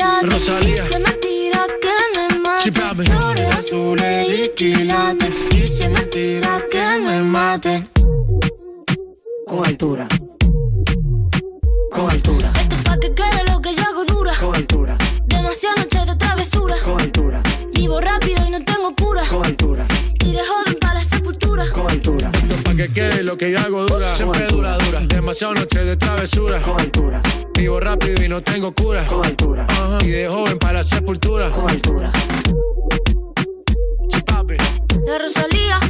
[0.00, 0.32] quilates.
[0.32, 0.84] Rosalía.
[0.84, 2.72] Es mentira que me mate.
[3.04, 5.34] Flores azules y quilates.
[5.54, 7.88] Es mentira que me mate.
[9.46, 10.06] Con altura.
[11.90, 12.52] Con altura.
[12.60, 14.32] Esto es pa' que quede lo que yo hago dura.
[14.40, 14.96] Con altura.
[15.26, 16.76] Demasiadas noches de travesura.
[16.84, 17.42] Con altura.
[17.72, 19.22] Vivo rápido y no tengo cura.
[19.28, 19.86] Con altura.
[20.24, 20.69] Y de joven
[21.68, 22.30] Con altura.
[22.32, 24.14] Esto es pa' que quede lo que yo hago dura.
[24.14, 25.00] Siempre dura, dura.
[25.00, 26.60] Demasiado noches de travesura.
[26.62, 27.22] Con altura.
[27.54, 29.06] Vivo rápido y no tengo cura.
[29.06, 29.66] Con altura.
[29.68, 29.98] Ajá.
[30.02, 31.50] Y de joven para la sepultura.
[31.50, 32.10] Con altura.
[34.26, 34.56] Papi.
[35.06, 35.80] La Rosalía.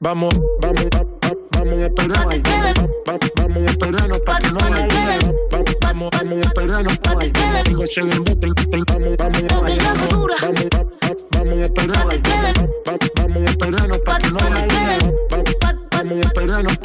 [0.00, 2.26] Vamos, vamos, va- va- vamos a esperar.
[2.26, 5.32] Va- va- Vamos a esperarnos para que no haya duda.
[5.52, 6.98] Va- Vamos, vamos a esperarnos.
[7.66, 8.48] Digo, ese del bote,
[8.86, 9.42] Vamos, vamos
[10.10, 10.34] dura.
[10.42, 11.05] Vamos, va- va-
[11.46, 12.06] vamos a esperar.
[12.06, 14.38] Va- va- Vamos a esperarnos para que no
[15.90, 16.78] Vamos a esperarnos.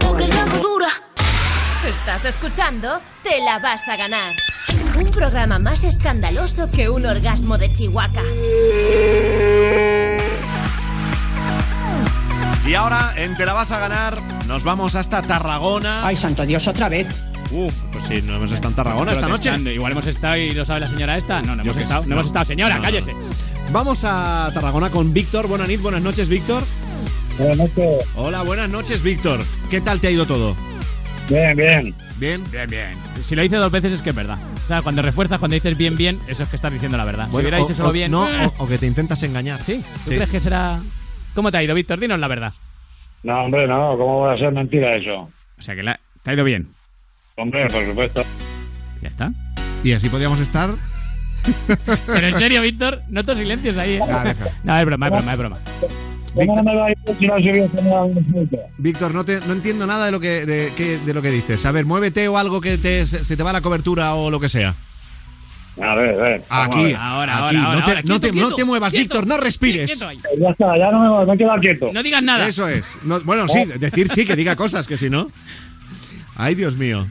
[0.00, 0.88] Vamos, dura.
[1.88, 4.34] Estás escuchando Te la vas a ganar.
[4.96, 8.22] Un programa más escandaloso que un orgasmo de Chihuahua.
[12.66, 16.06] Y ahora, en Te la vas a ganar, nos vamos hasta Tarragona.
[16.06, 17.06] Ay, santo Dios, otra vez.
[17.50, 19.52] Uf, pues sí, no hemos estado en Tarragona esta noche.
[19.72, 21.40] Igual hemos estado y lo sabe la señora esta.
[21.40, 22.02] No, no Yo hemos estado.
[22.02, 22.14] No, no.
[22.16, 22.44] hemos estado.
[22.44, 23.14] Señora, No, cállese.
[23.72, 25.48] Vamos a Tarragona con Víctor.
[25.48, 26.62] Buenas noches, buenas noches, Víctor.
[27.38, 28.08] Buenas noches.
[28.16, 29.40] Hola, buenas noches, Víctor.
[29.70, 30.56] ¿Qué tal te ha ido todo?
[31.30, 31.94] Bien, bien.
[32.18, 32.42] Bien.
[32.50, 32.90] Bien, bien.
[33.22, 34.38] Si lo dice dos veces es que es verdad.
[34.64, 37.28] O sea, cuando refuerzas, cuando dices bien, bien, eso es que estás diciendo la verdad.
[37.30, 38.10] si hubiera o- dicho solo o- bien.
[38.10, 39.60] No, eh, o, o que te intentas engañar.
[39.62, 39.82] ¿Sí?
[40.04, 40.80] ¿Tú crees que será.?
[41.34, 41.98] ¿Cómo te ha ido, Víctor?
[42.00, 42.52] Dinos la verdad.
[43.22, 43.96] No, hombre, no.
[43.96, 45.30] ¿Cómo va a ser mentira eso?
[45.58, 46.68] O sea, que la- te ha ido bien.
[47.38, 48.24] Hombre, por supuesto.
[49.00, 49.32] Ya está.
[49.84, 50.70] Y así podríamos estar.
[52.06, 53.94] Pero en serio, Víctor, noto silencios ahí.
[53.94, 54.00] ¿eh?
[54.02, 54.48] Ah, deja.
[54.64, 55.58] No, es broma, es broma, es broma.
[56.34, 58.10] ¿Cómo no no?
[58.78, 61.64] Víctor, no, te, no entiendo nada de lo que de, que- de lo que dices.
[61.64, 64.38] A ver, muévete o algo que te, se, se te va la cobertura o lo
[64.40, 64.74] que sea.
[65.80, 66.42] A ver, a ver.
[66.50, 67.30] vamos Aquí, a ver.
[67.30, 67.56] aquí.
[67.56, 69.96] no, te, no te- no te muevas, Víctor, no respires.
[69.98, 71.90] Ya está, ya no me, voy, me he quedado quieto.
[71.92, 72.46] No digas nada.
[72.48, 72.84] Eso es.
[73.04, 75.30] No- bueno, sí, decir sí, que diga cosas, que si no.
[76.36, 77.06] Ay, Dios mío.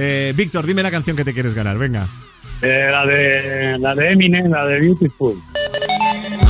[0.00, 2.06] Eh, Víctor, dime la canción que te quieres ganar, venga.
[2.62, 5.34] Eh, la de la de Eminem, la de Beautiful.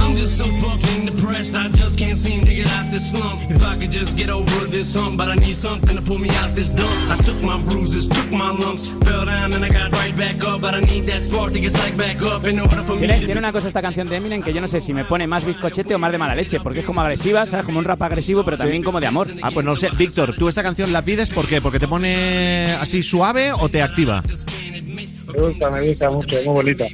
[0.02, 1.77] I'm just so fucking depressed, I
[2.18, 3.40] seem to get out this slump.
[3.48, 6.30] If I could just get over this hump, but I need something to pull me
[6.30, 6.90] out this dump.
[7.08, 10.60] I took my bruises, took my lumps, fell down and I got right back up,
[10.60, 13.20] but I need that spark to get psyched back up in order for me Tiene,
[13.20, 15.26] to tiene una cosa esta canción de Eminem que yo no sé si me pone
[15.26, 17.64] más bizcochete o más de mala leche, porque es como agresiva, ¿sabes?
[17.64, 19.28] Como un rap agresivo, pero también como de amor.
[19.42, 19.90] Ah, pues no sé.
[19.96, 21.60] Víctor, ¿tú esta canción la pides por qué?
[21.60, 24.22] ¿Porque te pone así suave o te activa?
[24.22, 26.86] Me gusta, me gusta mucho, es muy bonita.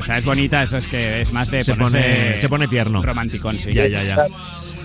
[0.00, 3.02] O sea, es bonita, eso es que es más de Se pone, se pone tierno.
[3.02, 3.72] romanticón, sí.
[3.72, 4.26] Ya, ya, ya.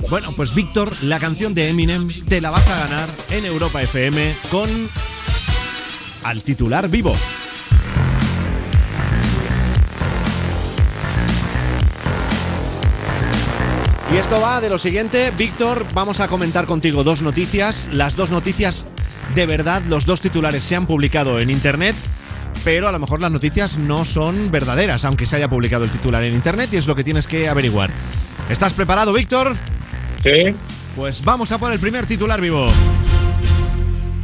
[0.10, 4.34] Bueno, pues Víctor, la canción de Eminem te la vas a ganar en Europa FM
[4.52, 4.70] con
[6.24, 7.16] al titular vivo.
[14.14, 17.90] Y esto va de lo siguiente, Víctor, vamos a comentar contigo dos noticias.
[17.92, 18.86] Las dos noticias
[19.34, 21.96] de verdad, los dos titulares se han publicado en Internet,
[22.64, 26.24] pero a lo mejor las noticias no son verdaderas, aunque se haya publicado el titular
[26.24, 27.92] en Internet y es lo que tienes que averiguar.
[28.50, 29.56] ¿Estás preparado, Víctor?
[30.24, 30.56] Sí.
[30.96, 32.68] Pues vamos a por el primer titular vivo.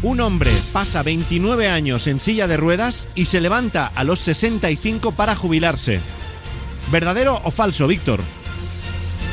[0.02, 5.12] Un hombre pasa 29 años en silla de ruedas y se levanta a los 65
[5.12, 6.00] para jubilarse.
[6.92, 8.22] ¿Verdadero o falso, Víctor?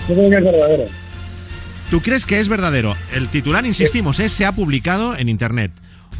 [0.08, 0.84] Yo creo que es verdadero.
[1.90, 2.96] ¿Tú crees que es verdadero?
[3.14, 4.28] El titular, insistimos, ¿eh?
[4.28, 5.70] se ha publicado en internet.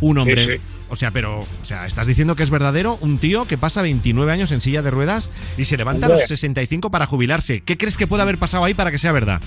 [0.00, 0.44] Un hombre.
[0.44, 0.75] Sí, sí.
[0.88, 4.30] O sea, pero, o sea, ¿estás diciendo que es verdadero un tío que pasa 29
[4.30, 6.28] años en silla de ruedas y se levanta a los Hombre.
[6.28, 7.60] 65 para jubilarse?
[7.62, 9.40] ¿Qué crees que puede haber pasado ahí para que sea verdad?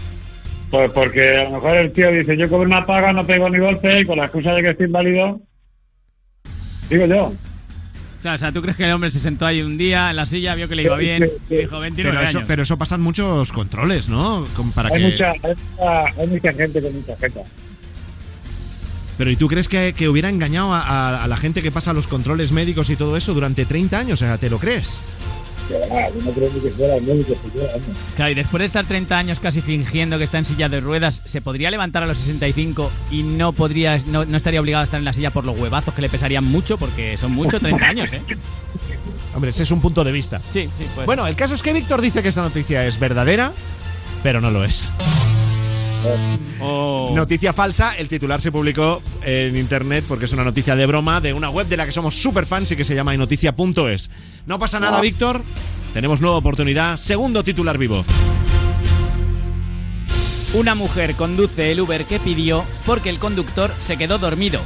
[0.69, 3.57] Pues porque a lo mejor el tío dice, yo cobro una paga, no pego ni
[3.57, 5.41] golpe, y con la excusa de que estoy inválido,
[6.89, 7.33] digo yo.
[8.21, 10.53] O sea, ¿tú crees que el hombre se sentó ahí un día en la silla,
[10.53, 12.47] vio que le iba bien y dijo 29 Pero eso, años?
[12.47, 14.45] pero eso pasan muchos controles, ¿no?
[14.57, 15.11] Como Para hay, que...
[15.11, 17.41] mucha, hay, mucha, hay mucha gente con mucha gente.
[19.19, 21.91] Pero ¿y tú crees que, que hubiera engañado a, a- a la gente que pasa
[21.93, 24.21] los controles médicos y todo eso durante 30 años?
[24.21, 24.99] O sea, ¿te lo crees?
[25.69, 25.77] Yo
[26.25, 27.91] no creo ni que fuera el médico siquiera, hombre.
[28.15, 31.21] Claro, y después de estar 30 años casi fingiendo que está en silla de ruedas,
[31.25, 34.97] ¿se podría levantar a los 65 y no podría no, no estaría obligado a estar
[34.99, 36.77] en la silla por los huevazos que le pesarían mucho?
[36.79, 38.21] Porque son mucho 30 años, ¿eh?
[39.35, 40.41] Hombre, ese es un punto de vista.
[40.49, 41.05] Sí, sí, pues.
[41.05, 43.51] Bueno, el caso es que Víctor dice que esta noticia es verdadera,
[44.23, 44.91] pero no lo es.
[46.61, 47.11] Oh.
[47.15, 51.33] Noticia falsa, el titular se publicó en internet porque es una noticia de broma de
[51.33, 54.09] una web de la que somos super fans y que se llama inoticia.es.
[54.45, 55.01] No pasa nada, Ah.
[55.01, 55.41] Víctor.
[55.93, 56.97] Tenemos nueva oportunidad.
[56.97, 58.05] Segundo titular vivo.
[60.53, 64.59] Una mujer conduce el Uber que pidió porque el conductor se quedó dormido.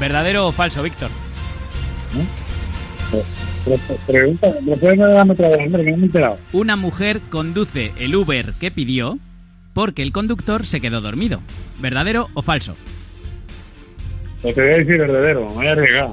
[0.00, 1.10] ¿Verdadero o falso, Víctor?
[6.52, 9.18] Una mujer conduce el Uber que pidió
[9.78, 11.40] porque el conductor se quedó dormido.
[11.78, 12.74] ¿Verdadero o falso?
[14.42, 16.08] Pues te voy a decir verdadero, me voy a arriesgar.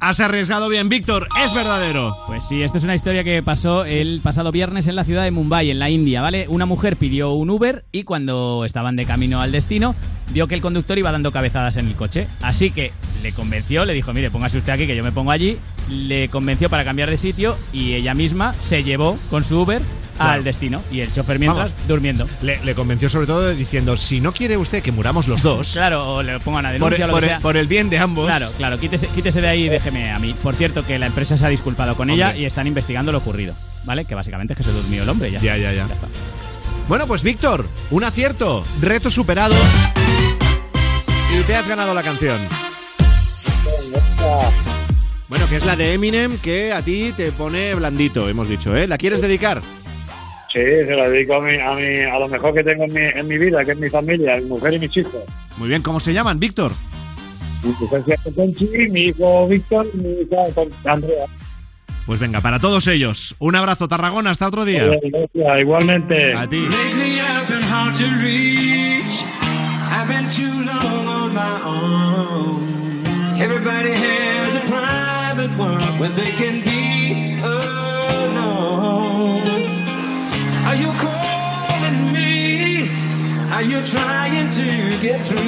[0.00, 1.28] Has arriesgado bien, Víctor.
[1.44, 2.16] Es verdadero.
[2.26, 5.30] Pues sí, esto es una historia que pasó el pasado viernes en la ciudad de
[5.30, 6.46] Mumbai, en la India, ¿vale?
[6.48, 9.94] Una mujer pidió un Uber y cuando estaban de camino al destino,
[10.32, 12.26] vio que el conductor iba dando cabezadas en el coche.
[12.40, 12.90] Así que
[13.22, 15.56] le convenció, le dijo, mire, póngase usted aquí que yo me pongo allí.
[15.88, 19.80] Le convenció para cambiar de sitio y ella misma se llevó con su Uber
[20.16, 20.32] Claro.
[20.32, 20.80] al destino.
[20.90, 21.88] Y el chofer mientras Vamos.
[21.88, 22.28] durmiendo.
[22.42, 26.14] Le, le convenció sobre todo diciendo, si no quiere usted que muramos los dos, Claro,
[26.14, 27.40] o le pongan a por, denuncia o lo por que el, sea.
[27.40, 28.26] por el bien de ambos.
[28.26, 30.34] Claro, claro, quítese, quítese de ahí y déjeme a mí.
[30.42, 33.54] Por cierto, que la empresa se ha disculpado con ella y están investigando lo ocurrido.
[33.84, 34.04] ¿Vale?
[34.04, 35.30] Que básicamente es que se durmió el hombre.
[35.30, 35.72] Ya, Ya, está.
[35.72, 35.92] ya, ya.
[35.94, 36.06] está.
[36.88, 39.54] Bueno, pues Víctor, un acierto, reto superado.
[41.38, 42.36] Y te has ganado la canción.
[45.28, 48.86] Bueno, que es la de Eminem que a ti te pone blandito, hemos dicho, ¿eh?
[48.86, 49.62] ¿La quieres dedicar?
[50.52, 53.00] Sí, se lo dedico a, mi, a, mi, a lo mejor que tengo en mi,
[53.00, 55.22] en mi vida, que es mi familia, mi mujer y mis hijos.
[55.56, 56.72] Muy bien, ¿cómo se llaman, Víctor?
[57.64, 60.42] Mi mujer se llama Conchi, mi hijo Víctor y mi hija
[60.84, 61.24] Andrea.
[62.04, 64.84] Pues venga, para todos ellos, un abrazo, Tarragona, hasta otro día.
[64.84, 66.34] Gracias, igualmente.
[66.34, 66.60] A ti.
[66.60, 69.24] Lately I've been hard to reach.
[69.88, 73.40] I've been too long on my own.
[73.40, 76.71] Everybody has a private world where they can be
[83.72, 85.40] Are you trying to get through?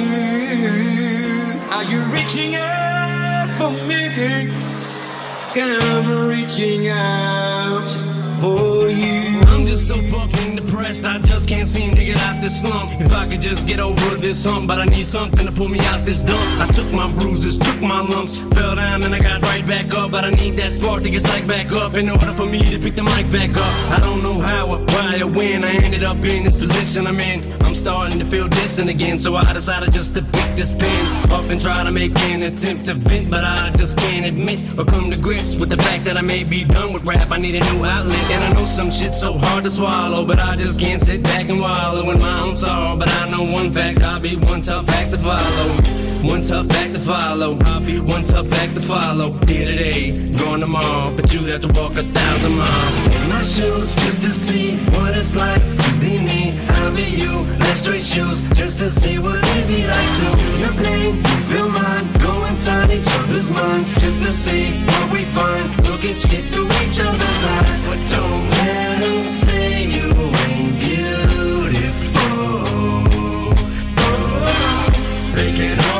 [1.69, 4.49] Are you reaching out for me?
[5.55, 7.87] I'm reaching out
[8.39, 9.34] for you.
[9.75, 11.03] Just so fucking depressed.
[11.03, 12.91] I just can't seem to get out this slump.
[13.01, 15.81] If I could just get over this hump, but I need something to pull me
[15.81, 16.61] out this dump.
[16.61, 20.11] I took my bruises, took my lumps, fell down and I got right back up.
[20.11, 22.79] But I need that spark to get psyched back up in order for me to
[22.79, 23.91] pick the mic back up.
[23.91, 27.19] I don't know how or why or when I ended up in this position I'm
[27.19, 27.43] in.
[27.63, 31.49] I'm starting to feel distant again, so I decided just to pick this pen up
[31.49, 35.11] and try to make an attempt to vent, but I just can't admit or come
[35.11, 37.29] to grips with the fact that I may be done with rap.
[37.29, 40.39] I need a new outlet, and I know some shit's so hard to swallow, but
[40.39, 42.95] I just can't sit back and wallow in my own sorrow.
[42.95, 45.67] But I know one fact, I'll be one tough act to follow.
[46.21, 47.57] One tough act to follow.
[47.65, 49.31] I'll be one tough act to follow.
[49.47, 53.15] Here today, gone tomorrow, but you'd have to walk a thousand miles.
[53.15, 56.53] In my shoes, just to see what it's like to be me.
[56.77, 57.33] I'll be you.
[57.61, 60.27] Wear straight shoes, just to see what it'd be like to
[60.61, 61.15] your pain.
[61.15, 62.05] You feel mine.
[62.19, 65.67] Go inside each other's minds, just to see what we find.
[65.87, 67.87] Look at shit through each other's eyes.
[67.87, 68.84] But don't let
[75.35, 75.94] Take it off.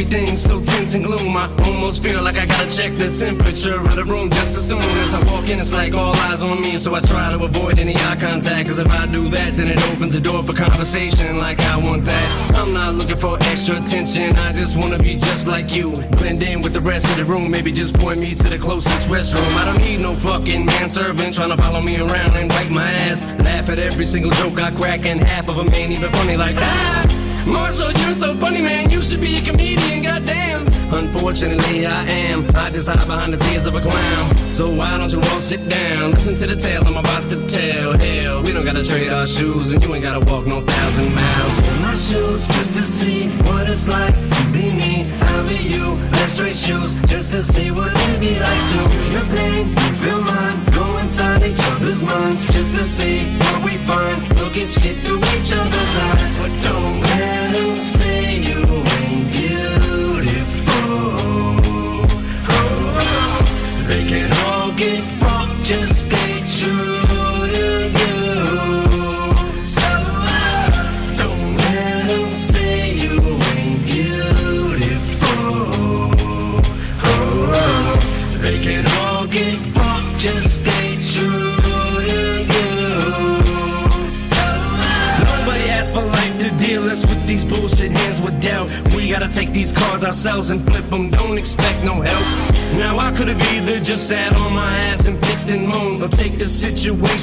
[0.00, 1.36] Everything's so tense and gloom.
[1.36, 4.80] I almost feel like I gotta check the temperature of the room just as soon
[4.80, 5.60] as I walk in.
[5.60, 8.70] It's like all eyes on me, so I try to avoid any eye contact.
[8.70, 12.06] Cause if I do that, then it opens the door for conversation like I want
[12.06, 12.56] that.
[12.56, 15.90] I'm not looking for extra attention, I just wanna be just like you.
[16.16, 19.10] Blend in with the rest of the room, maybe just point me to the closest
[19.10, 19.54] restroom.
[19.54, 23.34] I don't need no fucking manservant trying to follow me around and wipe my ass.
[23.38, 26.54] Laugh at every single joke I crack, and half of them ain't even funny like
[26.54, 27.19] that.
[27.46, 28.90] Marshall, you're so funny, man.
[28.90, 30.66] You should be a comedian, goddamn.
[30.92, 32.44] Unfortunately, I am.
[32.56, 34.36] I just hide behind the tears of a clown.
[34.50, 36.10] So why don't you all sit down?
[36.12, 37.96] Listen to the tale I'm about to tell.
[37.98, 41.68] Hell, we don't gotta trade our shoes, and you ain't gotta walk no thousand miles
[41.68, 45.10] in my shoes just to see what it's like to be me.
[45.20, 45.94] I'll be you.
[46.12, 49.68] Wear straight shoes just to see what it'd be like to feel your pain.
[49.70, 50.64] You feel mine.
[50.72, 54.28] Go inside each other's minds just to see what we find.
[54.40, 57.00] Look at shit through each other's eyes, but don't
[57.30, 58.39] let 'em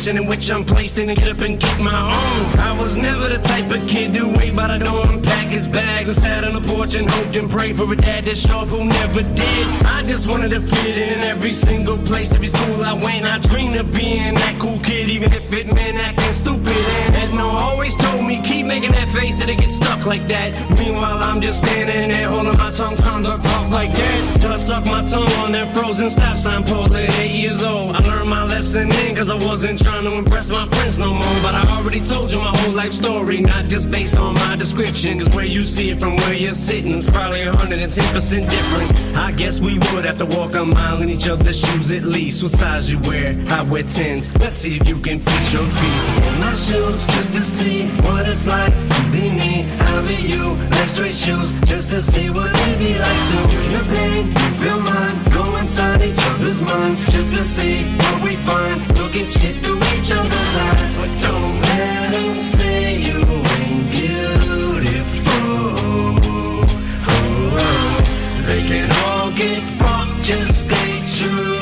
[0.08, 2.60] situation in which I'm placed in and get up and get my own.
[2.60, 5.68] I was never the type of kid to wait by the door and pack his
[5.68, 8.68] bags, I sat on the porch and hoped and prayed for a dad show up
[8.70, 9.66] who never did.
[9.86, 13.26] I just wanted to fit in every single place, every school I went.
[13.26, 16.97] I dreamed of being that cool kid, even if it meant acting stupid.
[17.40, 20.50] And always told me, keep making that face, it'll get stuck like that.
[20.80, 24.42] Meanwhile, I'm just standing there holding my tongue, trying to talk like that.
[24.42, 27.96] Till I suck my tongue on that frozen stop sign pole at eight years old.
[27.96, 31.38] I learned my lesson then, cause I wasn't trying to impress my friends no more.
[31.44, 35.20] But I already told you my whole life story, not just based on my description.
[35.20, 39.16] Cause where you see it from where you're sitting is probably 110% different.
[39.16, 42.42] I guess we would have to walk a mile in each other's shoes at least.
[42.42, 43.38] What size you wear?
[43.50, 44.34] I wear 10s.
[44.42, 46.98] Let's see if you can fit your feet in my shoes
[47.32, 49.66] just to see what it's like to be me.
[49.80, 50.54] I'll be you.
[50.72, 54.28] Wear straight shoes just to see what it'd be like to feel your pain.
[54.28, 55.30] You feel mine.
[55.32, 58.98] Go inside each other's minds just to see what we find.
[58.98, 61.00] Looking shit through each other's eyes.
[61.00, 63.20] But don't let 'em say you
[63.60, 65.32] ain't beautiful.
[65.84, 67.08] Oh, oh.
[67.10, 68.44] oh.
[68.48, 71.57] They can all get fucked, just stay true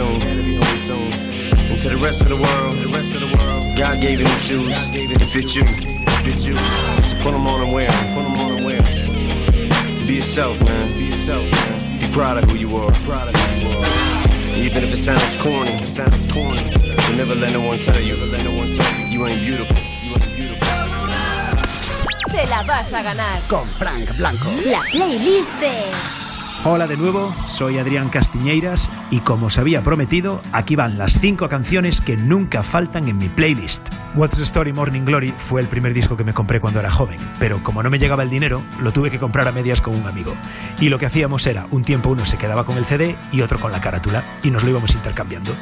[0.00, 1.12] soon.
[1.70, 4.26] And to the rest of the world, the rest of the world, God gave you
[4.26, 4.76] them shoes.
[4.92, 5.64] It fit you.
[5.66, 6.56] It fit you.
[7.08, 7.90] So put them on and wear.
[8.14, 8.82] Put them on and wear.
[10.06, 10.88] Be yourself, man.
[10.98, 12.00] Be yourself, man.
[12.00, 12.92] Be proud of who you are.
[13.08, 13.86] Proud of who you are.
[14.66, 16.62] Even if it sounds corny, it sounds corny.
[16.72, 18.16] But never let no one tell you.
[18.16, 19.76] Never let no one tell you you ain't beautiful.
[20.04, 20.68] You ain't beautiful.
[22.32, 23.40] Te la vas a ganar.
[23.48, 24.48] Con Frank Blanco.
[24.66, 25.74] La playlist de
[26.64, 31.48] Hola de nuevo, soy Adrián Castiñeiras y como os había prometido, aquí van las cinco
[31.48, 33.82] canciones que nunca faltan en mi playlist.
[34.14, 37.18] What's the Story Morning Glory fue el primer disco que me compré cuando era joven,
[37.38, 40.06] pero como no me llegaba el dinero, lo tuve que comprar a medias con un
[40.06, 40.34] amigo.
[40.80, 43.58] Y lo que hacíamos era, un tiempo uno se quedaba con el CD y otro
[43.58, 45.52] con la carátula, y nos lo íbamos intercambiando.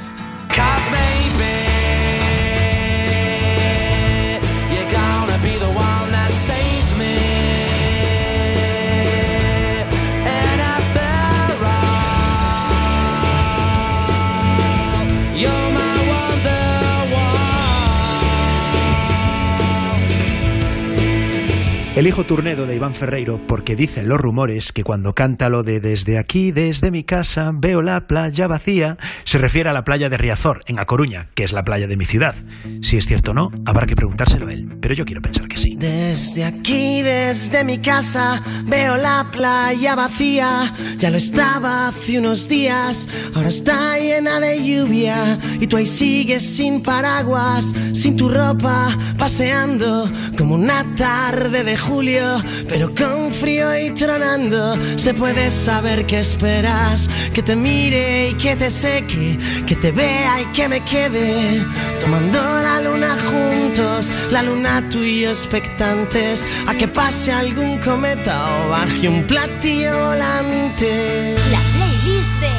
[21.98, 26.16] Elijo Turnedo de Iván Ferreiro porque dicen los rumores que cuando canta lo de desde
[26.16, 30.62] aquí, desde mi casa, veo la playa vacía, se refiere a la playa de Riazor,
[30.66, 32.36] en A Coruña, que es la playa de mi ciudad.
[32.82, 35.56] Si es cierto o no, habrá que preguntárselo a él, pero yo quiero pensar que
[35.56, 35.74] sí.
[35.76, 40.72] Desde aquí, desde mi casa, veo la playa vacía.
[40.98, 45.36] Ya lo estaba hace unos días, ahora está llena de lluvia.
[45.58, 52.42] Y tú ahí sigues sin paraguas, sin tu ropa, paseando como una tarde de julio,
[52.68, 54.76] pero con frío y tronando.
[54.96, 60.42] Se puede saber qué esperas, que te mire y que te seque, que te vea
[60.42, 61.64] y que me quede.
[61.98, 68.36] Tomando la luna juntos, la luna tú y yo expectantes a que pase algún cometa
[68.66, 71.36] o baje un platillo volante.
[71.50, 72.57] La playlist de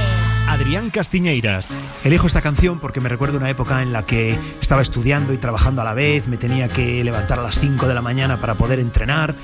[0.49, 1.79] Adrián Castiñeiras.
[2.03, 5.83] Elijo esta canción porque me recuerdo una época en la que estaba estudiando y trabajando
[5.83, 8.79] a la vez, me tenía que levantar a las 5 de la mañana para poder
[8.79, 9.35] entrenar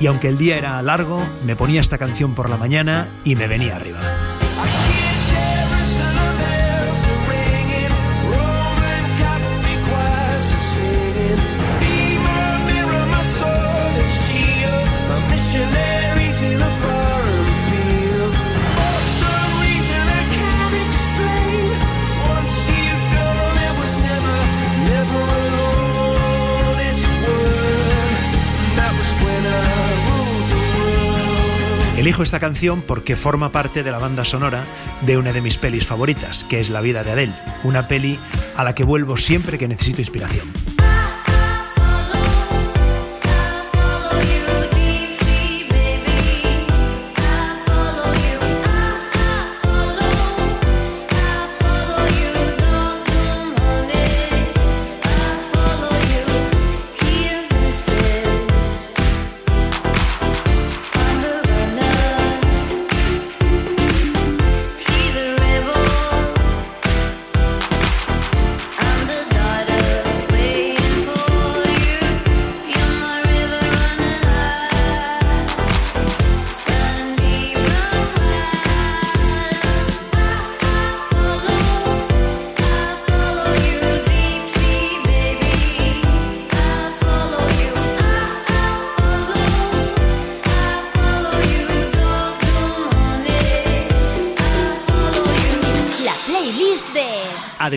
[0.00, 3.46] y aunque el día era largo, me ponía esta canción por la mañana y me
[3.46, 4.00] venía arriba.
[32.02, 34.64] Elijo esta canción porque forma parte de la banda sonora
[35.02, 38.18] de una de mis pelis favoritas, que es La vida de Adele, una peli
[38.56, 40.48] a la que vuelvo siempre que necesito inspiración.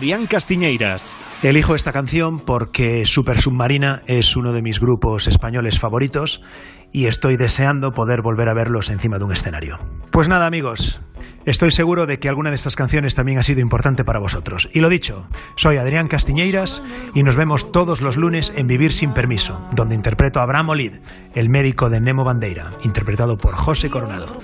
[0.06, 1.16] Adrián Castiñeiras.
[1.42, 6.44] Elijo esta canción porque Super Submarina es uno de mis grupos españoles favoritos
[6.92, 9.80] y estoy deseando poder volver a verlos encima de un escenario.
[10.12, 11.00] Pues nada amigos,
[11.44, 14.70] estoy seguro de que alguna de estas canciones también ha sido importante para vosotros.
[14.72, 19.12] Y lo dicho, soy Adrián Castiñeiras y nos vemos todos los lunes en Vivir sin
[19.12, 20.92] Permiso, donde interpreto a Abraham Olid,
[21.34, 24.40] el médico de Nemo Bandeira, interpretado por José Coronado.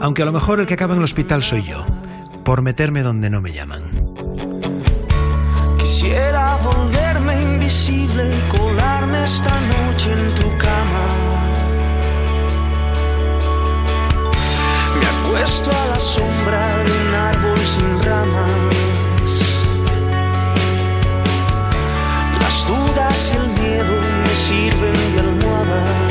[0.00, 1.86] Aunque a lo mejor el que acaba en el hospital soy yo,
[2.44, 4.25] por meterme donde no me llaman.
[5.86, 11.06] Quisiera volverme invisible y colarme esta noche en tu cama.
[14.98, 19.30] Me acuesto a la sombra de un árbol sin ramas.
[22.40, 26.05] Las dudas y el miedo me sirven de almohada.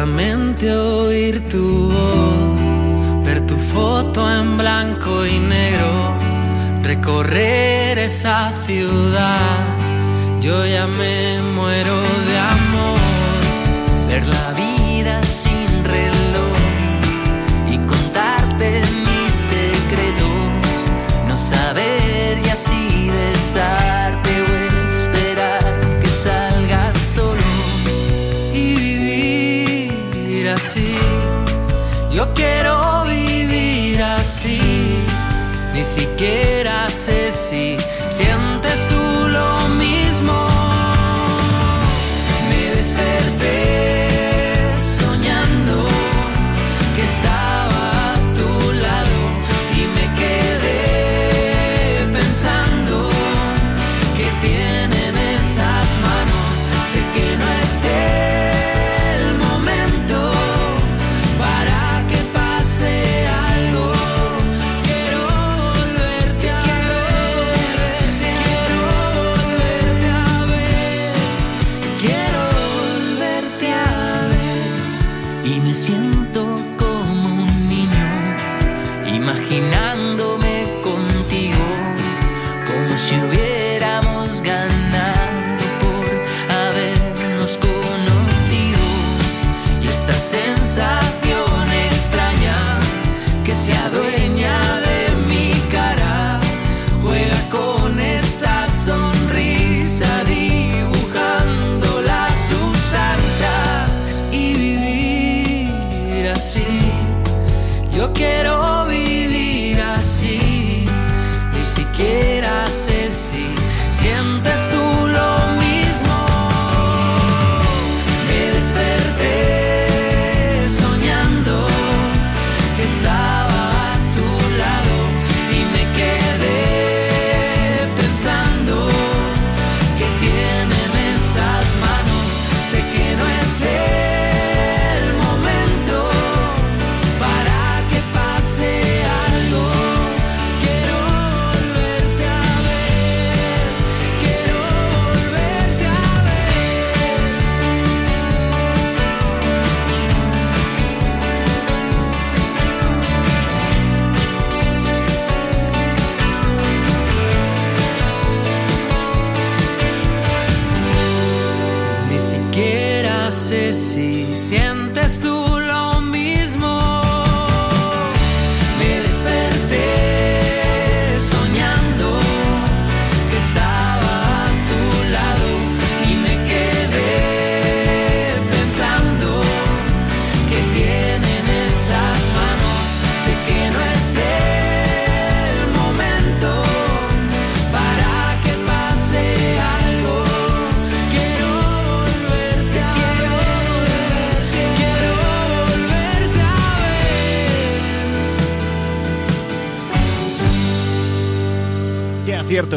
[0.00, 6.16] solamente oír tu voz, ver tu foto en blanco y negro,
[6.82, 9.58] recorrer esa ciudad,
[10.40, 13.00] yo ya me muero de amor,
[14.08, 14.49] verla
[32.12, 34.60] Yo quiero vivir así,
[35.72, 37.76] ni siquiera sé si
[38.10, 38.89] sientes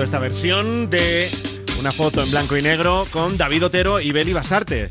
[0.02, 1.30] Esta versión de
[1.80, 4.90] una foto en blanco y negro con David Otero y Beli Basarte.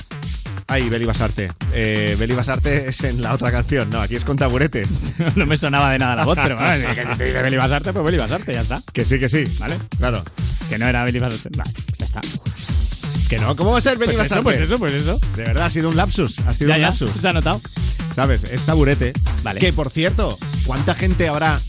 [0.68, 1.50] Ay, Beli Basarte.
[1.74, 3.90] Eh, Beli Basarte es en la otra canción.
[3.90, 4.86] No, aquí es con taburete.
[5.36, 7.92] no me sonaba de nada la voz, pero vale, que si te dice Beli Basarte,
[7.92, 8.82] pues Beli Basarte, ya está.
[8.92, 9.44] Que sí, que sí.
[9.58, 9.76] ¿Vale?
[9.98, 10.24] Claro.
[10.70, 11.50] Que no era Beli Basarte.
[11.56, 12.20] Vale, ya está.
[13.28, 14.42] Que no, ¿cómo va a ser Beli Pues Basarte?
[14.44, 15.20] pues eso, pues eso.
[15.36, 16.38] De verdad, ha sido un lapsus.
[16.40, 17.10] Ha sido Ya, un ya, lapsus.
[17.20, 17.60] se ha notado.
[18.14, 18.44] ¿Sabes?
[18.44, 19.12] Es taburete.
[19.42, 19.60] Vale.
[19.60, 21.60] Que por cierto, ¿cuánta gente habrá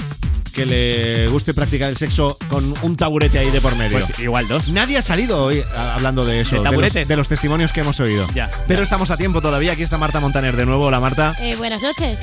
[0.54, 4.00] que le guste practicar el sexo con un taburete ahí de por medio?
[4.00, 4.70] Pues igual dos.
[4.70, 7.08] Nadie ha salido hoy a- hablando de eso, ¿De los- taburetes?
[7.08, 8.26] de los, testimonios que hemos oído.
[8.34, 8.50] Ya.
[8.68, 9.74] Pero estamos a tiempo todavía.
[9.74, 10.86] Aquí está Marta Montaner de nuevo.
[10.86, 11.36] Hola Marta.
[11.42, 12.20] Eh, buenas noches.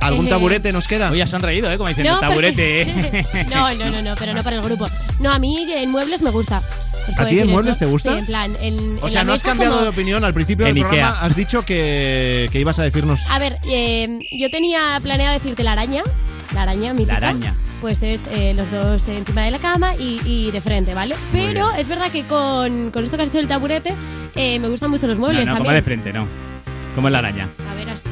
[0.00, 1.10] ¿Algún Eh, taburete nos queda?
[1.10, 1.78] Hoy has sonreído, ¿eh?
[1.78, 2.86] Como diciendo, No, taburete.
[2.86, 4.86] porque- no, no, no, no, pero no para el grupo.
[5.20, 6.60] No, a mí en muebles me gusta.
[7.16, 7.84] Puedo ti en muebles eso.
[7.84, 8.12] te gusta?
[8.12, 10.24] Sí, en plan, en, O en sea, la no has cambiado como- de opinión.
[10.24, 11.26] Al principio del En programa Ikea.
[11.26, 13.20] has dicho que, que ibas a decirnos.
[13.30, 16.02] A ver, eh, yo tenía planeado decirte la araña.
[16.54, 17.20] La araña, mítica.
[17.20, 17.54] La araña.
[17.80, 21.14] Pues es eh, los dos encima de la cama y, y de frente, ¿vale?
[21.32, 23.94] Pero es verdad que con, con esto que has hecho del taburete,
[24.34, 25.74] eh, me gustan mucho los No, muebles no, como también.
[25.76, 26.26] de frente, no.
[26.94, 27.48] Como la araña.
[27.70, 28.04] A ver, así.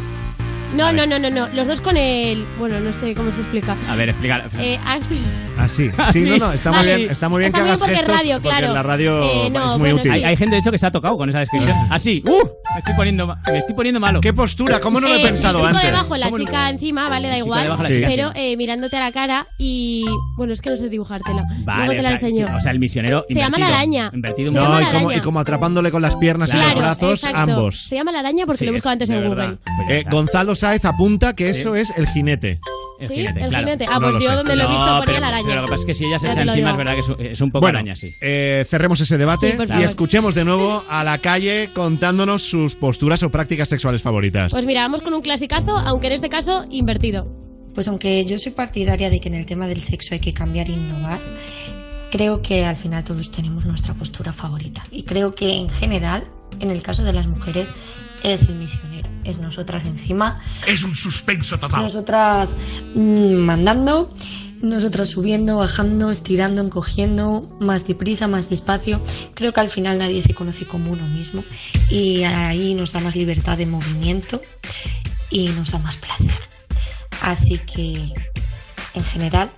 [0.74, 1.48] No, no, no, no, no.
[1.54, 2.44] Los dos con el.
[2.58, 3.76] Bueno, no sé cómo se explica.
[3.88, 4.48] A ver, explicar.
[4.58, 5.22] Eh, así.
[5.58, 5.90] Así.
[5.96, 6.28] Ah, Sí, sí.
[6.28, 6.52] no, no.
[6.52, 6.96] Está muy Vale.
[6.96, 8.16] bien, está muy bien Está que bien hagas porque es gestos.
[8.16, 8.66] radio, porque claro.
[8.68, 10.10] en la radio Eh, no, es muy bueno, útil.
[10.12, 11.76] Hay, hay gente, de hecho, que se ha tocado con esa descripción.
[11.90, 12.22] Así.
[12.26, 12.48] ¡Uh!
[12.74, 14.20] Me estoy poniendo, ma- me estoy poniendo malo.
[14.20, 14.80] ¿Qué postura?
[14.80, 15.90] ¿Cómo no lo he Eh, pensado el chico antes?
[15.90, 16.44] debajo, la ¿Cómo no?
[16.44, 17.62] chica encima, vale, da igual.
[17.64, 17.94] debajo, la Sí.
[17.96, 20.04] chica Pero eh, mirándote a la cara y.
[20.36, 21.44] Bueno, es que no sé dibujártela.
[21.64, 22.46] Vale, Luego te o la sea, enseño.
[22.56, 23.24] o sea, el misionero.
[23.28, 23.76] Se llama la invertido.
[23.76, 24.10] araña.
[24.14, 25.18] Invertido Se un llama No, y la como, araña.
[25.18, 27.38] y como atrapándole con las piernas y los Claro, brazos, exacto.
[27.52, 27.78] ambos.
[27.84, 29.44] Se llama la araña porque Sí, lo he buscado es antes De en verdad.
[29.44, 29.58] Google.
[29.76, 30.10] Pues ya Eh, está.
[30.10, 32.58] Gonzalo Sáez apunta que eso es el jinete.
[33.02, 33.64] El Sí, jinete, el claro.
[33.64, 33.84] jinete.
[33.88, 34.34] Ah, pues yo sé.
[34.36, 35.46] donde lo he visto No, ponía pero, la araña.
[35.48, 37.00] pero lo que pasa es que si ella se Ya echa encima, es verdad que
[37.00, 38.14] es un, es un poco Bueno, araña, sí.
[38.20, 39.84] eh, cerremos ese debate Sí, y favor.
[39.84, 44.52] escuchemos de nuevo a la calle contándonos sus posturas o prácticas sexuales favoritas.
[44.52, 47.26] Pues mira, vamos con un clasicazo, aunque en este caso invertido.
[47.74, 50.68] Pues aunque yo soy partidaria de que en el tema del sexo hay que cambiar
[50.68, 51.20] e innovar,
[52.10, 54.82] creo que al final todos tenemos nuestra postura favorita.
[54.90, 56.26] Y creo que en general,
[56.60, 57.74] en el caso de las mujeres,
[58.22, 59.08] es el misionero.
[59.24, 61.82] Es nosotras encima, Es un suspenso total.
[61.82, 62.56] nosotras
[62.94, 64.10] mm, mandando,
[64.62, 69.02] nosotras subiendo, bajando, estirando, encogiendo, más deprisa, más despacio.
[69.34, 71.44] Creo que al final nadie se conoce como uno mismo
[71.90, 74.40] y ahí nos da más libertad de movimiento
[75.30, 76.30] y nos da más placer.
[77.20, 78.12] Así que,
[78.94, 79.52] en general,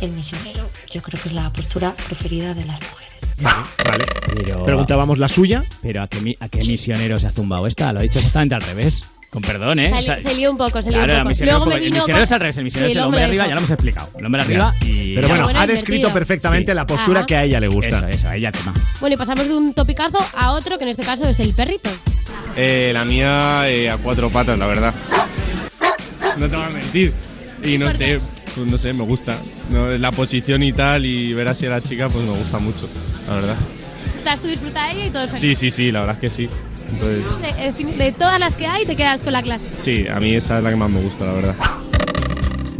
[0.00, 3.34] el misionero yo creo que es la postura preferida de las mujeres.
[3.40, 4.04] Vale, vale.
[4.42, 5.62] Pero, Preguntábamos la suya.
[5.80, 7.92] pero ¿a qué, ¿a qué misionero se ha zumbado esta?
[7.92, 9.04] Lo ha dicho exactamente al revés.
[9.30, 9.88] Con perdón, ¿eh?
[9.88, 11.28] Se, O sea, se lió un poco, se lió Claro, un el poco.
[11.30, 13.02] misionero, Luego me el vino misionero con- es al revés, el misionero Sí, es el
[13.04, 14.10] hombre arriba, ya lo hemos explicado.
[14.18, 15.14] El hombre arriba y...
[15.14, 16.12] Pero bueno, bueno, ha es descrito divertido.
[16.12, 16.76] perfectamente Sí.
[16.76, 17.26] la postura Ajá.
[17.26, 17.96] que a ella le gusta.
[17.96, 18.74] Eso, eso, a ella tema.
[19.00, 21.88] Bueno, y pasamos de un topicazo a otro, que en este caso es el perrito.
[22.56, 24.94] Eh, la mía eh, a cuatro patas, la verdad.
[26.36, 27.12] No te voy a mentir.
[27.64, 28.20] Y no sé,
[28.54, 29.36] pues no sé, me gusta.
[29.70, 32.88] No, la posición y tal, y ver así a la chica, pues me gusta mucho,
[33.28, 33.56] la verdad.
[34.18, 36.30] Estás tú disfruta de ella y todo es Sí, sí, sí, la verdad es que
[36.30, 36.48] sí.
[36.90, 37.26] Entonces,
[37.78, 39.68] de- de todas las que hay, te quedas con la clase.
[39.76, 41.54] sí, a mí esa es la que más me gusta, la verdad.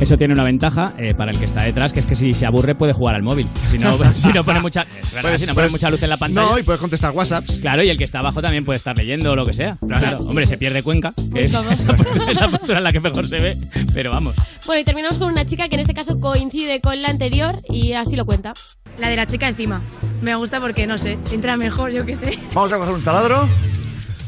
[0.03, 2.45] Eso tiene una ventaja eh, para el que está detrás, que es que si se
[2.45, 3.47] aburre puede jugar al móvil.
[3.71, 6.09] Si no, si no pone mucha, verdad, Puedes- si no pone puedes- mucha luz en
[6.11, 6.51] la pantalla.
[6.51, 7.61] No, y puedes contestar WhatsApps.
[7.61, 9.77] Claro, y el que está abajo también puede estar leyendo o lo que sea.
[9.87, 10.01] Claro.
[10.01, 10.51] Claro, Sí, hombre, sí.
[10.51, 13.57] se pierde Cuenca, que es la postura, la postura en la que mejor se ve,
[13.95, 14.35] pero vamos.
[14.67, 17.93] Bueno, y terminamos con una chica que en este caso coincide con la anterior y
[17.93, 18.55] así lo cuenta.
[18.99, 19.83] La de la chica encima.
[20.21, 22.39] Me gusta porque, no sé, entra mejor, yo qué sé.
[22.55, 23.49] Vamos a coger un taladro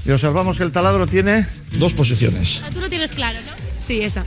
[0.06, 2.62] y observamos que el taladro tiene dos posiciones.
[2.72, 3.52] Tú lo tienes claro, ¿no?
[3.80, 4.24] Sí, esa.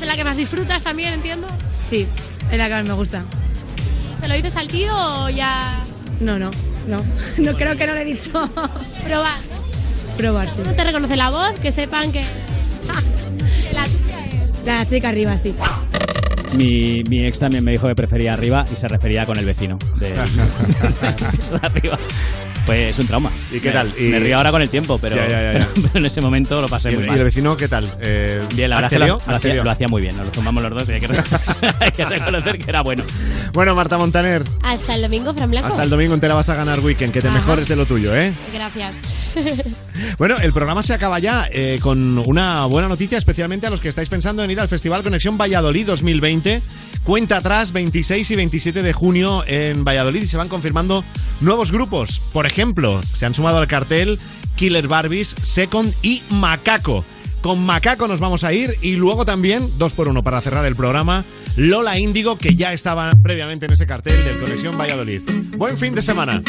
[0.00, 1.46] ¿Es la que más disfrutas también, entiendo?
[1.82, 2.06] Sí,
[2.50, 3.24] es la que más me gusta.
[4.20, 5.82] ¿Se lo dices al tío o ya
[6.20, 6.50] No, no,
[6.86, 6.98] no.
[7.38, 8.30] No creo que no le he dicho.
[9.04, 9.38] probar?
[10.16, 10.62] Probar, sí.
[10.64, 11.58] ¿No te reconoce la voz?
[11.60, 12.22] Que sepan que...
[12.22, 14.64] que la tuya es...
[14.64, 15.54] La chica arriba, sí.
[16.56, 19.78] Mi, mi ex también me dijo que prefería arriba y se refería con el vecino
[19.98, 20.16] de, de
[21.62, 21.96] arriba.
[22.66, 23.30] Pues es un trauma.
[23.52, 23.94] ¿Y qué Me- tal?
[23.98, 25.70] Y- Me río ahora con el tiempo, pero, Ya, ya, ya, pero- ya.
[25.92, 27.16] pero en ese momento lo pasé ¿Y muy mal.
[27.16, 27.88] y el vecino qué tal?
[28.00, 29.64] Eh, Bien, la verdad que lo, hacía, ¿Accedió?
[29.64, 31.22] lo hacía muy bien, nos lo zumbamos los dos y hay que, re-
[31.80, 33.04] hay que reconocer que era bueno.
[33.52, 35.68] Bueno, Marta Montaner, Hasta el domingo, Fran Blanco.
[35.68, 37.38] hasta el domingo te la vas a ganar weekend, que te Ajá.
[37.38, 38.32] mejores de lo tuyo, ¿eh?
[38.52, 38.96] Gracias.
[40.18, 43.88] Bueno, el programa se acaba ya eh, con una buena noticia, especialmente a los que
[43.88, 46.62] estáis pensando en ir al Festival Conexión Valladolid 2020.
[47.04, 51.02] Cuenta atrás 26 y 27 de junio en Valladolid y se van confirmando
[51.40, 52.20] nuevos grupos.
[52.32, 54.18] Por ejemplo, se han sumado al cartel
[54.56, 57.04] Killer Barbies, Second y Macaco.
[57.40, 60.76] Con Macaco nos vamos a ir y luego también, dos por uno para cerrar el
[60.76, 61.24] programa,
[61.56, 65.22] Lola Índigo, que ya estaba previamente en ese cartel del Conexión Valladolid.
[65.56, 66.42] Buen fin de semana.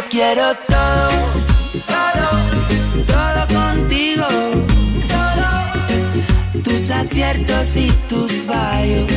[0.00, 1.10] Lo quiero todo,
[1.86, 2.28] todo,
[3.04, 4.26] todo contigo.
[5.14, 6.62] Todo.
[6.62, 9.10] Tus aciertos y tus fallos.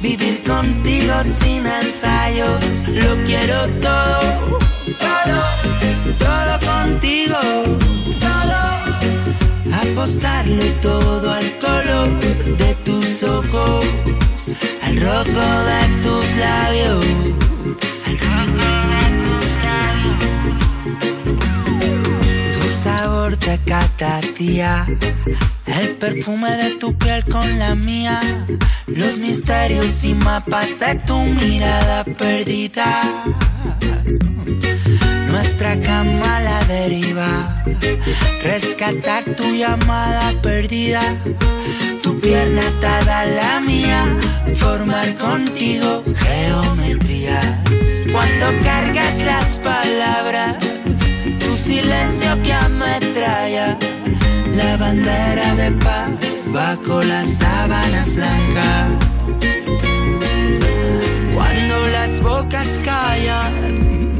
[0.00, 2.64] Vivir contigo sin ensayos.
[2.88, 4.58] Lo quiero todo,
[5.04, 5.38] todo,
[6.18, 7.38] todo contigo.
[8.18, 8.62] Todo.
[9.82, 12.08] Apostarlo todo al color
[12.56, 13.84] de tus ojos.
[14.82, 17.41] Al rojo de tus labios.
[23.58, 24.86] Catadía.
[25.66, 28.20] El perfume de tu piel con la mía.
[28.86, 33.24] Los misterios y mapas de tu mirada perdida.
[35.26, 37.64] Nuestra cama a la deriva.
[38.42, 41.02] Rescatar tu llamada perdida.
[42.02, 44.04] Tu pierna atada a la mía.
[44.56, 47.46] Formar contigo geometrías.
[48.12, 50.71] Cuando cargas las palabras.
[51.62, 53.78] Silencio que ametralla.
[54.56, 58.90] La bandera de paz bajo las sábanas blancas.
[61.32, 64.18] Cuando las bocas callan,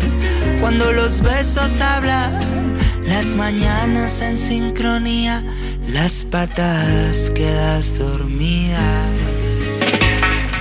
[0.61, 5.43] cuando los besos hablan, las mañanas en sincronía,
[5.89, 9.05] las patas quedas dormida.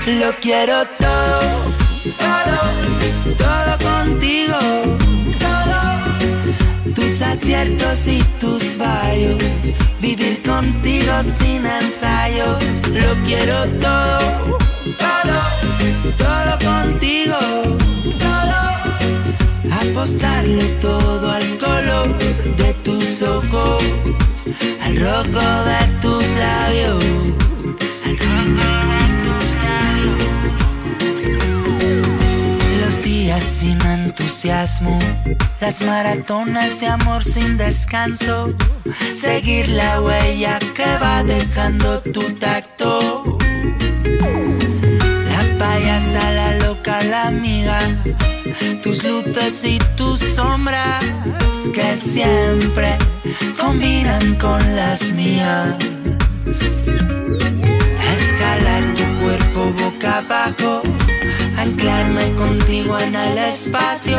[0.08, 1.74] Lo quiero todo,
[2.18, 2.71] todo,
[7.62, 9.38] aciertos y tus fallos.
[10.02, 12.64] Vivir contigo sin ensayos.
[12.88, 14.58] Lo quiero todo,
[14.98, 15.40] todo,
[16.18, 17.38] todo contigo.
[18.20, 19.92] Todo.
[19.92, 22.18] Apostarlo todo al color
[22.58, 23.84] de tus ojos.
[24.84, 27.41] Al rojo de tus labios.
[34.12, 35.00] Entusiasmo,
[35.62, 38.54] las maratonas de amor sin descanso,
[39.16, 43.38] seguir la huella que va dejando tu tacto.
[45.32, 47.80] La payasa, la loca, la amiga,
[48.84, 51.06] tus luces y tus sombras
[51.74, 52.98] que siempre
[53.58, 55.76] combinan con las mías.
[58.14, 60.82] Escalar tu cuerpo boca abajo,
[61.62, 64.18] anclarme contigo en el espacio,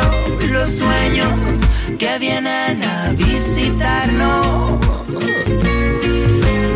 [0.49, 1.27] los sueños
[1.99, 4.79] que vienen a visitarnos.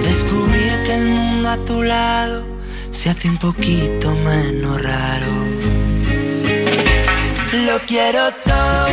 [0.03, 2.43] Descubrir que el mundo a tu lado
[2.91, 5.31] se hace un poquito menos raro.
[7.53, 8.87] Lo quiero todo,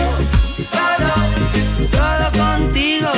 [0.78, 1.12] todo,
[1.90, 3.10] todo contigo.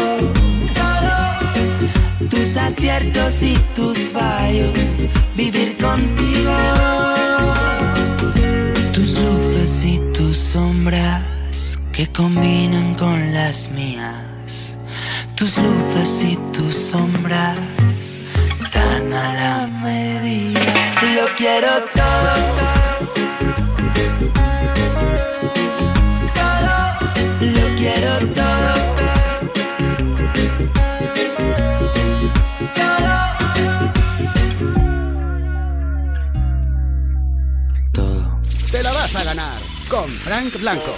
[0.81, 2.29] Todo.
[2.31, 4.73] Tus aciertos y tus fallos.
[5.37, 6.57] Vivir contigo.
[12.17, 14.79] Combinan con las mías.
[15.35, 17.59] Tus luces y tus sombras
[18.73, 20.61] tan a la medida.
[21.15, 22.57] Lo quiero todo.
[27.41, 28.13] Lo quiero
[37.93, 38.41] todo.
[38.71, 39.61] Te la vas a ganar
[39.91, 40.95] con Frank Blanco.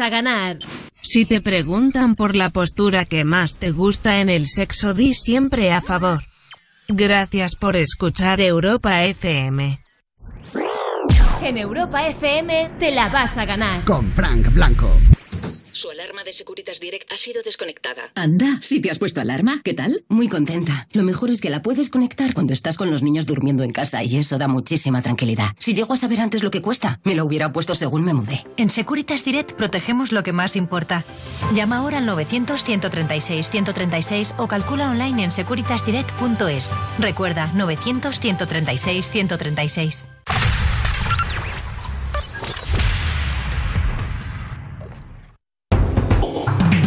[0.00, 0.58] Vas a ganar.
[0.94, 5.72] Si te preguntan por la postura que más te gusta en el sexo, di siempre
[5.72, 6.20] a favor.
[6.88, 9.80] Gracias por escuchar Europa FM.
[11.42, 13.84] En Europa FM te la vas a ganar.
[13.84, 14.90] Con Frank Blanco.
[15.70, 18.12] Su alarma de Securitas Direct ha sido desconectada.
[18.14, 20.04] Anda, si te has puesto alarma, ¿qué tal?
[20.08, 20.88] Muy contenta.
[20.92, 24.04] Lo mejor es que la puedes conectar cuando estás con los niños durmiendo en casa
[24.04, 25.48] y eso da muchísima tranquilidad.
[25.58, 28.44] Si llego a saber antes lo que cuesta, me lo hubiera puesto según me mudé.
[28.56, 31.04] En Securitas Direct protegemos lo que más importa.
[31.54, 36.76] Llama ahora al 900-136-136 o calcula online en securitasdirect.es.
[36.98, 40.08] Recuerda, 900-136-136.